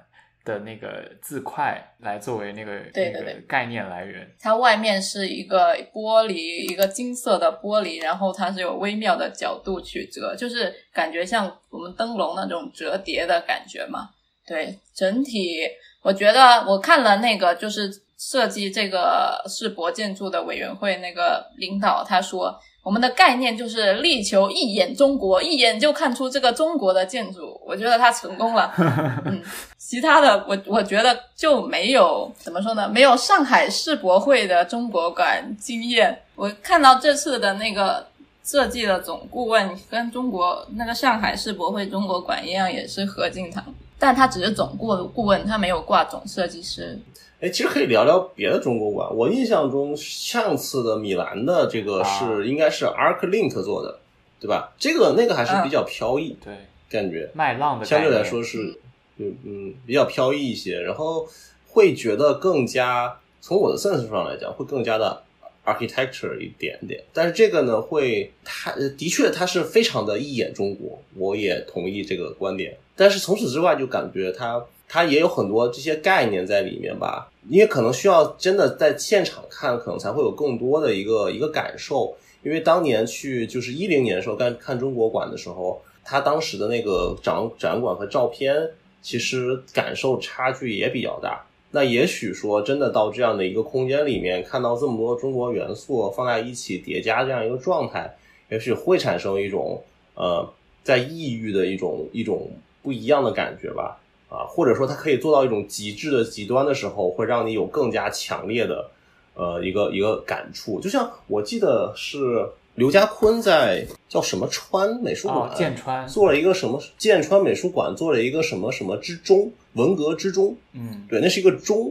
[0.44, 14.10] 的那个字块来作为那个对对对概念来源，它外面是一个玻璃，一个金色的玻璃，然后它是有微妙的角度去折，就是感觉像我们灯笼那种折叠的感觉嘛。
[14.52, 15.60] 对，整体
[16.02, 22.54] 我觉得我看了那个就是设计这个世博建筑的委员会那个领导他说。
[22.84, 27.56] 我们的概念就是力求一眼中国，一眼就看出这个中国的建筑。
[27.64, 28.74] 我觉得他成功了。
[29.24, 29.40] 嗯，
[29.78, 32.88] 其他的我我觉得就没有怎么说呢？
[32.88, 36.20] 没有上海世博会的中国馆惊艳。
[36.34, 38.04] 我看到这次的那个
[38.42, 43.64] 设计的总顾问跟中国那个上海世博会中国馆一样，也是何敬堂，
[44.02, 46.98] 但他只是总顾顾问，他没有挂总设计师。
[47.40, 49.08] 哎，其实可以聊聊别的中国馆。
[49.14, 54.00] 我印象中上次的米兰的这个是应该是 ArcLink 做的，
[54.40, 54.72] 对吧？
[54.76, 56.52] 这个那个还是比较飘逸，对，
[56.90, 58.76] 感觉麦浪的相对来说是，
[59.18, 61.28] 嗯嗯，比较飘逸一些，然后
[61.68, 65.22] 会觉得更加从我的 sense 上来讲，会更加的
[65.64, 67.00] architecture 一点点。
[67.12, 72.76] 但是这个呢，会它的确它是非常的一眼中国，我也同意这个观点。
[72.96, 74.64] 但是从此之外，就感觉它。
[74.94, 82.14] 它也有很多这些概念在里面吧，因为可能需要真的在现场看，可能才会有更多的一个一个感受。
[82.42, 88.54] 因为当年去就是一零年的时候看看中国馆的时候，它当时的那个展展馆和照片，
[89.00, 91.42] 其实感受差距也比较大。
[91.70, 98.14] 那也许说真的到这样的一个空间里面，看到这么多中国元素放在一起叠加这样一个状态，
[98.50, 99.82] 也许会产生一种
[100.16, 100.46] 呃
[100.84, 102.50] 在异域的一种一种
[102.82, 103.98] 不一样的感觉吧。
[104.28, 108.90] 啊，或者说它可以做到一种极致的极端的时候，会让你有更加强烈的，
[109.34, 110.80] 呃，一个一个感触。
[110.80, 121.90] 就像我记得是刘家坤在叫什么川美术馆，剑川做了一个什么剑川美术馆做了一个什么什么之中文革之中，嗯，对，那是一个钟，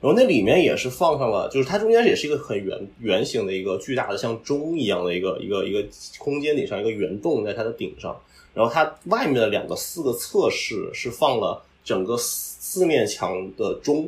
[0.00, 5.86] 然后那里面也是放上了，就是它中间也是一个很圆圆形的一个巨大的像钟一样的一个一个一个
[6.18, 8.18] 空间顶上一个圆洞在它的顶上，
[8.54, 11.64] 然后它外面的两个四个侧室是放了。
[11.84, 14.04] 整个四四面墙的钟，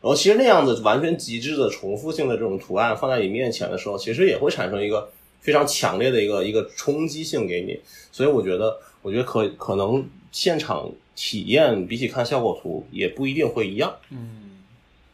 [0.00, 5.08] 然后其实那样子完全极致的重复性的这种图案放在你面前的时候，其实也会产生一个
[5.40, 7.80] 非常强烈的一个一个冲击性给你。
[8.10, 13.94] 所以我觉得，我觉得可可能现场体验比起看效果图也不一定会一样。
[14.10, 14.60] 嗯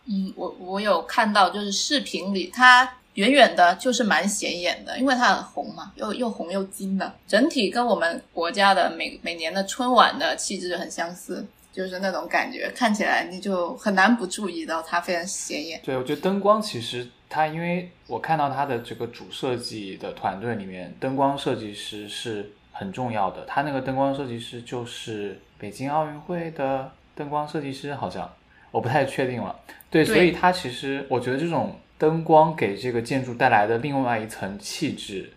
[0.06, 11.46] 嗯，我我有看到，就是视频里它远远的就是蛮显眼的，因为它很红嘛，又又红又金的，整体跟我们国家的每每年的春晚的气质很相似。
[11.72, 15.80] 就是那种感觉，看起来你就很难不注意到它非常显眼。
[15.84, 23.44] 对，我觉得灯光其实它，因为我看到它的这个主设计的团队里面，灯光设计师是很重要的。
[23.46, 28.28] 他那个灯光设计师就是北京奥运会的灯光设计师，好像
[28.72, 29.54] 我不太确定了。
[29.88, 35.30] 对，所以它其实我觉得这种灯光给这个建筑带来的另外一层气质，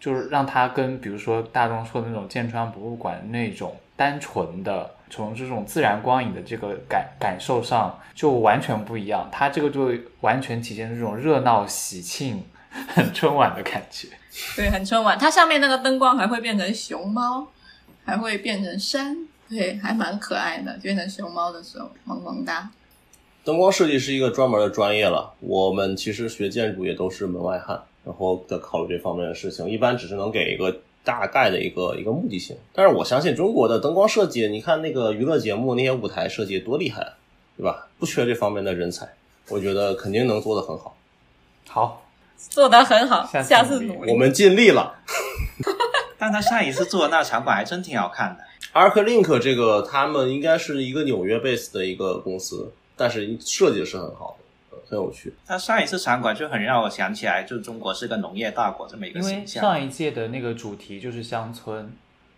[0.00, 4.94] 就是让它跟比如说大众说的那种剑川博物馆那种单纯的。
[5.10, 9.90] 从这种自然光影的这个感感受上就完全不一样，它这个就
[10.20, 12.44] 完全体现这种热闹喜庆、
[12.88, 14.06] 很春晚的感觉。
[14.54, 15.18] 对，很春晚。
[15.18, 17.48] 它上面那个灯光还会变成熊猫，
[18.04, 19.16] 还会变成山，
[19.48, 20.76] 对，还蛮可爱的。
[20.82, 22.70] 变成熊猫的时候，萌萌哒。
[23.48, 30.76] 灯光设计是一个专门的专业了，我们其实学建筑也都是门外汉，然后在考虑这方面的事情，一般只是能给一个。
[31.04, 37.14] 大概的一个一个目的性，但是我相信中国的灯光设计，你看那个娱乐节目那些舞台设计多厉害，
[37.56, 37.88] 对吧？
[37.98, 39.08] 不缺这方面的人才，
[39.48, 40.94] 我觉得肯定能做得很好。
[41.66, 44.96] 好，做得很好，下次努力，我们尽力了。
[46.18, 48.44] 但他上一次做的那场馆还真挺好看的。
[48.74, 54.44] ArcLink 这个他们应该是一个纽约 base 的一个公司，但是设计是很好的。
[54.90, 55.34] 很有趣。
[55.46, 59.62] 他上一次场馆就很让我想起来，就中国是个农业大国这么一个形象。
[59.62, 61.92] 上一届的那个主题就是乡村，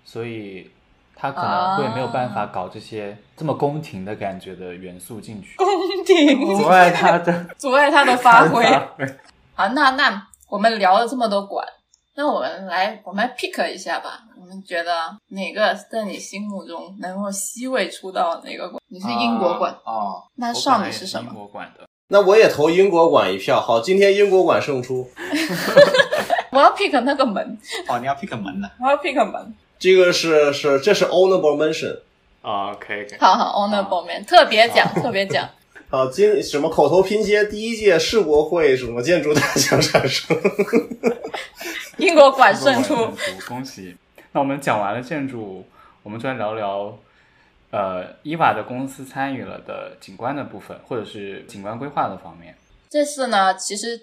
[0.04, 0.68] 所以
[1.14, 5.54] 他可能会没有办法搞这些这么宫廷的感觉的元素进去。
[5.56, 5.68] 宫
[6.04, 8.64] 廷阻碍他的，阻碍他 的发挥。
[9.54, 11.64] 好，那那我们聊了这么多馆，
[12.16, 14.20] 那我们来我们来 pick 一下吧。
[14.40, 14.92] 我们觉得
[15.28, 18.80] 哪个在你心目中能够 C 位出道哪个馆？
[18.88, 21.30] 你是英国馆哦，那少女是什么？
[21.30, 21.84] 英国馆的。
[22.08, 23.60] 那我也投英国馆一票。
[23.60, 25.08] 好，今天英国馆胜出。
[26.50, 27.56] 我要 pick 那个门，
[27.88, 28.72] 哦，你要 pick 门了。
[28.80, 29.54] 我要 pick 门。
[29.78, 32.00] 这个是是这是 honorable mention。
[32.42, 33.18] 啊可以可以。
[33.20, 35.48] 好好 honorable mention，特别奖，特别奖。
[35.90, 40.36] 好，今什么口头拼接第一届世博会什么建筑大奖产生。
[41.98, 42.94] 英国馆胜出，
[43.48, 43.96] 恭喜！
[44.30, 45.64] 那我们讲完了建筑，
[46.04, 46.96] 我们就来聊聊，
[47.72, 52.54] 呃，伊娃的公司参与了的景观的部分，或者是景观规划的方面。
[52.88, 54.00] 这次呢，其实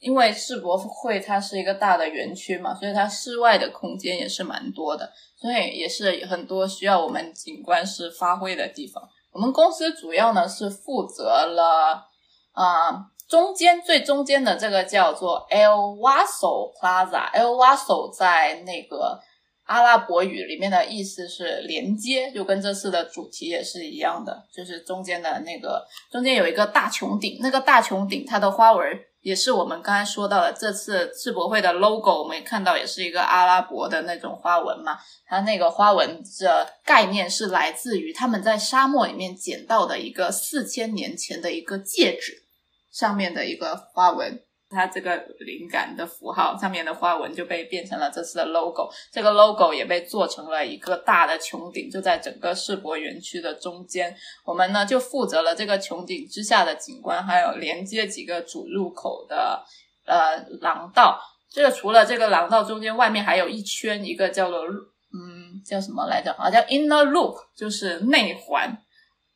[0.00, 5.10] 因为世博会它是一个大的园区嘛，所以它室外的空间也是蛮多的，
[5.40, 9.02] 所以也是很多需要我们景观师发挥的地方。
[9.32, 12.08] 我们公司主要呢是负责了
[12.52, 13.06] 啊。
[13.28, 19.20] 中间最中间的这个叫做 El Waso Plaza，El Waso 在那个
[19.66, 28.84] 阿拉伯语里面的意思是连接，就跟这次的主题也是一样的，就是中间的那个中间有一个大穹顶，那个大穹顶它的花纹
[29.20, 42.44] 也是我们刚才说到的这次世博会的 logo，我们也看到也是一个阿拉伯的那种花纹嘛，它那个花纹的概念是来自于他们在沙漠里面捡到的一个四千年前的一个戒指。
[42.92, 48.88] 上面的一个花纹，它这个灵感的符号上面的花纹就被变成了这次的 logo。
[49.12, 54.16] 这个 logo 也被做成了一个大的穹顶，就在整个世博园区的中间。
[54.44, 59.64] 我们呢就负责了这个穹顶之下的景观，还有连接几个主入口的
[60.06, 61.20] 呃廊道。
[61.50, 64.64] 这个除了这个廊道中间外面还有一圈，一个叫做
[65.12, 66.30] 嗯叫什么来着？
[66.38, 68.78] 啊叫 inner loop，就是内环。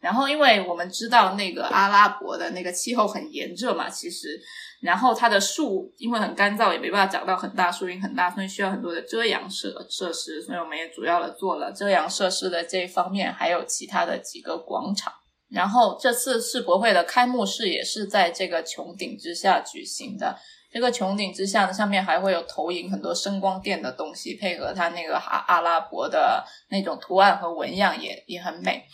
[0.05, 4.39] 然后，因为我们知道那个阿拉伯的那个气候很炎热嘛，其实，
[4.83, 10.43] 然后它的树因为很干燥，也没办法长到很大，树荫很大，所以需要很多的遮阳设设施。
[10.43, 15.11] 所以我们也主要的做了遮阳设施的这一方面，还有其他的几个广场。
[15.49, 20.37] 然后这次世博会的开幕式也是在这个穹顶之下举行的。
[20.71, 28.85] 这个穹顶之下，上面还会有投影很多声光电的东西，配合它那个阿阿拉伯的那种图案和纹样，也也很美。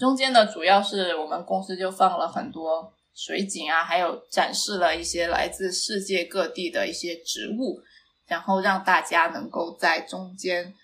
[0.00, 7.82] 中间呢，主要是我们公司就放了很多水景啊，还有展示了一些来自世界各地的一些植物，
[8.26, 10.74] 然后让大家能够在中间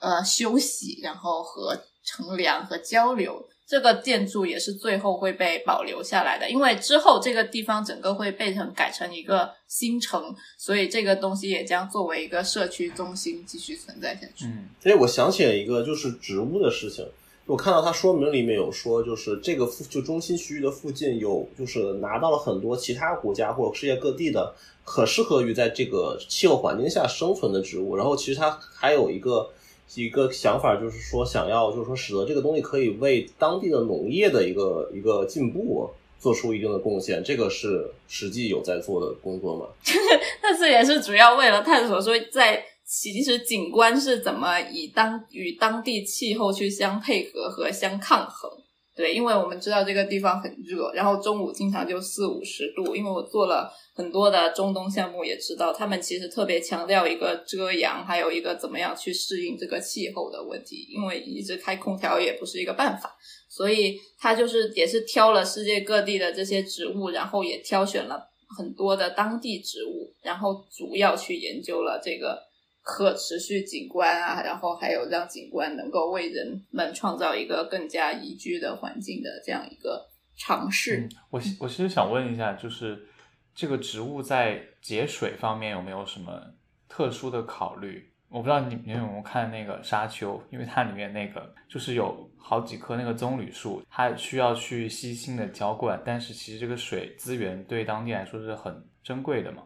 [0.00, 3.46] 呃休息，然后和乘凉和交流。
[3.64, 14.44] 这个建筑也是最后会被保留下来的，因为之后这个地方整个会被成改成一个新城，所以这个东西也将作为一个社区中心继续存在下去。
[14.44, 17.06] 嗯，所以我想起了一个就是植物的事情。
[17.44, 27.96] 我看到它说明里面有说，就是这个附就中心区域的附近有，就是拿到了很多其他国家或者世界各地的可适合于在这个气候环境下生存的植物。
[27.96, 29.50] 然后其实它还有一个
[29.94, 35.90] 一个想法，就是说想要就是说使得这个东西可以为当地的农业的一个一个进步
[36.20, 37.22] 做出一定的贡献。
[37.24, 39.66] 这个是实际有在做的工作吗？
[40.40, 42.64] 但是也是主要为了探索说在。
[42.94, 48.50] 其实景观是怎么以当与当地气候去相配合和相抗衡？
[48.94, 52.94] 对，因为我们知道这个地方很热，然后中午经常就四五十度。
[52.94, 60.86] 因为我做了很多的中东项目，也知道他们其实特别强调一个遮阳，还有一个怎么样去适应这个气候的问题。
[60.90, 63.16] 因为一直开空调也不是一个办法，
[63.48, 68.22] 所以他就是也是挑了世界各地的这些植物，然后也挑选了
[68.58, 72.51] 很多的当地植物，然后主要去研究了这个。
[72.82, 81.08] 可持续景观啊，然后还有让景观能够为人们创造一个更加宜居的环境的这样一个尝试。
[81.30, 83.06] 我我其实想问一下，就是
[83.54, 86.42] 这个植物在节水方面有没有什么
[86.88, 88.12] 特殊的考虑？
[88.28, 99.62] 我不知道你你有没有看那个沙丘，因为它里面那个就是有好几棵那个棕榈树，它需要去悉心的浇灌，但是其实这个水资源对当地来说是很珍贵的嘛，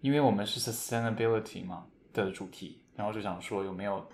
[0.00, 1.86] 因为我们是 sustainability 嘛。
[2.12, 4.04] 的主题，然后就想说有没有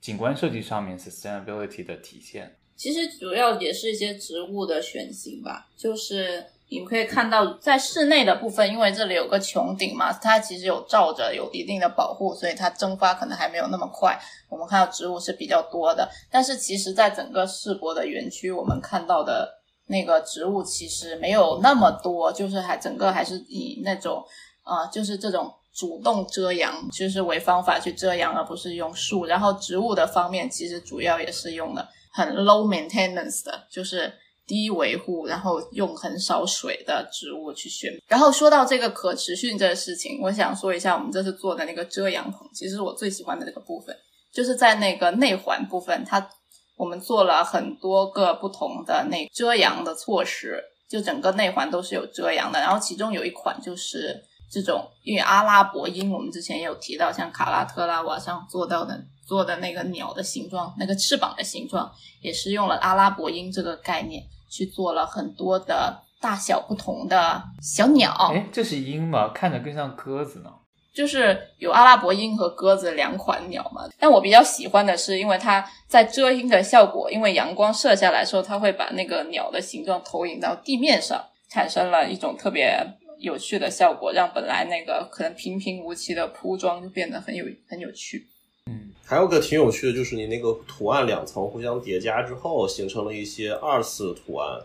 [0.00, 2.56] 景观设计上面 sustainability 的体现？
[2.76, 14.18] 其实主要也是一些植物的选型吧，就是你们可以看到在室内的部分，因为这里有个穹顶嘛，它其实有罩着，有一定的保护，所以它蒸发可能还没有那么快。
[14.48, 24.24] 我们看到植物是比较多的，但是其实在整个世博的园区，我们看到的那个植物其实没有那么多，就是还整个还是以那种
[24.62, 25.54] 啊，就是这种。
[25.74, 29.26] 主动遮阳就是为方法去遮阳，而不是用树。
[29.26, 34.12] 然后植物的方面，其实主要也是用的很 low maintenance 的，就是
[34.46, 37.92] 低维护，然后用很少水的植物去选。
[38.06, 43.96] 然后说到这个可持续这个事情，我想说一下我们这次做的那个遮阳棚，其实是我最喜欢的这个部分，
[44.32, 46.28] 就是在那个内环部分，它
[46.76, 50.62] 我们做了很多个不同的那遮阳的措施。
[50.92, 52.60] 就整个内环都是有遮阳的。
[52.60, 54.22] 然后其中有一款就是
[54.52, 61.90] 这种，因为阿拉伯鹰，我们之前也有提到，像卡拉特拉瓦上做到的做的那个鸟的形状，那个翅膀的形状，
[62.20, 68.12] 也是用了阿拉伯鹰这个概念去做了很多的大小不同的小鸟。
[68.30, 69.30] 哎，这是鹰吗？
[69.30, 70.50] 看着更像鸽子呢。
[70.94, 82.78] 就是有阿拉伯鹰和鸽子两款鸟嘛，但我比较喜欢的是，因为它在遮阴的效果，因为阳光射下来时候，它会把那个鸟的形状投影到地面上，产生了一种特别
[83.22, 88.26] 有趣的效果，让本来那个可能平平无奇的铺装就变得很有很有趣。
[88.66, 94.60] 嗯，还有个挺有趣的，就是你那个图案两层互相叠加之后，形成了一些二次图案，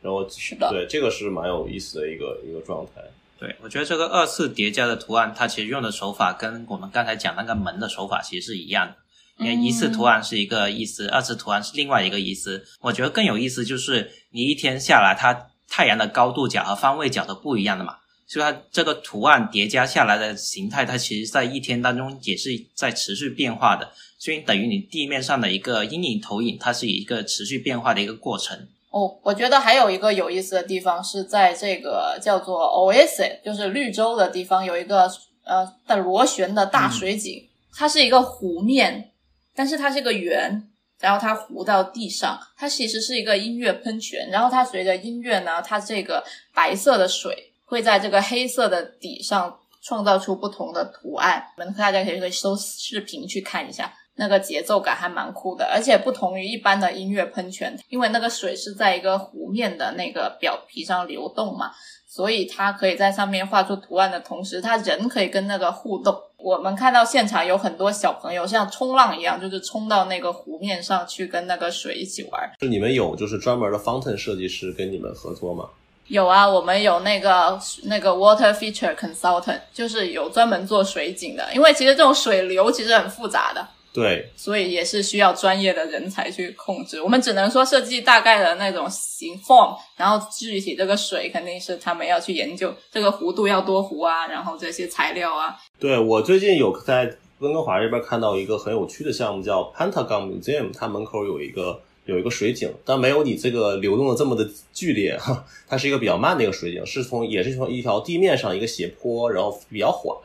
[0.00, 3.02] 然后是的，对，这个是蛮有意思的一个一个状态。
[3.38, 8.96] 对，我觉得这个二次叠加的图案，它其实用的手法跟我们刚才讲那个门的手法其实是一样的。
[9.38, 12.64] 因为一次图案是一个意思，二次图案是另外一个意思。
[12.82, 17.96] 我觉得更有意思就是你一天下来，它太阳的高度角和方位角都不一样的嘛，
[18.32, 23.92] 所以它这个图案叠加下来的形态，它其实在一天当中也是在持续变化的。
[24.18, 28.56] 所以等于你地面上的一个阴影投影，它是一个持续变化的一个过程。
[28.88, 35.10] 哦，我觉得还有一个有意思的地方是在这个叫做 Oasis，就是绿洲的地方，有一个
[35.44, 39.10] 呃的螺旋的大水井，它是一个湖面，
[39.54, 40.66] 但是它是个圆，
[41.00, 46.24] 然后它糊到地上，它其实是一个音乐喷泉，然后它随着音乐呢，它这个
[46.54, 53.90] 白色的水会在这个黑色的底上创造出不同的图案，我们大家可以可以搜视频去看一下。
[54.16, 61.70] 那个节奏感还蛮酷的，而且不同于一般的音乐喷泉，因为那个水是在一个湖面的那个表皮上流动嘛，
[62.06, 66.14] 所以它可以在上面画出图案的同时，它人可以跟那个互动。
[66.36, 72.50] 我们看到现场有很多小朋友像冲浪一样，就是冲到那个湖面上去跟那个水一起玩。
[72.60, 75.70] 是你们有就是专门的 fountain 设计师跟你们合作吗？
[76.12, 83.66] 有啊，我们有那个那个 water feature consultant，就是有专门做水景的，因为其实这种水流其实很复杂的。
[83.94, 87.00] 对，所以也是需要专业的人才去控制。
[87.00, 95.56] 我们只能说设计大概的那种形 form，然后具体这个水肯定是他们要去研究，这个弧度要多弧啊，然后这些材料啊。
[95.80, 110.16] 对我最近有在温哥华这边看到一个很有趣的项目，叫 Pentagon Museum，它门口有一个有一个水井，但没有你这个流动的这么的剧烈，哈，它是一个比较慢的一个水井，是从也是从一条地面上一个斜坡，然后比较缓，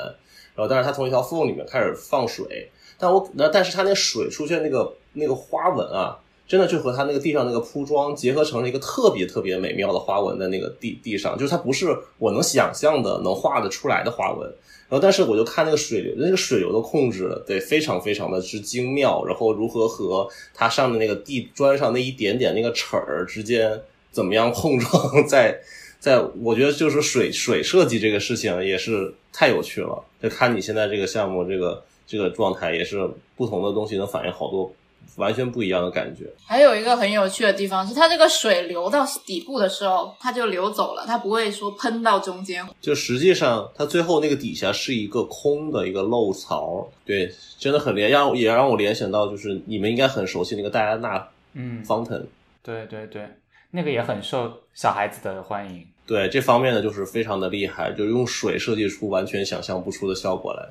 [0.56, 2.70] 然后但是它从一条缝里面开始放水。
[3.00, 6.18] 但我那但是它那水出现那个那个花纹啊，
[6.48, 14.48] 真的就和它那个地上那个铺装结合成了一个特别特别美妙的花纹在那个地地上，就是它不是我能想象的能画得出来的花纹。
[14.90, 23.82] 然后但是我就看那个水流，那个水流的控制对非常非常的之精妙，然后如何和它上的那个地砖上那一点点那个齿儿之间
[24.12, 25.60] 怎么样碰撞，在
[26.00, 30.02] 在我觉得就是水水设计这个事情也是太有趣了。
[30.24, 31.84] 就看你现在这个项目这个。
[32.10, 34.72] 这个状态也是不同的东西能反映好多
[35.16, 36.26] 完全不一样的感觉。
[36.46, 42.68] 还有一个很有趣的地方是，它这个水流到底部的时候，它就流走了，它不会说喷到中间。
[42.82, 46.88] 就实际上，它最后那个底下是一个空的一个漏槽。
[47.06, 52.24] 对，真的很联，让也让我联想到，就是你们应该很熟悉那个戴安娜嗯，fountain。
[52.62, 53.28] 对对对，
[53.72, 55.88] 那个也很受小孩子的欢迎。
[56.06, 60.66] 对这方面呢，就是非常的厉害，就用水设计出完全想象不出的效果来。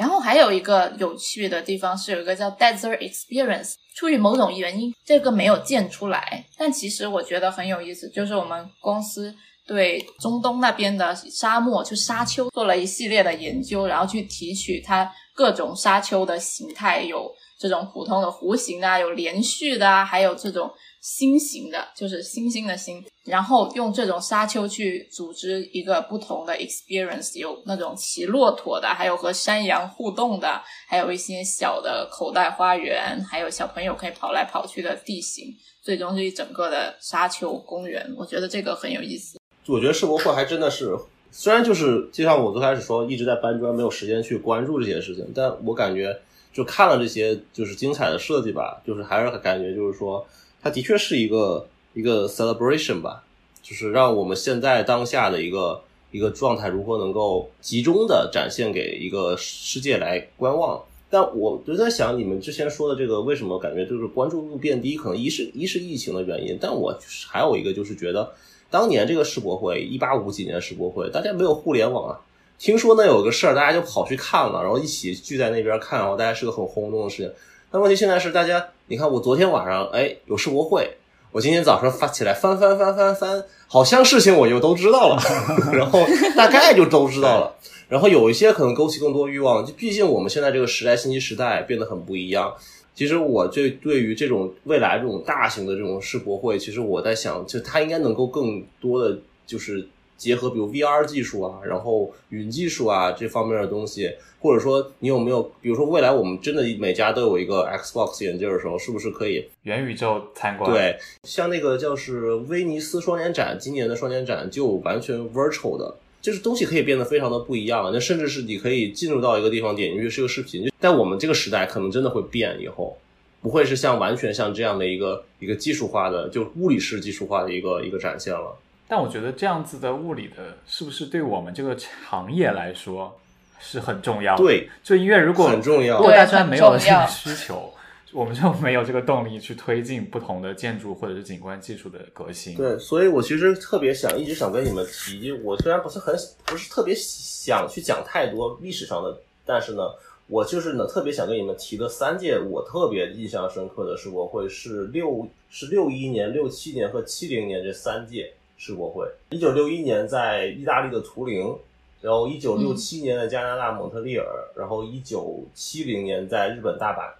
[0.00, 3.74] 然后还有一个有趣的地方是，有一个叫 Desert Experience。
[3.94, 8.08] 出于某种原因，这个没有建出来，但其实我觉得很有意思。
[8.08, 9.34] 就是我们公司
[9.66, 20.70] 对中东那边的沙漠，就沙丘做了一系列的研究，然后去提取它各种沙丘的形态，有这种普通的弧形啊，有连续的啊，还有这种。
[21.00, 35.46] 星形的，就是星星的星，然后用这种沙丘去组织一个不同的 experience，有那种骑骆驼的，还有和山羊互动的，还有一些小的口袋花园，还有小朋友可以跑来跑去的地形，
[35.80, 38.06] 最终是一整个的沙丘公园。
[38.18, 39.38] 我觉得这个很有意思。
[39.66, 40.94] 我觉得世博会还真的是，
[41.30, 46.20] 虽然就是就像我最开始说，一直在搬砖，没有时间去关注这些事情，但我感觉
[46.52, 50.22] 就看了这些就是精彩的设计吧，就是还是感觉就是说。
[50.62, 53.24] 它的确是一个一个 celebration 吧，
[53.62, 60.82] 就是让我们现在当下的一个一个状态如何能够集中的展现给一个世界来观望。
[61.12, 64.96] 但我就在想，你们之前说的这个为什么感觉就是关注度变低？
[64.96, 66.96] 可能一是一是疫情的原因，但我
[67.26, 68.32] 还有一个就是觉得，
[68.70, 72.20] 当年这个世博会一八五几年世博会，大家没有互联网啊，
[72.60, 77.32] 听说那有个事儿，大家就跑去看了，然后一起聚在那边看，然后大家是个很轰动的事情。
[77.72, 80.96] 但问题现在是，大家你看，我昨天晚上哎有世博会，
[81.30, 85.22] 我今天早上发起来翻翻翻翻翻，好像事情我就都知道了，
[85.72, 86.00] 然后
[86.36, 87.54] 大概就都知道了。
[87.88, 92.52] 然后有一些可能勾起更多欲望，就毕竟我们现在这个时代，信息时代变得很不一样。
[92.92, 99.16] 其实我对对于这种未来这种大型的这种世博会，其实我在想，就它应该能够更多的
[99.46, 99.88] 就是
[100.20, 110.70] 结合，比如 VR 技术啊，然后云技术啊这方面的东西，或者说你有没有，比如说未来我们真的每家都有一个 Xbox 眼镜的时候，是不是可以元宇宙参观？
[110.70, 115.96] 对，像那个叫是威尼斯双年展，今年的双年展就完全 virtual 的。
[116.20, 122.94] 就是东西可以变得非常的不一样，那甚至是你可以进入到一个地方点进去是个视频，在我们这个时代可能真的会变，以后
[123.40, 128.54] 不会是像完全像这样的一个一个技术化的就物理式技术化的一个一个展现了。
[128.90, 131.74] 但我觉得这样子的物理的，是不是对我们这个
[132.08, 133.16] 行业来说
[133.60, 134.36] 是很重要？
[134.36, 137.72] 对，就因为如果很重要，如果大家没有这个需求。
[138.12, 142.56] 我们就没有这个动力去推进不同的建筑或者是景观技术的革新。
[142.56, 146.12] 对，所以我其实特别想一直想跟你们提，我虽然不是很
[146.44, 149.16] 不是特别想去讲太多历史上的，
[149.46, 149.82] 但是呢，
[150.26, 159.08] 我就是呢特别想跟你们提的三届我特别印象深刻的世博会是六是六一年、六七年和七零年这三届世博会。
[159.30, 161.56] 一九六一年在意大利的图灵，
[162.02, 167.10] 然后一九六七年的加拿大蒙特利尔，然后一九七零年在日本大阪。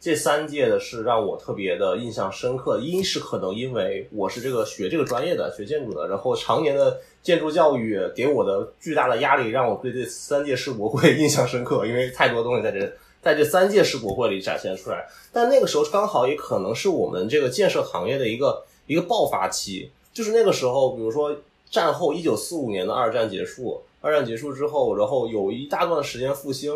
[0.00, 12.90] 这三届的是让我特别的印象深刻，一是可能因为我是这个学这个专业的，学建筑的，然后常年的建筑教育给我的巨大的压力，让我对这三届世博会印象深刻，因为太多东西在这
[13.20, 15.06] 在这三届世博会里展现出来。
[15.32, 21.36] 但那个时候刚好也可能是我们这个建设行业的一个一个爆发期，就是那个时候，比如说
[21.70, 26.72] 战后一九四五年的二战结束，二战结束之后，然后有一大段时间复兴，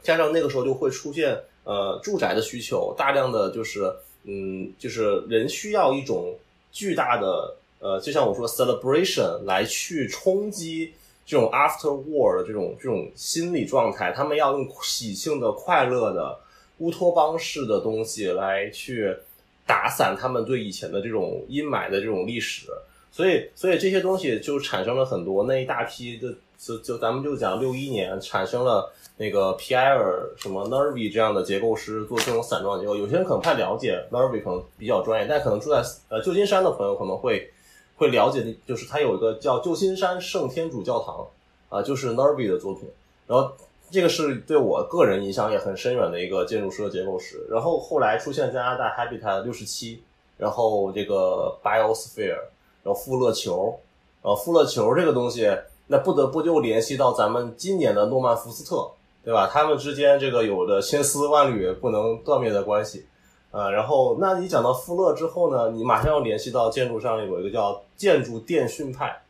[0.00, 1.36] 加上那个时候就会出现。
[1.64, 3.90] 呃，住宅的需求大量的就是，
[4.24, 6.36] 嗯，就是人需要一种
[6.70, 10.92] 巨大的，呃，就像我说，celebration 来去冲击
[11.24, 14.12] 这种 after war 的这种这种心理状态。
[14.12, 16.38] 他们要用喜庆的、快乐的、
[16.80, 19.16] 乌托邦式的东西来去
[19.66, 22.66] 打散他们对以前的这种阴霾的这种历史。
[23.10, 28.92] 所以，所以这些东西就产生了很多那一大批的，就就咱们就讲六一年产生了。
[29.16, 37.48] 那个皮埃尔什么 Nervi 这样的结构师做这种散装结构，有些人可能不太了解 Nervi 可能比较专业，但可能住在呃旧金山的朋友可能会
[37.94, 41.24] 会了解，就是他有一个叫旧金山圣天主教堂
[41.68, 42.88] 啊，就是 Nervi 的作品。
[43.28, 43.52] 然后
[43.94, 47.46] 这个是对我个人影响也很深远的一个建筑师的结构史。
[47.48, 50.02] 然后后来出现加拿大 Habitat 六十七，
[50.36, 52.38] 然后这个 Biosphere，
[52.82, 53.78] 然后富勒球，
[54.22, 55.48] 呃富勒球这个东西，
[55.86, 58.90] 那不得不就联系到咱们今年的诺曼福斯特。
[59.24, 59.48] 对吧？
[59.50, 63.06] 他们之间这个有着千丝万缕不能断灭的关系，
[63.50, 69.22] 啊，然后那你讲到富勒之后呢，你马上要联系到建筑上有一个叫建筑电讯派，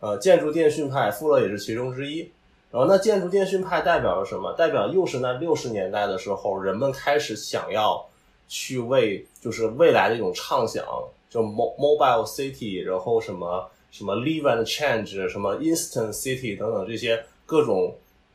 [0.00, 2.28] 呃，建筑电讯派，富勒也是其中之一。
[2.76, 4.52] 然后那建筑电讯派代表了什么？
[4.52, 8.06] 代表又是那六十年代的时候，人们开始想要
[8.48, 10.84] 去为就是未来的一种畅想，
[11.30, 17.94] 就 mo mobile city，然后什么什么 live and change，什么 instant city 等等这些各种。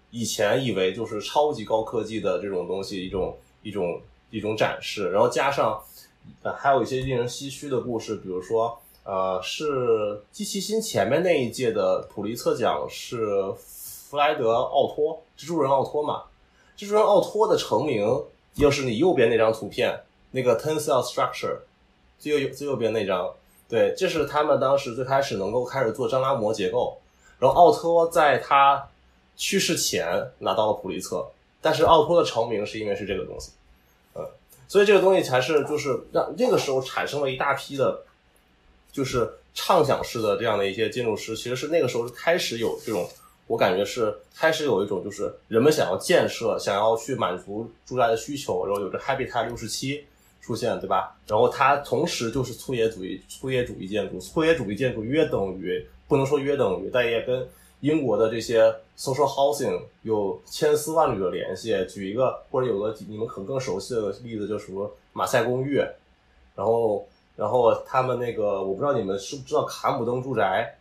[0.10, 5.80] 以前以为就是超级高科技的这种东西，一种一种一种展示，然后加上
[6.42, 13.54] 呃还有一些令人唏嘘的故事，比如说呃是机器新前面那一届的普利策奖是
[14.12, 16.24] 弗莱德奥托蜘蛛人奥托嘛，
[16.78, 18.05] 蜘蛛人奥托的成名
[18.55, 19.97] 又是你右边那张图片
[20.32, 21.59] 那个 tensile structure
[22.20, 23.34] 最右最右边那张，
[23.70, 26.97] 对，这是他们当时最开始能够开始做张拉膜结构，
[27.39, 28.86] 然后奥托在他。
[29.38, 31.26] 去世前拿到了普利策，
[31.62, 33.51] 但是奥托的成名是因为是这个东西，
[34.14, 34.24] 嗯，
[34.68, 38.03] 所以这个东西才是就是让那个时候产生了一大批的，
[38.91, 43.09] 就是畅想式的这样的一些建筑师，其实是那个时候开始有这种，
[43.51, 50.05] 我感觉是开始有一种就是人们想要建设，想要去满足住宅的需求，然后有着 Habitat 六十七
[50.39, 51.15] 出现，对吧？
[51.28, 57.47] 然后它同时就是粗野主义粗野主义建筑，粗野主义建筑约等于不能说约等于，但也跟。
[57.82, 61.75] 英国的这些 social housing 有千丝万缕的联系。
[61.89, 65.78] 举一个或者有个你们可能更熟悉的例子，就什么马赛公寓，
[66.55, 70.78] 然后然后他们那个我不知道你们知不知道卡姆登住宅，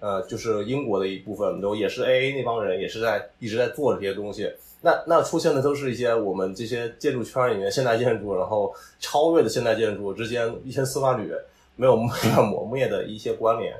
[0.00, 4.52] 呃，就是英国的一部分，都也是 AA 那帮人也是在一直在做这些东西。
[4.80, 11.32] 那那出现的都是一些我们这些建筑圈里面现代建筑，然后超越的现代建筑之间一些丝万缕
[11.76, 13.74] 没有没有磨灭的一些关联，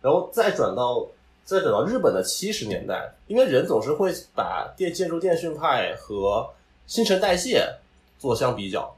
[0.00, 1.06] 然后再转到。
[1.42, 6.48] 再转到日本的七十年代，因为人总是会把电建筑电讯派和
[6.86, 7.66] 新陈代谢
[8.20, 8.94] 做相比较，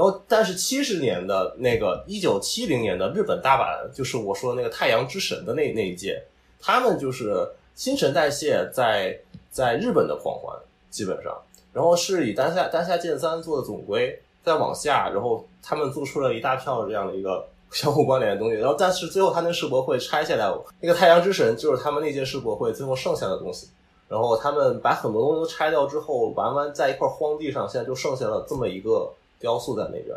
[0.00, 6.22] 然后，但是七十年的那个一九七零年的日本大阪，就是我说的那个太阳之神的那那一届，
[6.58, 9.14] 他们就是新陈代谢在
[9.50, 10.56] 在日本的狂欢，
[10.88, 11.36] 基本上，
[11.74, 20.50] 然后是以单下单下剑三做的总归，再往下，然后他们做出了一大票这样的一个 相互关联的东西，然后但是最后他那世博会拆下来，
[20.80, 23.68] 那个太阳之神就是他们那届世博会最后剩下的东西。
[24.08, 29.08] 然后他们把很多东西都拆掉之后，完完在一块荒地上，现在就剩下了这么一个
[29.40, 30.16] 雕塑在那边。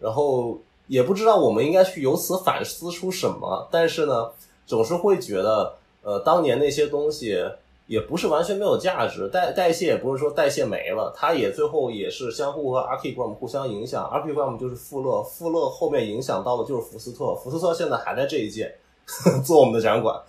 [0.00, 4.30] 然后也不知道我们应该去由此反思出什么，但是呢，
[4.66, 7.38] 总是会觉得，呃，当年那些东西
[7.86, 18.74] 也不是完全没有价值，代代谢也不是说代谢没了，它也最后也是相互和 Archigram 互相影响，Archigram 就是富勒，富勒后面影响到的就是福斯特，福斯特现在还在这一届
[19.44, 20.20] 做我们的展馆。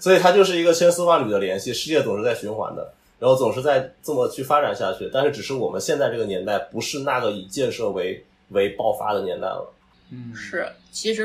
[0.00, 5.08] 所以它就是一个千丝万缕的联系，世界总是在循环的，然后总是在这么去发展下去。
[5.12, 9.72] 但是只是我们现在这个年代不是那个以建设为为爆发的年代了。
[10.10, 11.24] 嗯，是，其实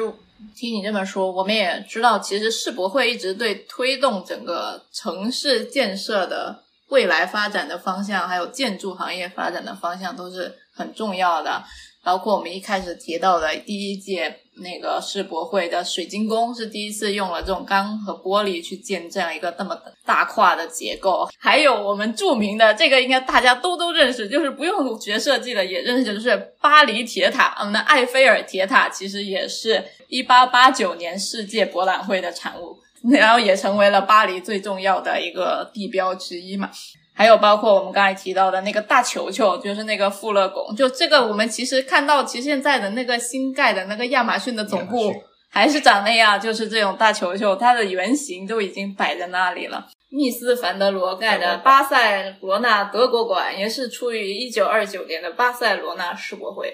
[0.56, 11.64] 听你这么说，我们也知道，其实世博会一直对推动整个城市建设的未来发展的方向，还有建筑行业发展的方向都是很重要的。
[12.06, 19.76] 包括我们一开始提到的第一届那个世博会的水晶宫，是第一次用了这种钢和玻璃去建这样一个那么
[20.06, 21.28] 大跨的结构。
[21.40, 27.56] 还有我们著名的这个，应该大家都都认识，就是不用学设计的也认识，就是巴黎铁塔。
[27.60, 32.78] 我们的埃菲尔铁塔其实也是一八八九年世界博览会的产物，
[33.12, 36.70] 然后也成为了巴黎最重要的一个地标之一嘛。
[37.16, 45.14] 还有包括我们刚才提到的那个大球球，就是那个富勒拱，就这个我们其实看到，其实现在的那个新盖的那个亚马逊的总部
[45.50, 49.88] 还是长那样，就是这种大球球，它的原型都已经摆在那里了。
[50.10, 56.74] 密斯凡德罗盖的巴塞罗那德国馆也是出于一九二九年的巴塞罗那世博会，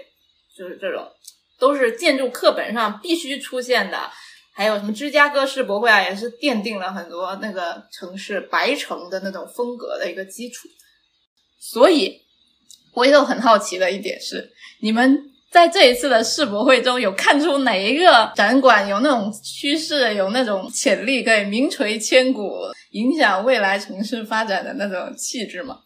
[0.58, 1.08] 就是这种
[1.60, 4.10] 都是建筑课本上必须出现的。
[4.62, 10.68] 还有什么芝加哥世博会啊，也是奠定了很多那个城市白城的那种风格的一个基础。
[11.60, 12.22] 所以，
[12.94, 14.52] 我也有很好奇的一点是，
[14.84, 15.20] 你们
[15.50, 22.52] 在这一次的世博会中有看出哪一个展馆有那种趋势、有那种潜力，可以名垂千古、
[22.92, 25.80] 影响未来城市发展的那种气质吗？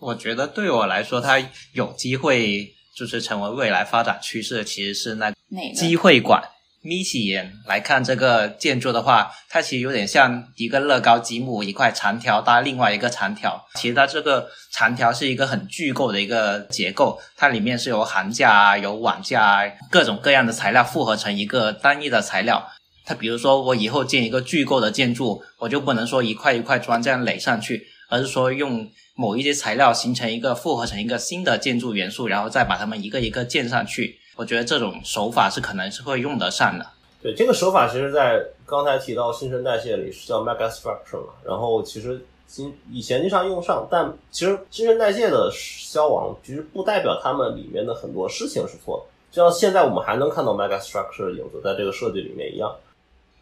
[0.00, 1.38] 我觉得对我来说，它
[1.72, 5.32] 有机会就是成为未来发展趋势，其实是那
[5.72, 6.42] 机会馆。
[6.82, 13.62] 眯起眼来看这个建筑的话，它其实有点像一个乐高积木，一块长条搭另外一个长条。
[13.74, 22.66] 其实它这个长条是一个很巨构的一个结构，它里面是由行架啊、有网架啊，各种各样的材料复合成一个单一的材料。
[23.04, 34.16] 它比如说我以后建一个巨构的建筑，我就不能说一块一块砖这样垒上去，而是说用某一些材料形成一个复合成一个新的建筑元素，然后再把它们一个一个建上去。
[34.40, 36.86] 我觉得这种手法是可能是会用得上的。
[37.20, 41.34] 对这个手法，其实，在刚才提到新陈代谢里是叫 mega structure 嘛。
[41.44, 49.12] 然后其实今以前经常用上，但其实新陈代谢的消亡，其实不代表他们里面的很多事情是错的。
[49.30, 52.74] 就像现在我们还能看到 mega structure 的影子在这个设计里面一样。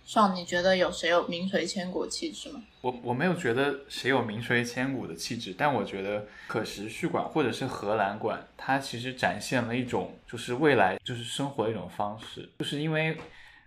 [0.08, 2.62] 上，你觉得有谁有名垂千古气质吗？
[2.80, 13.18] 我我没有觉得谁有名垂千古的气质，但我觉得可持续馆或者是荷兰馆，它其实展现了一种就是未来就是生活的一种方式，就是因为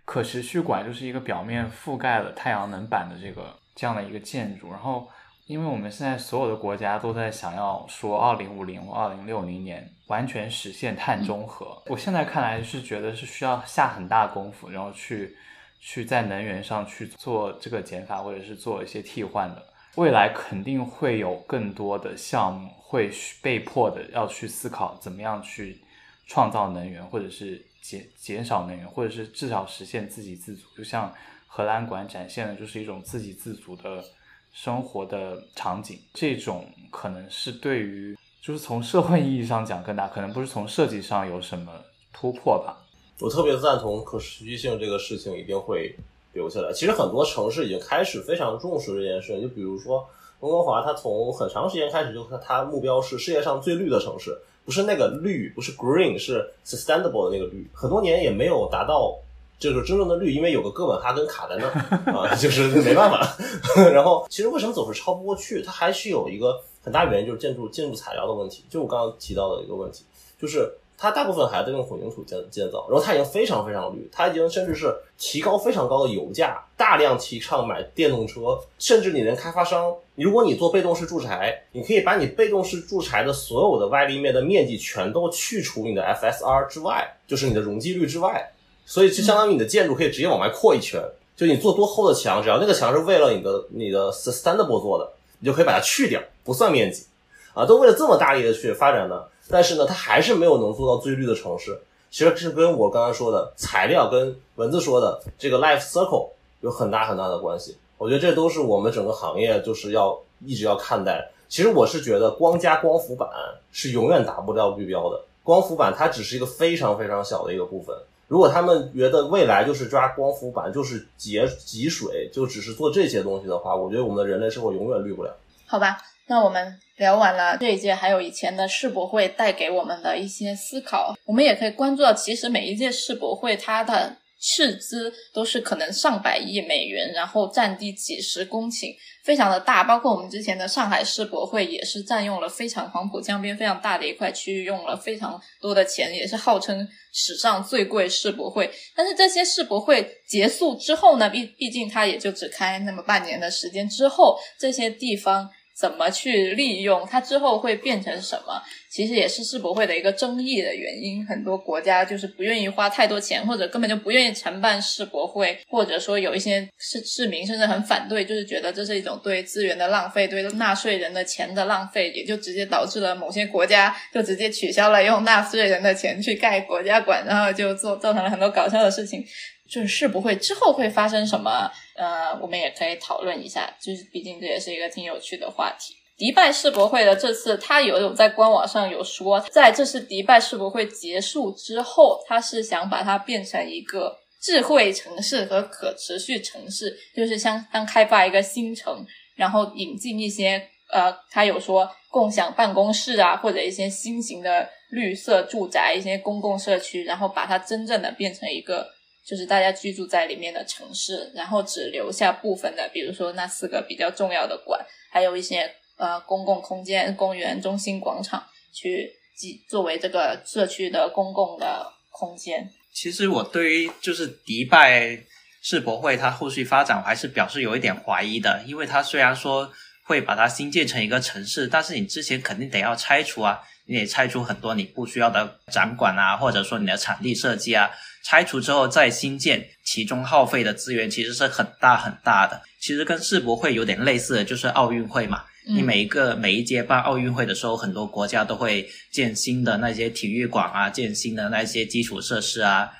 [0.04, 5.08] 可持续馆就是一个表面覆盖了太阳能板的这个这样的一个建筑，然后
[5.46, 15.36] 因为我们现在所有的国家都在想要说二零五零或二零六零年完全实现碳中和，我现在看来是觉得是需要下很大功夫，然后去。
[15.84, 23.10] 去在能源上去做这个减法，或者是做一些替换的，未来肯定会有更多的项目会
[23.42, 25.82] 被迫的要去思考怎么样去
[26.28, 30.68] 创造能源，或者是减减少能源，或者是至少实现自给自足。
[30.78, 31.12] 就像
[31.48, 34.04] 荷兰馆展现的，就是一种自给自足的
[34.52, 35.98] 生活的场景。
[36.14, 41.72] 这种可能是对于就是从社会意义上讲更大，可能不是从设计上有什么
[42.12, 42.78] 突破吧。
[43.22, 45.94] 我特别赞同可持续性这个事情一定会
[46.32, 46.72] 留下来。
[46.72, 49.40] 其实很多城市已经开始非常重视这件事。
[49.40, 50.04] 就比如说
[50.40, 57.64] 温哥华，它从很长时间开始就它目标是世界上最绿的城市，不是那个绿，不是 green，是 sustainable 的那个绿。
[57.72, 59.16] 很多年也没有达到
[59.56, 61.66] 就是真正的绿，因为有个哥本哈根卡在那
[62.18, 63.36] 啊，就是 没办法。
[63.94, 65.62] 然后其实为什么总是超不过去？
[65.62, 68.64] 它还是有一个很大原因，就是建筑建筑材料的问题。
[68.68, 70.04] 就我刚刚提到的一个问题，
[70.40, 70.68] 就是。
[71.02, 88.52] 它大部分还在用混凝土建建造，然后它已经非常非常绿，它已经甚至是提高非常高的油价，大量提倡买电动车，甚至你连开发商，如果你做被动式住宅，你可以把你被动式住宅的所有的外立面的面积全都去除你的 FSR 之外，就是你的容积率之外，
[88.86, 91.02] 所以就相当于你的建筑可以直接往外扩一圈，
[91.34, 97.06] 就你做多厚的墙，只要那个墙是为了你的你的 sustainable 做的，你就可以把它去掉，不算面积，
[97.54, 99.20] 啊，都为了这么大力的去发展呢。
[99.48, 101.78] 但是呢，它还是没有能做到最绿的城市。
[102.10, 106.28] 其实是跟我刚刚说的材料跟文字说的这个 life circle
[106.60, 107.76] 有很大很大的关系。
[107.96, 111.30] 我觉得这都是我们整个行业就是要一直要看待。
[111.48, 113.28] 其实我是觉得光加光伏板
[113.70, 115.22] 是永远达不到绿标的。
[115.42, 117.96] 光伏板它只是一个非常非常小的一个部分。
[118.28, 125.34] 如果他们觉得未来就是抓光伏板，就是节集水，就只是做这些东西的话，我觉得我们的人类社会永远绿不了。
[125.66, 125.98] 好吧，
[126.32, 126.80] 那我们。
[126.96, 138.94] 聊完了这一届，还有以前的世博会带给我们的一些思考，我们也可以关注到，其实每一届世博会它的斥资都是可能上百亿美元，然后占地几十公顷，
[139.24, 139.82] 非常的大。
[139.82, 148.70] 包括我们之前的上海世博会，也是占用了非常黄浦江边非常大的一块区域，用了非常多的钱，也是号称史上最贵世博会。
[148.94, 155.50] 但是这些世博会结束之后呢，毕毕竟它也就只开那么半年的时间，之后这些地方。
[155.82, 158.62] 怎么去利用它之后会变成什么？
[158.88, 161.26] 其实也是世博会的一个争议的原因。
[161.26, 179.24] 很多国家就是不愿意花太多钱，或者根本就不愿意承办世博会，或者说有一些市市民甚至很反对，就是觉得这是一种对资源的浪费，对纳税人的钱的浪费，也就直接导致了某些国家就直接取消了用纳税人的钱去盖国家馆，然后就做造成了很多搞笑的事情。
[179.72, 181.70] 就是世博会之后会发生什么？
[181.96, 183.74] 呃，我们也可以讨论一下。
[183.80, 185.94] 就是毕竟这也是一个挺有趣的话题。
[186.18, 199.04] 迪拜世博会的这次，他有有在官网上有说，在这次迪拜世博会结束之后，他是想把它变成一个智慧城市和可持续城市，就是相当开发一个新城，
[199.36, 200.62] 然后引进一些
[200.92, 208.86] 呃，他有说共享办公室啊，或者一些新型的绿色住宅、一些公共社区，然后把它真正的变成一个。
[209.24, 218.44] 就是大家居住在里面的城市，然后只留下部分的，比如说那四个比较重要的馆，还有一些呃公共空间、公园、中心广场，
[218.74, 222.68] 去即作为这个社区的公共的空间。
[222.92, 225.18] 其实我对于就是迪拜
[225.62, 229.70] 世博会它后续发展，我还是表示有一点怀疑的，因为它虽然说
[230.04, 237.90] 会把它新建成一个城市，但是你之前肯定得要拆除啊，你得拆除很多你不需要的展馆啊，或者说你的场地设计啊。
[238.24, 242.62] 拆除之后再新建，其中耗费的资源其实是很大很大的。
[242.80, 245.42] 其实跟世博会有点类似的就是奥运会嘛。
[245.66, 252.92] 你每一个每一届办奥运会的时候，很多国家都会建新的那些体育馆啊，建新的那些基础设施啊。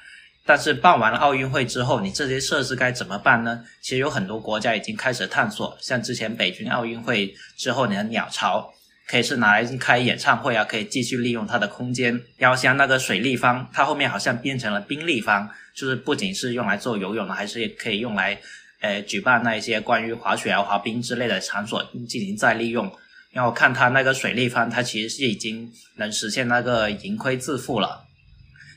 [0.45, 3.65] 但是办完了奥运会之后，你这些设施该怎么办呢？
[3.81, 8.73] 其实有很多国家已经开始探索，像之前北京奥运会之后，你的鸟巢。
[9.09, 12.20] 可以是拿来开演唱会啊，可以继续利用它的空间。
[12.39, 18.41] 然后像那个水立方，它后面好像变成了冰立方，就是不仅是用来做游泳的，还是可以用来，
[18.81, 22.91] 呃，举办那一些关于滑雪啊、滑冰之类的场所进行再利用。
[23.33, 28.05] 然后看它那个水立方，它其实是已经能实现那个盈亏自负了。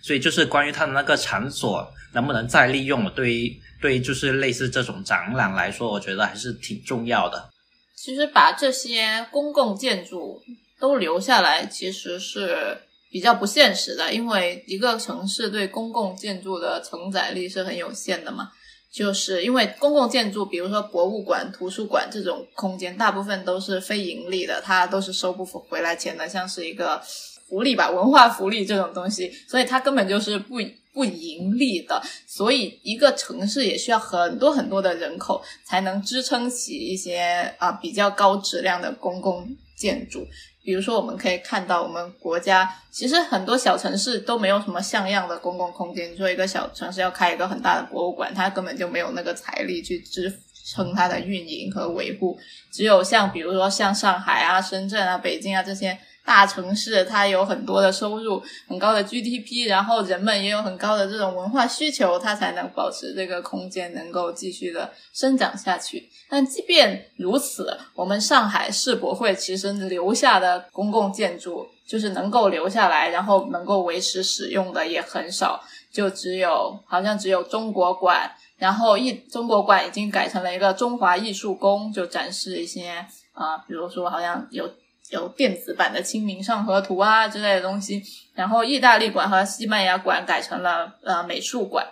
[0.01, 7.49] 所以就是关于它的那个场所能不能再利用，对于对于就是类似这种展览来说，我觉得还是挺重要的。
[7.95, 10.41] 其实把这些公共建筑
[10.79, 12.77] 都留下来，其实是
[13.09, 18.51] 比较不现实的，因为一个城市对公共建筑的承载力是很有限的嘛。
[18.93, 27.01] 就是因为公共建筑，比如说博物馆、图书馆这种空间，大部分都是非盈利的，它都是收不回来钱的，像是一个
[27.49, 30.55] 福利吧，文化福利这种东西，所以它根本就是不。
[30.95, 39.45] 不盈利的，所以一个城市也需要很多很多的人口才能支撑起一些啊比较高质量的公共
[39.75, 40.25] 建筑。
[40.63, 46.09] 比如说，我们可以看到我们国家其实很多小城市都没有什么像样的公共空间。
[46.09, 50.33] 你说一个小城市要开一个很大的博物馆，它根本就没有那个财力去支
[50.73, 52.39] 撑它的运营和维护。
[52.71, 55.99] 只有像比如说像上海啊、深圳啊、北京啊这些。
[56.25, 66.09] 大城市它有很多的收入，很高的 GDP，然后人们也有很高的这种文化需求，它才能保持这个空间能够继续的生长下去。
[66.27, 84.67] 但即便如此，我们上海世博会其实留下的公共建筑，就是能够留下来，然后能够维持使用的也很少，就只有好像只有中国馆，然后艺中国馆已经改成了一个中华艺术宫，就展示一些啊，比如说好像有。
[85.11, 88.01] 有电子版的《清明上河图》啊之类的东西。
[88.33, 91.85] 然后意大利馆和西班牙馆改成了呃美术馆，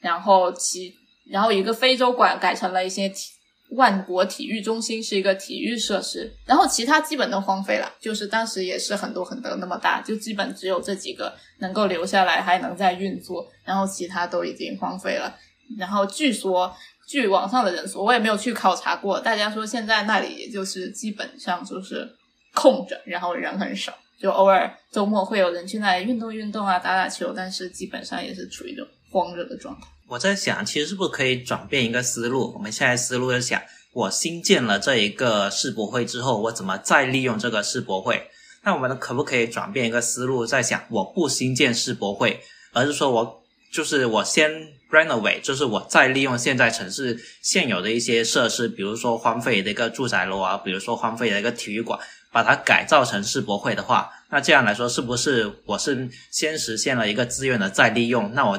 [0.00, 0.94] 然后其
[1.30, 3.30] 然后一个非洲馆改成了一些体
[3.76, 15.32] 万国体育中心是一个体育设施，然后其他基本都荒废了，就是当时也是很多很多那么大，就基本只有这几个能够留下来还能在运作，然后其他都已经荒废了。
[15.78, 16.74] 然后据说，
[17.06, 22.16] 据网上的人说，我也没有去考察过，大家说现在那里也就是基本上就是
[22.54, 29.86] 空着，然后人很少，就偶尔周末会有人去那运动运动啊，打打球，但是基本上也是处于一种荒热的状态。
[30.08, 32.52] 我在想，其实是不是可以转变一个思路？
[32.54, 33.62] 我们现在思路是想，
[33.92, 38.28] 我新建了这一个世博会之后，我怎么再利用这个世博会？
[38.62, 42.40] 那我们可不可以转变一个思路，在想，我不新建世博会，
[42.72, 44.50] 而是说我就是我先
[44.90, 51.98] renovate，就是我再利用现在城市现有的一些设施，比如说荒废的一个住宅楼啊，比如说荒废的一个体育馆，
[52.32, 58.32] 把它改造成世博会的话，那这样来说，是不是我是先实现了一个资源的再利用？
[58.34, 58.58] 那我。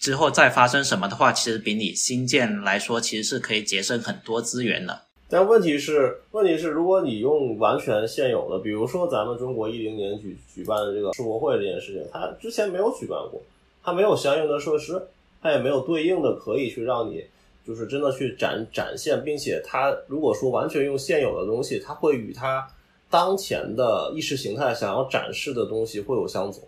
[0.00, 5.02] 之后再发生什么的话，其实比你新建来说，其实是可以节省很多资源的。
[5.28, 13.40] 但问题是，问题是，如果你用完全现有的，比如说咱们中国一零年举举办的这个世博会这件事情，它之前没有举办过，
[13.84, 15.00] 它没有相应的设施，
[15.40, 17.24] 它也没有对应的可以去让你
[17.64, 22.68] 就是真的去展展现，并且它如果说完全用现有的东西，它会与它
[23.12, 26.62] 当前的意识形态想要展示的东西会有相左。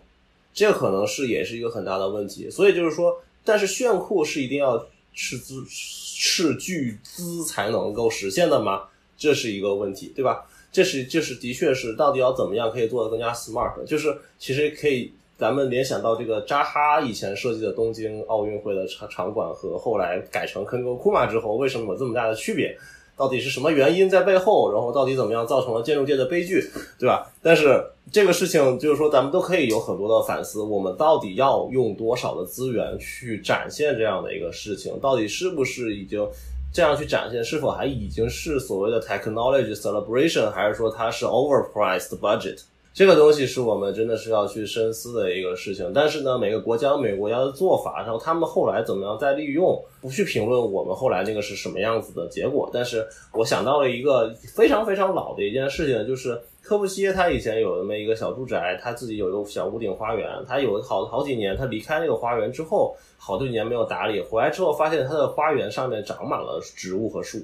[0.53, 4.77] 这可能是也是一个很大的问题，所以就是说，但是炫酷是一定要
[5.13, 8.83] 斥资斥巨资才能够实现的吗？
[9.17, 10.45] 这是一个问题，对吧？
[10.71, 13.83] 这是这是的确是到底要怎么样可以做得更加 smart？
[13.85, 22.77] 就是其实可以咱们联想到这个扎哈以前设计的东京奥运会的场场馆和后来改成坑沟库马之后，为什么有这么大的区别？
[23.17, 24.71] 到底是什么原因在背后？
[24.71, 26.69] 然后到底怎么样造成了建筑界的悲剧，
[26.99, 27.31] 对吧？
[27.41, 30.61] 但是这个事情就是说，咱们都可以有很多的反思。
[30.61, 34.99] 我们到底要用多少的资源去展现这样的一个事情？
[34.99, 36.27] 到底是不是已经
[36.73, 37.43] 这样去展现？
[37.43, 42.61] 是否还已经是所谓的 technology celebration，还是说它是 overpriced budget？
[42.95, 52.69] 这个东西是我们真的是要去深思的一个事情，但是呢，每个国家每个国家的做法，然后他们后来怎么样再利用，不去评论我们后来那个是什么样子的结果。
[52.71, 67.39] 但是我想到了一个非常非常老的一件事情，就是科布西耶他以前有那么一个小住宅，他自己有一个小屋顶花园，他有好好几年，他离开那个花园之后，好多年没有打理，回来之后发现他的花园上面长满了植物和树。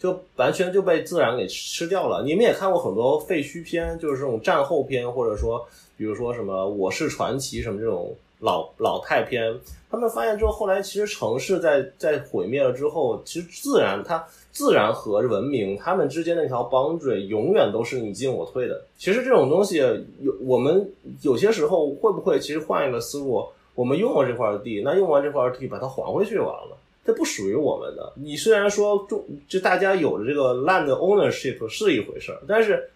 [0.00, 2.22] 就完全就被自然给吃掉了。
[2.24, 5.62] 你们也看过很多废墟片，就是这种战后片，或者说，
[5.98, 9.54] 比如说什么《我是传奇》什么这种老老太片。
[9.90, 18.80] 他们发现之后，后来其实城市在在毁灭了之后，其实自然它自然和文明它们之间那条 boundary 永远都是你进我退的。
[18.96, 19.76] 其实这种东西
[20.20, 20.90] 有我们
[21.20, 23.44] 有些时候会不会其实换一个思路，
[23.74, 26.76] 我们用了这块地，那用完这块地把它还回去就完了。
[27.04, 28.12] 它不属于我们的。
[28.16, 32.90] 你虽然说中就大家有的这个 land ownership 是一回事儿，但是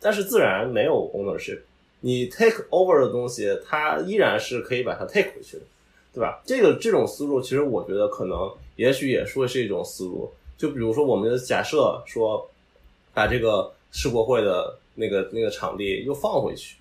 [0.00, 1.60] 但是自然没有 ownership。
[2.00, 5.62] 你 take over 的东西，它依然是可以把它 take 回去的，
[6.12, 6.40] 对吧？
[6.44, 10.30] 这个这种思路，其实我觉得可能也许也说是一种思路。
[10.56, 12.48] 就比如说，我们假设说
[13.12, 16.76] 把这个世博会的那个那个场地又放回去。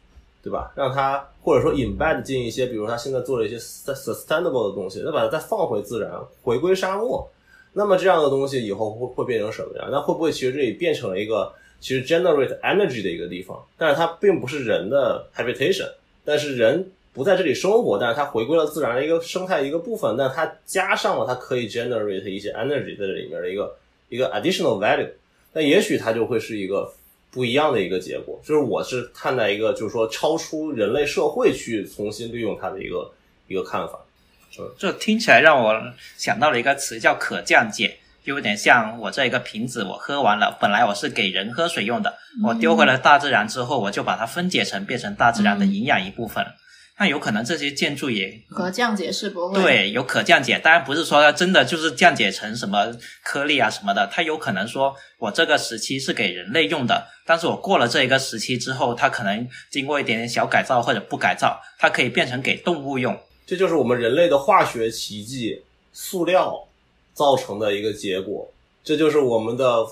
[0.45, 0.71] 对吧？
[0.75, 6.11] 让它或者说 embed 进一些，比如他现在做了一些 sustainable 的东西，再把它再放回自然，
[6.43, 7.27] 回归沙漠。
[7.73, 9.89] 那么这样的东西以后会会变成什么样？
[9.89, 13.59] 那会不会其实这里变成了一个其实 generate energy 的一个地方？
[13.75, 15.89] 但是它并不是人的 habitation，
[16.23, 20.15] 但是人不在这里生活，但是它回归了自然的一个生态一个部分。
[20.15, 23.75] 但它加上了它可以 generate 一些 energy 在这里面的一个
[24.09, 25.09] 一个 additional value。
[25.53, 26.93] 那也许它就会是一个。
[27.35, 33.11] 不一样的一个结果，就是我是看待一个，就是说超出人类社会去重新利用它的一个
[33.49, 33.99] 一个看法。
[34.77, 35.73] 这听起来让我
[36.17, 46.45] 想到了一个词，叫可降解，有点像我这一个瓶子，我喝完了，本来我是给人喝水用的，我丢回了大自然之后，我就把它分解成变成大自然的营养一部分。
[46.97, 63.19] 那有可能这些建筑也可降解是不会对，有可降解，当然不是说它真的就是降解成什么颗粒啊什么的，它有可能说我这个时期是给人类用的，但是我过了这一个时期之后，它可能经过一点点小改造或者不改造，它可以变成给动物用。
[63.45, 66.65] 这就是我们人类的化学奇迹——塑料
[67.13, 68.49] 造成的一个结果。
[68.85, 69.85] 这就是我们的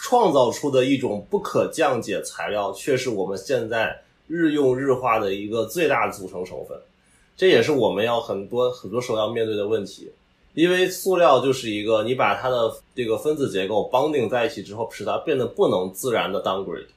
[0.00, 4.00] 创造出的一种不可降解材料，却是我们现在。
[4.26, 6.78] 日用日化的一个最大组成成分，
[7.36, 10.10] 这也是我们要很多很多时候要面对的问题。
[10.54, 16.88] 因为塑料就是一个，你把它的这个分子结构绑定在一起之后，使它变得不能自然的 downgrade。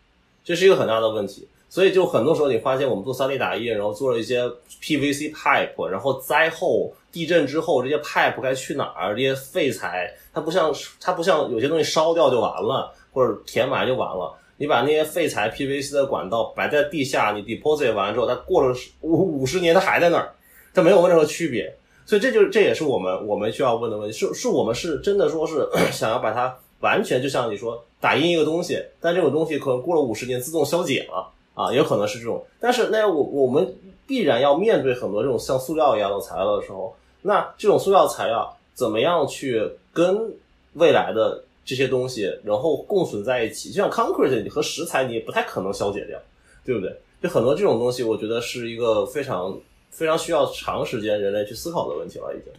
[0.43, 1.47] 这是一个很大的问题。
[1.67, 4.43] 所以就很多时候你发现我们做 3D 打印，然后做了一些
[4.81, 9.15] PVC pipe，然后灾后地震之后这些 pipe 该去哪儿？
[9.15, 14.33] 这些废材它不像它不像有些东西烧掉就完了，或者填埋就完了。
[14.57, 20.33] 你把那些废材 PVC 的管道摆在地下，你 deposit 完之后，它过了五五十年它还在那儿，
[20.73, 21.73] 它没有任何区别。
[22.05, 32.45] 所以这就这也是我们我们需要问的问题，是是我们是真的说是 想要把它完全就像你说打印一个东西，但这种东西可能过了五十年自动消解了啊，也可能是这种。
[32.59, 33.75] 但是那我我们
[34.05, 40.31] 必然要面对很多这种像塑料一样的材料的时候，那这种塑料材料怎么样去跟
[40.73, 43.71] 未来的这些东西然后共存在一起？
[43.71, 46.17] 就像 concrete 和石材，你也不太可能消解掉，
[46.63, 46.95] 对不对？
[47.21, 49.59] 就很多这种东西，我觉得是一个非常。
[49.91, 52.51] 非常需要长时间人类去思考的问题了，已经。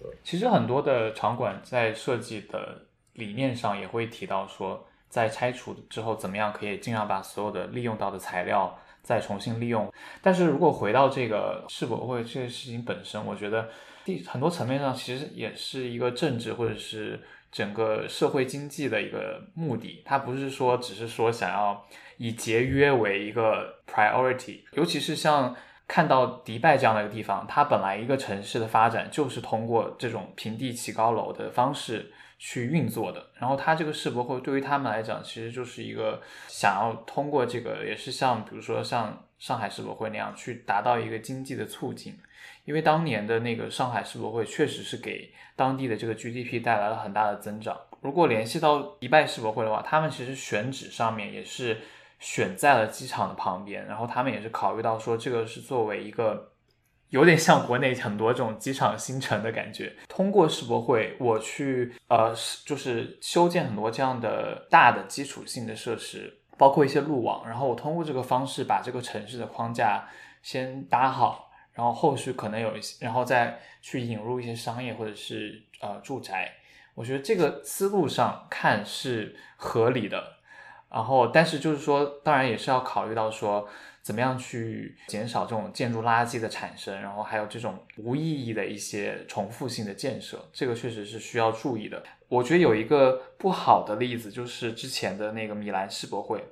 [0.00, 2.82] 对，其实很多的场馆在设计的
[3.12, 9.88] 理念上也会提到说，在拆除之后怎么样可以尽量把所有的利用到的材料再重新利用。
[10.20, 13.68] 但是如果回到这个世博会这个事情本身，我觉得
[14.04, 17.20] 第很多层面上其实也是一个政治或者是
[17.50, 21.86] 整个社会经济的一个目的，它不是说只是说想要
[22.16, 25.56] 以节约为一个 priority，尤其是像。
[25.92, 33.26] 看到迪拜这样的一个地方，它本来一个城市的发展就是通过这种平地起高楼的方式去运作的。
[33.34, 42.16] 然后它这个世博会对于他们来讲，其实就是一个想要通过这个，也是像比如说像上海世博会那样去达到一个经济的促进。
[42.70, 47.76] 因为当年的那个上海世博会确实是给当地的这个 GDP 带来了很大的增长。
[48.00, 51.76] 如果联系到迪拜世博会的话，他们其实选址上面也是。
[52.22, 56.52] 选在了机场的旁边，然后他们也是考虑到说，这个是作为一个
[57.08, 59.96] 有点像国内很多这种机场新城的感觉。
[60.06, 62.34] 通过世博会，我去呃，
[62.66, 70.06] 就是修建很多这样的大的基础性的设施，包括一些路网，然后我通过这个方式把这个城市的框架
[70.42, 71.49] 先搭好，
[71.80, 76.52] 然后后续可能有一些，然后再去引入一些商业或者是呃住宅。
[76.94, 80.22] 我觉得这个思路上看是合理的。
[80.90, 83.66] 然后，但是就是说，当然也是要考虑到说，
[84.02, 92.02] 怎么样去减少这种建筑垃圾的产生，然后还有这种无意义的一些重复性的建设，这个确实是需要注意的。
[92.28, 96.44] 我觉得有一个不好的例子，就是之前的那个米兰世博会，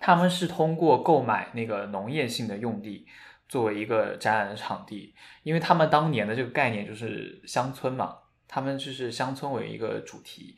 [0.00, 3.06] 他们是通过购买那个农业性的用地
[3.48, 8.16] 作为一个展览的场地，因为他们当年的这个概念就是乡村嘛，
[8.48, 10.56] 他们就是乡村为一个主题。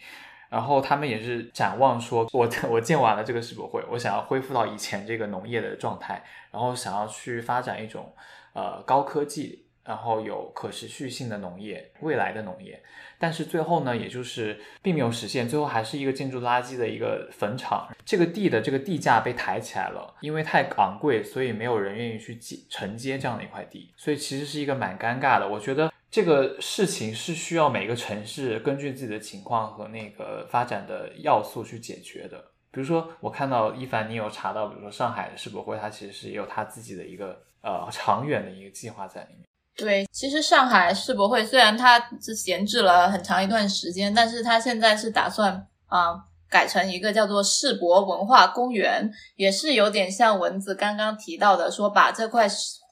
[0.51, 8.15] 然后他们也是展望说，我 我建完了这个世博会，我想要恢复到以前这个农业的状态，然后想要去发展一种
[8.55, 12.81] 呃高科技，然后有可持续性的农业，未来的农业。
[13.19, 17.89] 但是最后呢，也就是并没有实现，最后还是一个建筑垃圾的一个坟场。
[18.05, 25.49] 这个地的这个地价被抬起来了，因为太昂贵，所以没有人愿意去接承接这样的一块地，所以其实是一个蛮尴尬的。
[25.49, 25.91] 我觉得。
[26.11, 32.39] 这个事情是需要每个城市根据自己的情况和那个发展的要素去解决的。
[32.71, 39.45] 比如说，我看到一凡，你有查到，比如说上海的世博会，它其实是也有它自己的一个呃长远的一个计划在里面。
[39.79, 52.47] 对，其实上海世博会虽然它是闲置了很长一段时间，但是它现在是打算啊改成一个叫做世博文化公园，也是有点像蚊子刚刚提到的，说把这块。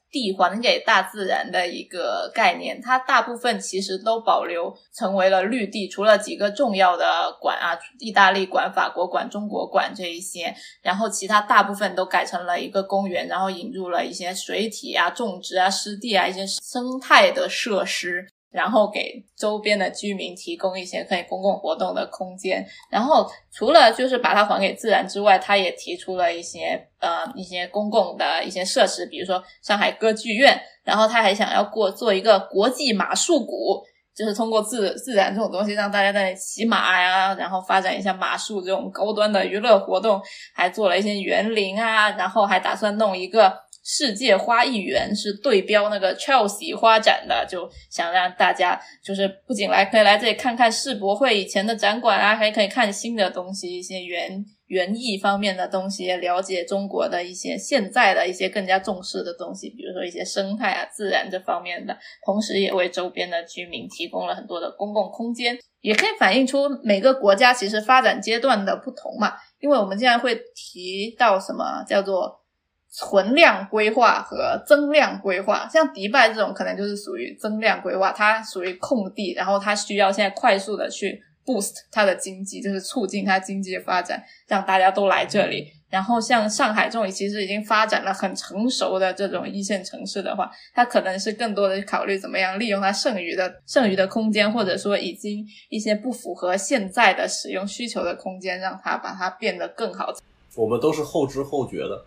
[0.09, 18.27] 地还给大自然的一个概念，它大部分其实都保留成为了绿地，除了几个重要的馆啊，意大利馆、法国馆、中国馆这一些，然后其他大部分都改成了一个公园，然后引入了一些水体啊、种植啊、湿地啊一些生态的设施。
[18.51, 22.65] 然后给周边的居民提供一些可以公共活动的空间。
[22.89, 30.59] 然后除了就是把它还给自然之外，他也提出了一些呃一些公共的一些设施，比如说上海歌剧院。
[30.83, 33.83] 然后他还想要过做一个国际马术谷，
[34.15, 40.21] 就是通过自自然这种东西让大家在骑马呀，然后发展一下马术这种高端的娱乐活动。
[40.55, 43.66] 还做了一些园林啊，然后还打算弄一个。
[43.89, 69.31] 世界花艺园是对标那个 Chelsea 花展的，就想让大家就是不仅来可以来这里看看世博会以前的展馆啊，还可以看新的东西，一些园园艺方面的东西，了解中国的一些现在的一些更加重视的东西，比如说一些生态啊、自然这方面的，同时也为周边的居民提供了很多的公共空间，也可以反映出每个国家其实发展阶段的不同嘛。
[69.61, 72.45] 因为我们现在会提到什么叫做。
[72.89, 85.71] 存量规划和增量规划，像迪拜这种可能就是属于增量规划，它属于空地，然后它需要现在快速的去 boost 它的经济，就是促进它经济的发展，让大家都来这里。
[85.89, 100.13] 然后像上海这种其实已经发展了很成熟的这种一线城市的话，它可能是更多的考虑怎么样利用它剩余的剩余的空间，或者说已经一些不符合现在的使用需求的空间，让它把它变得更好。
[100.57, 102.05] 我们都是后知后觉的，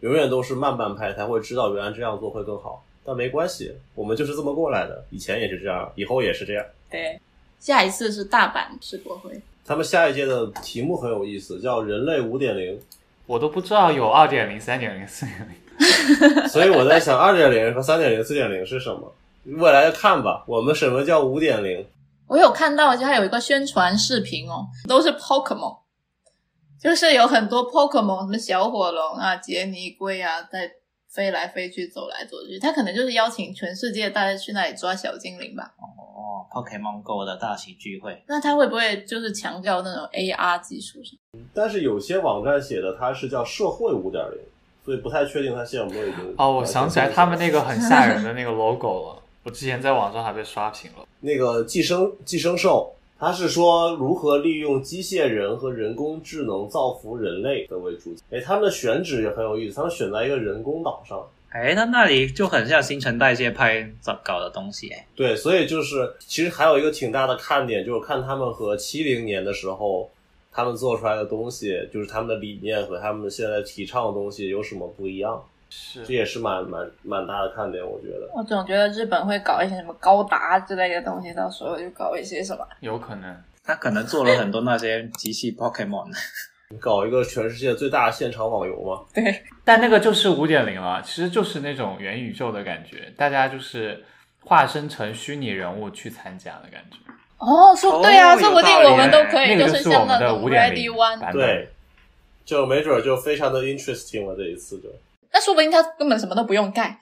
[0.00, 2.84] 永远都是慢半拍才会知道原来这样做会更好。
[3.04, 6.64] 但没关系，我们就是这么过来的，以前也是这样，以后也是这样。
[6.90, 7.18] 对，
[7.58, 12.78] 下一次是大阪世博会，他们下一届的题目很有意思，叫“人类五点零
[13.26, 15.56] 我都不知道有二点零、三点零、四点零。”
[16.48, 19.12] 所以我在想，二点零和三点零、四点零是什么？
[19.44, 20.44] 未来看吧。
[20.46, 21.84] 我们什么叫五点零？
[22.26, 25.78] 我有看到，就还有一个宣传视频哦，都是 Pokemon，
[26.80, 30.70] 就是有很多 Pokemon，什么小火龙啊、杰尼龟啊，在
[31.08, 32.58] 飞来飞去、走来走去。
[32.58, 35.74] 他可能就是邀请全世界大家去那里抓小精灵吧。
[35.78, 41.00] 哦，Pokemon Go 的大型聚会，那他会不会就是强调那种 AR 技术？
[41.52, 44.38] 但是有些网站写的它是叫社会五点零，
[44.84, 46.34] 所以不太确定它现在有没有已经。
[46.38, 51.04] 哦，我想起来他们那个很吓人的那个 logo 了，我之前在网上还被刷屏了。
[51.20, 58.16] 那个寄生寄生兽，它是说如何利用机械人和人工智能造福人类的为主。
[58.30, 61.22] 哎，他们的选址也很有意思，他们选在一个人工岛上。
[61.50, 65.06] 哎，那那里就很像新陈代谢派搞搞的东西哎。
[65.14, 70.10] 对，所以就是其实还有一个挺大的看点，就是看他们和七零年的时候
[70.50, 75.44] 他们做出来的东西，就是他们的理念和他们现在提倡的东西有什么不一样。
[75.70, 78.28] 是这也是蛮蛮蛮大的看点，我觉得。
[78.34, 82.66] 我总觉得日本会搞一些什么高达之类的东西，到时候就搞一些什么。
[82.80, 83.34] 有可能。
[83.62, 86.10] 他可能做了很多那些机器 Pokemon。
[86.78, 89.04] 搞一个全世界最大的现场网游吗？
[89.12, 94.04] 对，但那个就是五点零了，其实就是那种元宇宙的感觉，大家就是
[94.44, 96.98] 化身成虚拟人物去参加的感觉。
[97.38, 101.42] 哦，说对啊，哦说不定我们都可以，就是像是我们的那种五点 Ready 零 One，版本。
[101.42, 101.68] 对，
[102.44, 104.36] 就没准就非常的 interesting 了。
[104.36, 104.88] 这一次就
[105.32, 107.00] 那说不定他根本什么都不用盖，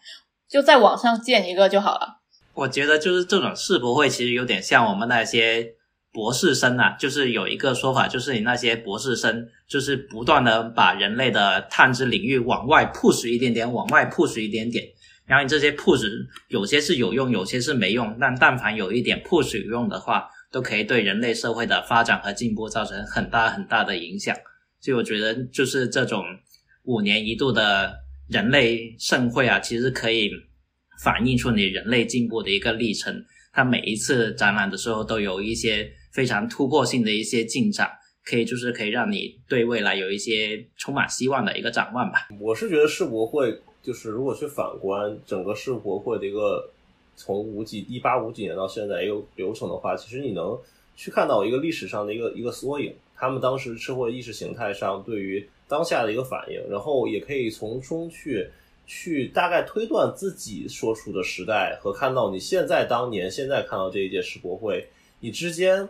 [0.48, 2.20] 就在网上建一个就好了。
[2.54, 5.74] 我觉得就是这种世博会，其实有点像我们那些
[6.12, 14.84] 博士生啊，就是有一个说法，就是你那些博士生，就是不断的把人类的探知领域往外 push 一点点，往外 push 一点点。
[15.26, 16.08] 然后你这些 push
[16.48, 24.34] 有些是有用，有些是没用，但但凡有一点 push 有用的话，都可以对人类社会的发展和进步造成很大很大的影响。
[24.80, 26.24] 所以我觉得，就是这种
[26.84, 27.94] 五年一度的
[28.28, 30.30] 人类盛会啊，其实可以
[31.02, 33.24] 反映出你人类进步的一个历程。
[33.52, 37.90] 它每一次展览的时候都有一些非常突破性的一些进展，
[38.24, 42.28] 可以就是可以让你对未来有一些充满希望的一个展望吧。
[42.40, 46.70] 我是觉得世博会就是如果去反观整个世博会的一个
[47.16, 50.56] 从五几一八五几年到现在一个流程的话，其实你能
[50.94, 58.48] 去看到一个历史上的一个一个缩影，他们当时社会意识形态上对于当下的一个反应，然后也可以从中去
[58.86, 64.86] 去大概推断自己所处的时代和看到你现在当年现在看到这一届世博会，
[65.20, 65.88] 你之间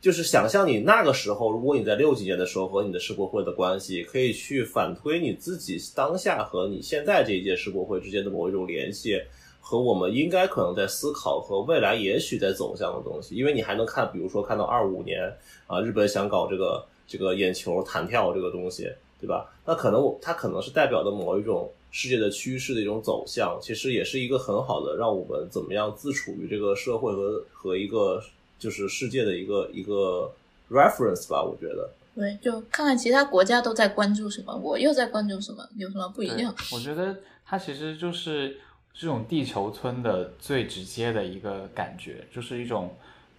[0.00, 9.20] 就是想象你那个时候，如果你在六几年的时候和你的世博会的关系，可以去反推你自己当下和你现在这一届世博会之间的某一种联系，
[9.68, 13.34] 和我们应该可能在思考和未来也许在走向的东西。
[13.34, 15.30] 因为你还能看，比如说看到二五年
[15.66, 18.90] 啊，日本想搞这个这个眼球弹跳这个东西，
[19.20, 19.52] 对吧？
[19.66, 28.22] 那可能我它可能是代表的某一种世界的趋势的一种走向，其实也是一个很好的让我们怎么样自处于这个社会和和一个
[28.58, 30.32] 就是世界的一个一个
[30.70, 31.90] reference 吧，我觉得。
[32.14, 36.54] 对，就看看其他国家都在关注什么，我又在关注什么，有什么不一样？
[36.72, 37.14] 我觉得
[37.44, 38.56] 它其实就是
[38.98, 42.92] 这种地球村的最直接的一个感觉，就是一种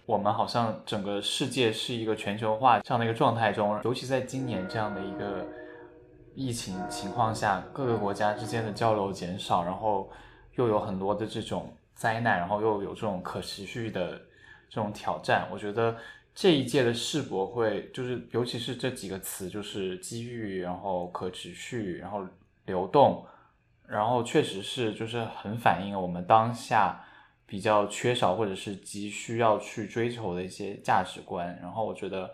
[0.06, 5.46] 我们好像整个世界是一个全球化这样的一个状态中，尤其在今年这样的一个
[6.34, 10.10] 疫情情况下，各个国家之间的交流减少，然后
[10.54, 14.12] 又有很多的这种灾难，然后又有这种可持续的
[14.70, 15.94] 这种挑战，我觉得。
[16.32, 22.24] 这一届的世博会，就是尤其是这几个词，就是机遇，然后可持续，然后
[22.66, 23.26] 流动，
[23.90, 27.04] 然后确实是就是很反映我们当下
[27.44, 31.58] 比较缺少或者是急需要去追求的一些价值观。
[31.60, 32.32] 然后我觉得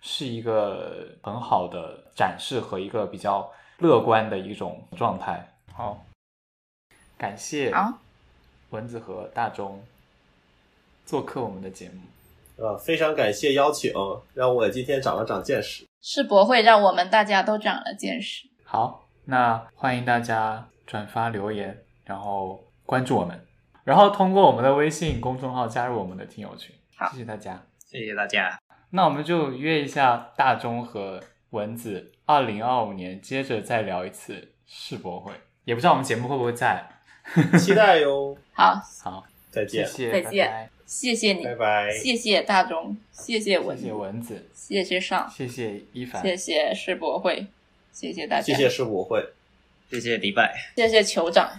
[0.00, 5.46] 是一个很好的展示和一个比较乐观的一种状态。
[5.72, 6.02] 好，
[7.18, 7.98] 感谢好
[8.70, 9.84] 蚊子和大钟
[11.04, 12.00] 做客我们的节目。
[12.56, 13.92] 呃，非常感谢邀请，
[14.32, 15.84] 让我今天长了长见识。
[16.00, 18.48] 世博会让我们大家都长了见识。
[18.62, 23.40] 好，那欢迎大家转发留言，然后关注我们，
[23.84, 26.74] 然后通过我们的微信公众号加入我们的听友群。
[26.96, 27.62] 好谢谢大家。
[27.84, 28.58] 谢谢大家。
[28.90, 31.20] 那我们就约一下大钟和
[31.50, 35.32] 蚊子，二零二五年接着再聊一次世博会，
[35.64, 36.88] 也不知道我们节目会不会在。
[37.58, 41.90] 期待哟，好， 好，再见，谢谢，再见拜谢谢你拜，拜。
[41.90, 47.46] 谢谢大钟，谢谢蚊子谢谢蚊子，谢谢上，谢谢一凡，谢谢世博会，
[47.92, 49.26] 谢谢大家，谢谢世博会，
[49.90, 50.54] 谢谢迪拜。
[50.76, 51.50] 谢谢酋长，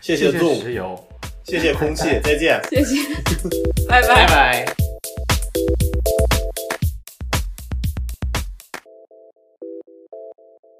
[0.00, 1.08] 谢谢石油。
[1.44, 2.60] 谢谢空气，再见。
[2.70, 2.96] 谢谢，
[3.88, 4.87] 拜 拜拜拜。